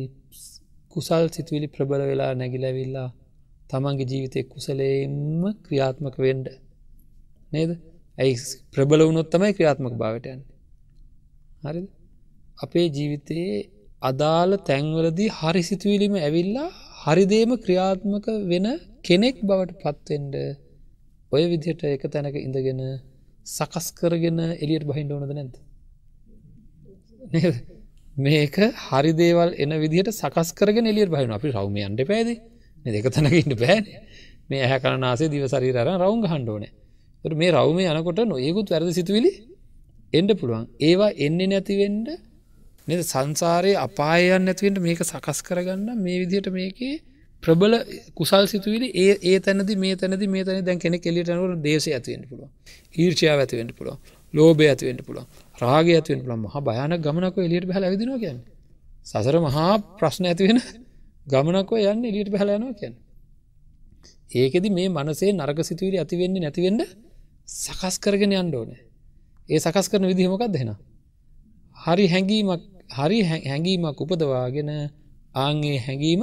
කුසල් 0.92 1.24
සිතුවිලි 1.28 1.68
ප්‍රබල 1.68 2.02
වෙලා 2.02 2.32
නැගිලැවිල්ලා 2.34 3.08
තමන්ගේ 3.70 4.08
ජීවිතය 4.10 4.40
කුසලේම 4.44 5.42
ක්‍රියාත්මක 5.64 6.16
වෙන්ඩ 6.18 6.46
නේද? 7.52 7.70
ඇයි 8.18 8.34
ප්‍රබල 8.72 9.00
වුණොත් 9.02 9.28
තමයි 9.30 9.52
ක්‍රියාත්මක 9.56 9.94
භාවටයන් 9.96 10.40
හරි 11.64 11.82
අපේ 12.58 12.86
ජීවිතයේ 12.88 13.56
අදාළ 14.02 14.52
තැන්වලදී 14.68 15.30
හරි 15.30 15.62
සිතුවිලිම 15.62 16.14
ඇවිල්ලා 16.18 16.68
හරිදේම 17.02 17.50
ක්‍රියාත්මක 17.64 18.26
වෙන 18.50 18.66
කෙනෙක් 19.02 19.36
බවට 19.42 19.80
පත්වෙන්ඩ 19.82 20.34
ඔය 21.32 21.44
විදිහට 21.46 21.82
එක 21.88 22.04
තැනක 22.08 22.36
ඉඳගෙන 22.38 22.80
සකස් 23.46 23.86
කරගෙන 23.92 24.38
එලියට 24.54 24.86
බහින්ඩ 24.86 25.12
ඕනද 25.12 25.32
නැද? 25.32 25.54
මේක 28.16 28.56
හරි 28.80 29.12
දේවල් 29.12 29.54
එන 29.56 29.70
විදිහට 29.80 30.12
සකස් 30.12 30.52
කරගෙන 30.52 30.86
එලියට 30.86 31.10
බහින 31.10 31.30
අපි 31.30 31.48
රවමයන්ට 31.50 32.04
පැදේ 32.06 32.40
දෙක 32.86 33.06
තැනකින්න 33.08 33.56
බෑන 33.56 33.86
මේ 34.50 34.62
ඇහ 34.62 34.78
කරනාසේ 34.78 35.28
දිවසරීර 35.28 35.78
රවුන් 35.96 36.26
හන්ඩෝනෑ 36.26 37.34
මේ 37.34 37.50
රවම 37.50 37.78
යනකොට 37.80 38.20
නොයකුත් 38.26 38.68
වැරද 38.68 38.92
සිතුවිලි 38.92 39.32
එන්ඩ 40.12 40.30
පුළුවන්. 40.34 40.66
ඒවා 40.80 41.10
එන්නේ 41.18 41.46
නැතිවෙන්ඩ 41.46 42.08
නද? 42.88 43.00
සංසාරය 43.02 43.72
අපායන් 43.76 44.44
නැතිවෙන්ට 44.44 44.78
මේක 44.78 45.00
සකස් 45.02 45.42
කරගන්න 45.42 45.88
මේ 45.98 46.18
විදිහට 46.18 46.48
මේකේ 46.50 46.94
ප්‍රබල 47.42 47.74
කුසල් 48.14 48.46
සිතුවිලි 48.46 48.88
ඒ 48.94 49.14
ඒ 49.22 49.38
තැනද 49.40 49.70
මේ 49.76 49.96
තැනද 49.96 50.24
මේ 50.26 50.44
තැන 50.44 50.64
දැන් 50.64 50.78
කෙනෙ 50.78 50.98
කෙලිටනවට 50.98 51.62
දේශ 51.62 51.88
ඇතිවෙන්ට 51.88 52.28
පුළුව 52.28 52.50
ඊර්ෂාව 52.98 53.38
ඇතිවෙන්ට 53.38 53.72
පුළුව 53.72 53.96
ලෝබය 54.34 54.68
ඇතිවෙන්ට 54.68 55.02
පුළුව 55.06 55.24
රාගය 55.62 55.90
ඇති 55.92 56.10
වෙන 56.12 56.20
පුළුවන් 56.22 56.42
මහා 56.44 56.60
භයානක 56.60 57.00
ගමනක් 57.00 57.34
ඔය 57.38 57.44
එළියට 57.46 57.66
බහලා 57.68 57.86
ඇවිදිනවා 57.88 58.22
කියන්නේ. 58.24 58.46
සසර 59.06 59.36
මහා 59.40 59.72
ප්‍රශ්න 59.98 60.24
ඇති 60.26 60.42
වෙන 60.48 60.58
ගමනක් 61.26 61.68
ඔය 61.72 61.82
යන්නේ 61.84 62.10
එළියට 62.10 62.30
බහලා 62.34 62.56
යනවා 62.58 62.78
කියන්නේ. 62.80 63.00
ඒකෙදි 64.30 64.68
මේ 64.70 64.88
මනසේ 64.88 65.32
නරක 65.32 65.58
සිතුවිලි 65.64 65.96
ඇති 65.98 66.14
වෙන්නේ 66.20 66.42
නැති 66.44 66.60
වෙන්න 66.64 66.80
සකස් 67.48 67.96
කරගෙන 67.98 68.32
යන්න 68.34 68.54
ඕනේ. 68.54 68.80
ඒ 69.48 69.58
සකස් 69.58 69.86
කරන 69.90 70.04
විදිහ 70.10 70.28
මොකක්ද 70.32 70.54
එහෙනම්? 70.56 70.78
හරි 71.76 72.04
හැඟීමක් 72.06 72.62
හරි 72.90 73.18
හැඟීමක් 73.22 73.98
උපදවාගෙන 74.04 74.70
ආන්ගේ 75.34 75.78
හැඟීම 75.78 76.22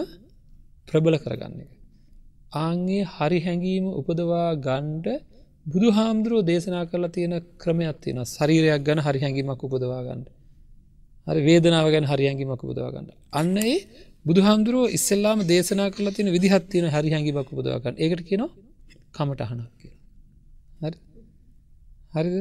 ප්‍රබල 0.87 1.15
කරගන්න 1.17 1.55
එක. 1.63 1.71
ආන්ගේ 2.55 3.03
හරි 3.07 3.39
හැඟීම 3.39 3.85
උපදවා 3.91 4.49
ගන්නට 4.57 5.07
බුදු 5.69 5.87
හාමුදුරුව 5.91 6.41
දේශනා 6.45 6.83
කරලා 6.85 7.11
තියෙන 7.11 7.33
ක්‍රමයක් 7.57 7.97
තියෙන 8.01 8.19
ශරීරයක් 8.25 8.81
ගැන 8.83 8.99
හරි 8.99 9.19
හැඟීමක් 9.19 9.61
උපදවා 9.65 10.01
ගන්නඩ 10.05 10.27
හරි 11.27 11.41
වේදනාව 11.41 11.87
ගැන 11.91 12.05
හරි 12.05 12.23
හැඟීමක් 12.25 12.61
උපදවා 12.63 12.91
ගන්න. 12.93 13.07
අන්න 13.33 13.57
ඒ 13.63 13.77
බුදු 14.25 14.39
හාමුදුරුව 14.41 14.83
ඉස්සල්ලාම 14.89 15.39
දේශනා 15.43 15.89
කරලා 15.89 16.13
තියෙන 16.13 16.29
විදිහත් 16.31 16.65
තියෙන 16.69 16.87
හරි 16.87 17.09
හැඟීමක් 17.09 17.49
උපදවාගන්න 17.51 17.95
ඒකට 17.97 18.21
කියනවා 18.29 18.51
කමටහනක් 19.15 19.69
කිය 19.79 19.91
හරි? 20.81 20.97
හරිද? 22.13 22.35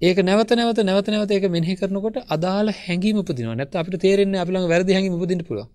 ඒක 0.00 0.18
නැවත 0.20 0.50
නැවත 0.52 0.78
නැවත 0.80 1.08
නැවත 1.08 1.30
ඒක 1.30 1.44
මෙහි 1.48 1.74
කරනකොට 1.74 2.16
අදාළ 2.28 2.68
හැඟීම 2.76 3.16
උපදින 3.16 3.50
නැත 3.52 3.74
අපිට 3.74 3.96
තේරෙන්නේ 4.00 4.40
අපිළඟ 4.40 4.68
වැරදි 4.68 4.92
හැඟීම 4.92 5.18
උපදින්න 5.18 5.42
පුළුවන්. 5.42 5.68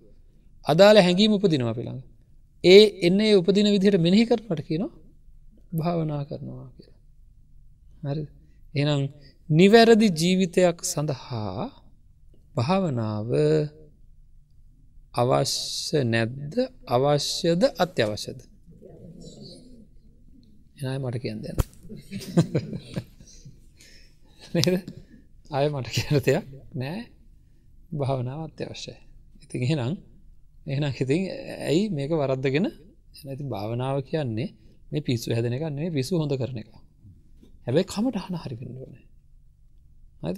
අදාළ 0.65 0.97
හැඟීම 0.99 1.31
උපදිනවා 1.33 1.73
අපිළඟ 1.73 2.01
ඒ 2.63 2.81
එන්නේ 3.01 3.31
උපදින 3.35 3.67
විදිහට 3.75 3.99
මෙනෙහි 3.99 4.25
කරනට 4.25 4.63
කියනවා 4.63 4.91
භාවනා 5.72 6.24
කරනවා 6.24 6.67
කියලා. 6.76 6.99
හරි. 8.05 8.24
එනම් 8.76 9.01
නිවැරදි 9.49 10.07
ජීවිතයක් 10.20 10.78
සඳහා 10.84 11.65
භාවනාව 12.55 13.30
අවශ්‍ය 15.13 15.99
නැද්ද? 16.13 16.53
අවශ්‍යද 16.88 17.61
අත්‍යවශ්‍යද? 17.84 18.39
එනයි 20.78 20.97
මට 21.03 21.17
කියන්න 21.24 21.41
දෙන්න. 21.43 21.57
නේද? 24.53 24.76
අය 25.51 25.65
මට 25.70 25.88
කියන 25.95 26.22
දෙයක් 26.26 26.45
නෑ. 26.76 27.01
භාවනාව 27.91 28.39
අත්‍යවශ්‍යයි. 28.47 28.97
ඉතින් 29.43 29.61
එහෙනම් 29.65 29.93
එහෙනම් 30.67 30.91
හිතින් 30.91 31.22
ඇයි 31.67 31.84
මේක 31.89 32.11
වරද්දගෙන? 32.13 32.67
ඇති 33.26 33.43
භාවනාව 33.45 33.97
කියන්නේ 34.01 34.49
මේ 34.91 35.01
පිස්සු 35.01 35.27
හැදන 35.33 35.53
එක 35.53 35.63
නේ 35.71 35.89
පිසු 35.89 36.13
හොඳ 36.17 36.33
කරන 36.33 36.57
එක. 36.57 36.69
හැබැයි 37.65 37.85
කමටහන 37.85 38.35
හරිපෙන්ඩුවනේ 38.35 39.03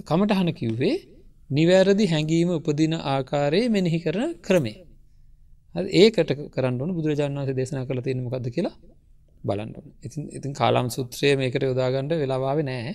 කමටහන 0.04 0.50
කිව්වේ 0.54 0.96
නිවැරදි 1.50 2.06
හැඟීම 2.08 2.50
උපදින 2.52 2.94
ආකාරයේ 3.06 3.70
මෙනෙහි 3.70 4.00
කරන 4.00 4.32
ක්‍රමේ 4.42 4.78
ඒකට 5.76 6.32
කරන්නන 6.52 6.92
බුදුරජාණන් 6.94 7.38
වන්සේ 7.38 7.56
දේශනා 7.56 7.86
කළ 7.86 8.02
තියෙන 8.02 8.24
මොකක්ද 8.24 8.48
කියලා? 8.50 8.76
බලන්න 9.44 9.72
ඉතින් 10.04 10.24
ඉතින් 10.30 10.52
කාලාම් 10.54 10.88
සුත්‍රය 10.90 11.30
මේකට 11.36 11.64
යොදාගන්නට 11.64 12.14
වෙලාවාව 12.14 12.60
නෑ 12.62 12.94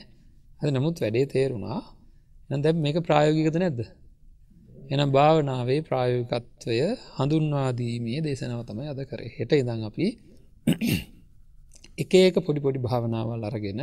ඇ 0.60 0.70
නමුත් 0.70 1.00
වැඩේ 1.00 1.26
තේරුණා. 1.26 1.80
එ 2.50 2.56
දැ 2.58 2.72
මේක 2.76 2.98
ප්‍රායෝගිකත 3.00 3.56
නැද්ද? 3.56 3.80
එනම් 4.90 5.10
භාවනාවේ 5.10 5.80
ප්‍රායෝගිකත්වය 5.82 6.78
හඳුන්වාදීමේ 7.16 8.20
දේශනාව 8.20 8.62
තමයි 8.64 8.88
අද 8.88 9.00
කරේ. 9.04 9.34
හෙට 9.36 9.52
ඉදං 9.52 9.82
අපි 9.82 10.06
එක 11.98 12.12
ඒක 12.14 12.36
පොඩි 12.38 12.60
පොඩි 12.60 12.78
භාවනාවල් 12.78 13.42
අරගෙන 13.44 13.80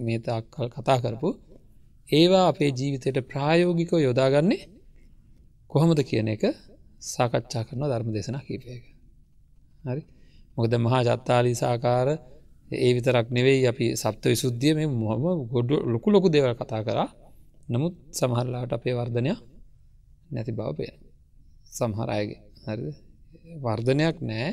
මේ 0.00 0.18
තාක්කල් 0.20 0.66
කතා 0.68 0.98
කරපු 0.98 1.28
ඒවා 2.08 2.44
අපේ 2.48 2.70
ජීවිතයට 2.70 3.18
ප්‍රායෝගිකව 3.22 3.94
යොදාගන්නේ 3.98 4.62
කොහොමද 5.70 6.00
කියන 6.00 6.28
එක 6.28 6.44
සාකච්ඡා 7.04 7.64
කරන 7.64 7.82
ධර්ම 7.82 8.08
දේශනා 8.12 8.42
කීපයක. 8.42 8.84
හරි? 9.84 10.02
මොකද 10.56 10.72
මහා 10.76 11.02
ජත්තාලී 11.04 11.56
සාකාර 11.56 12.08
ඒ 12.76 12.90
විතරක් 12.94 13.26
නෙවෙයි 13.30 13.66
අපි 13.66 13.86
සප්ත 13.96 14.22
විසුද්ධිය 14.24 14.72
මේ 14.74 14.88
මොහම 14.94 15.24
ගොඩ 15.46 15.70
ලොකු 15.92 16.08
ලොකු 16.10 16.28
දෙවල් 16.28 16.54
කතා 16.54 16.82
කරා. 16.82 17.08
නමුත් 17.68 17.94
සමහරලාට 18.12 18.72
අපේ 18.72 18.94
වර්ධනය 18.94 19.32
නැති 20.32 20.52
බව 20.52 20.68
පේන 20.78 20.96
සමහරයගේ 21.72 22.40
හරි 22.66 22.90
වර්ධනයක් 23.62 24.16
නෑ. 24.22 24.50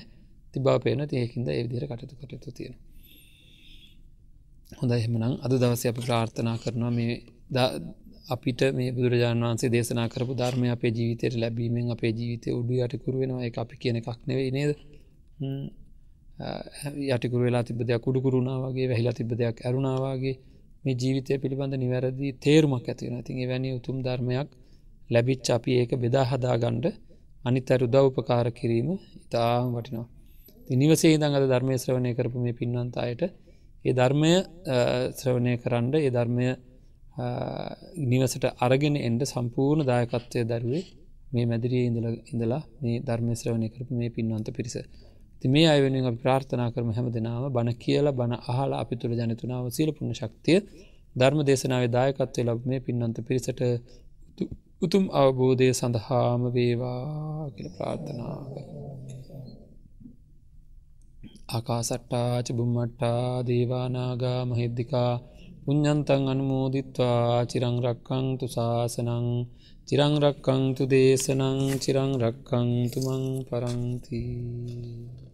ති 0.55 0.59
බව 0.61 0.75
පේන 0.81 1.05
තියකින්ද 1.07 1.47
ඒ 1.49 1.61
විදිර 1.65 1.85
කටයුතු 1.87 2.15
කටයුතු 2.17 2.49
තියෙන 2.53 2.75
හොඳ 4.71 4.91
එහෙමනම් 4.93 5.33
අද 5.39 5.51
දවස 5.55 5.83
අපි 5.85 6.01
ප්‍රාර්ථනා 6.01 6.57
කරනවා 6.57 6.93
මේ 6.93 7.13
අපිට 8.27 8.61
මේ 8.73 8.91
බුදුරජාණන් 8.91 9.45
වන්සේ 9.45 9.69
දේශනා 9.69 10.07
කරපු 10.07 10.33
ධර්මය 10.33 10.67
අපේ 10.69 10.91
ජීවිතයට 10.91 11.35
ලැබීමෙන් 11.35 11.91
අපේ 11.91 12.11
ජීවිතය 12.11 12.49
උඩු 12.51 12.73
යටිකුරු 12.77 13.17
වෙනවා. 13.19 13.43
එක 13.43 13.57
අපි 13.57 13.75
කියන 13.77 13.95
එකක් 13.97 14.19
නෙවෙයි 14.27 14.51
නේද? 14.51 14.71
යටිකුර 17.07 17.41
වෙලා 17.41 17.63
තිබ 17.63 17.79
දෙයක් 17.81 18.01
කුඩුකුරුණා 18.01 18.57
වගේ 18.63 18.87
වැහිලා 18.87 19.13
තිබ 19.13 19.29
දෙයක් 19.33 19.57
ඇරුණාවගේ 19.61 20.35
මේ 20.83 20.95
ජීවිතය 20.95 21.37
පිළිබඳ 21.37 21.73
නිවැරදි 21.75 22.27
තේරුමක් 22.39 22.85
ඇතිවෙන 22.85 23.23
තින් 23.23 23.37
වැනි 23.49 23.69
උතුම් 23.73 23.97
ධර්මයක් 24.01 24.49
ලැබිච්ච 25.09 25.47
අපි 25.51 25.71
ඒක 25.79 25.91
බෙදා 25.97 26.25
හදාගණ්ඩ 26.25 26.85
අනිත් 27.43 27.67
අර 27.71 27.81
උදව් 27.83 28.03
උපකාර 28.09 28.47
කිරීම 28.51 28.89
ඉතාම 29.17 29.69
වටිනවා. 29.75 30.14
නිවසේ 30.67 31.15
දඟ 31.15 31.35
අද 31.35 31.45
ධර්මය 31.45 31.75
ශ්‍රවණය 31.77 32.11
කරපු 32.13 32.37
මේ 32.39 32.53
පින්වන්ත 32.53 32.95
අයට 32.97 33.21
ඒ 33.85 33.93
ධර්මය 33.93 34.31
ශ්‍රවණය 35.13 35.53
කරන්න 35.57 35.93
ඒ 35.95 36.09
ධර්මය 36.09 36.47
නිවසට 38.03 38.45
අරගෙන 38.59 38.95
එන්ඩ 38.99 39.21
සම්පූර්ණ 39.25 39.85
දායකත්වය 39.85 40.41
දරුවේ 40.43 40.83
මේ 41.31 41.45
මැදිරිය 41.45 41.83
ඉඳල 41.85 42.07
ඉඳලා 42.25 42.61
මේ 42.81 42.97
ධර්මය 43.01 43.33
ශ්‍රවණය 43.35 43.67
කරපු 43.69 43.93
මේ 43.93 44.09
පින්වන්ත 44.09 44.47
පිරිස. 44.51 44.75
ති 45.41 45.45
මේ 45.47 45.67
අයවෙනින් 45.67 46.05
අප 46.05 46.17
ප්‍රාර්ථනා 46.19 46.69
කරම 46.71 46.89
හැම 46.91 47.07
දෙනාව 47.11 47.43
බණ 47.51 47.77
කියල 47.77 48.05
බණ 48.11 48.33
අහලා 48.43 48.79
අපි 48.79 48.95
තුළ 48.95 49.13
ජනතුනාව 49.15 49.65
සීලපුුණ 49.69 50.13
ශක්තිය 50.13 50.59
ධර්ම 51.15 51.39
දේශනාවේ 51.43 51.91
දායකත්වය 51.91 52.41
ලබ 52.43 52.61
මේ 52.65 52.79
පින්නන්ත 52.79 53.17
පිරිසට 53.27 53.61
උතුම් 54.81 55.05
අවබෝධය 55.15 55.69
සඳහාම 55.73 56.41
වේවා 56.51 57.51
කියල 57.55 57.69
ප්‍රාර්ථනා 57.75 58.37
ආකාසට්ටාච 61.47 62.47
බුම්මට්ටා 62.57 63.43
දේවානාගා 63.47 64.41
මහිද්දිකා 64.45 65.11
පුඤ්ඥන්තන් 65.63 66.23
අනුමෝදිත්වා 66.31 67.45
චිරංරක්කං 67.45 68.25
තු 68.39 68.45
ශාසනං 68.47 69.27
චිරංරක්කං 69.87 70.63
තු 70.75 70.83
දේශනං 70.85 71.59
චිරංරක්කං 71.83 72.69
තුමං 72.91 73.23
පරංතිී 73.47 75.25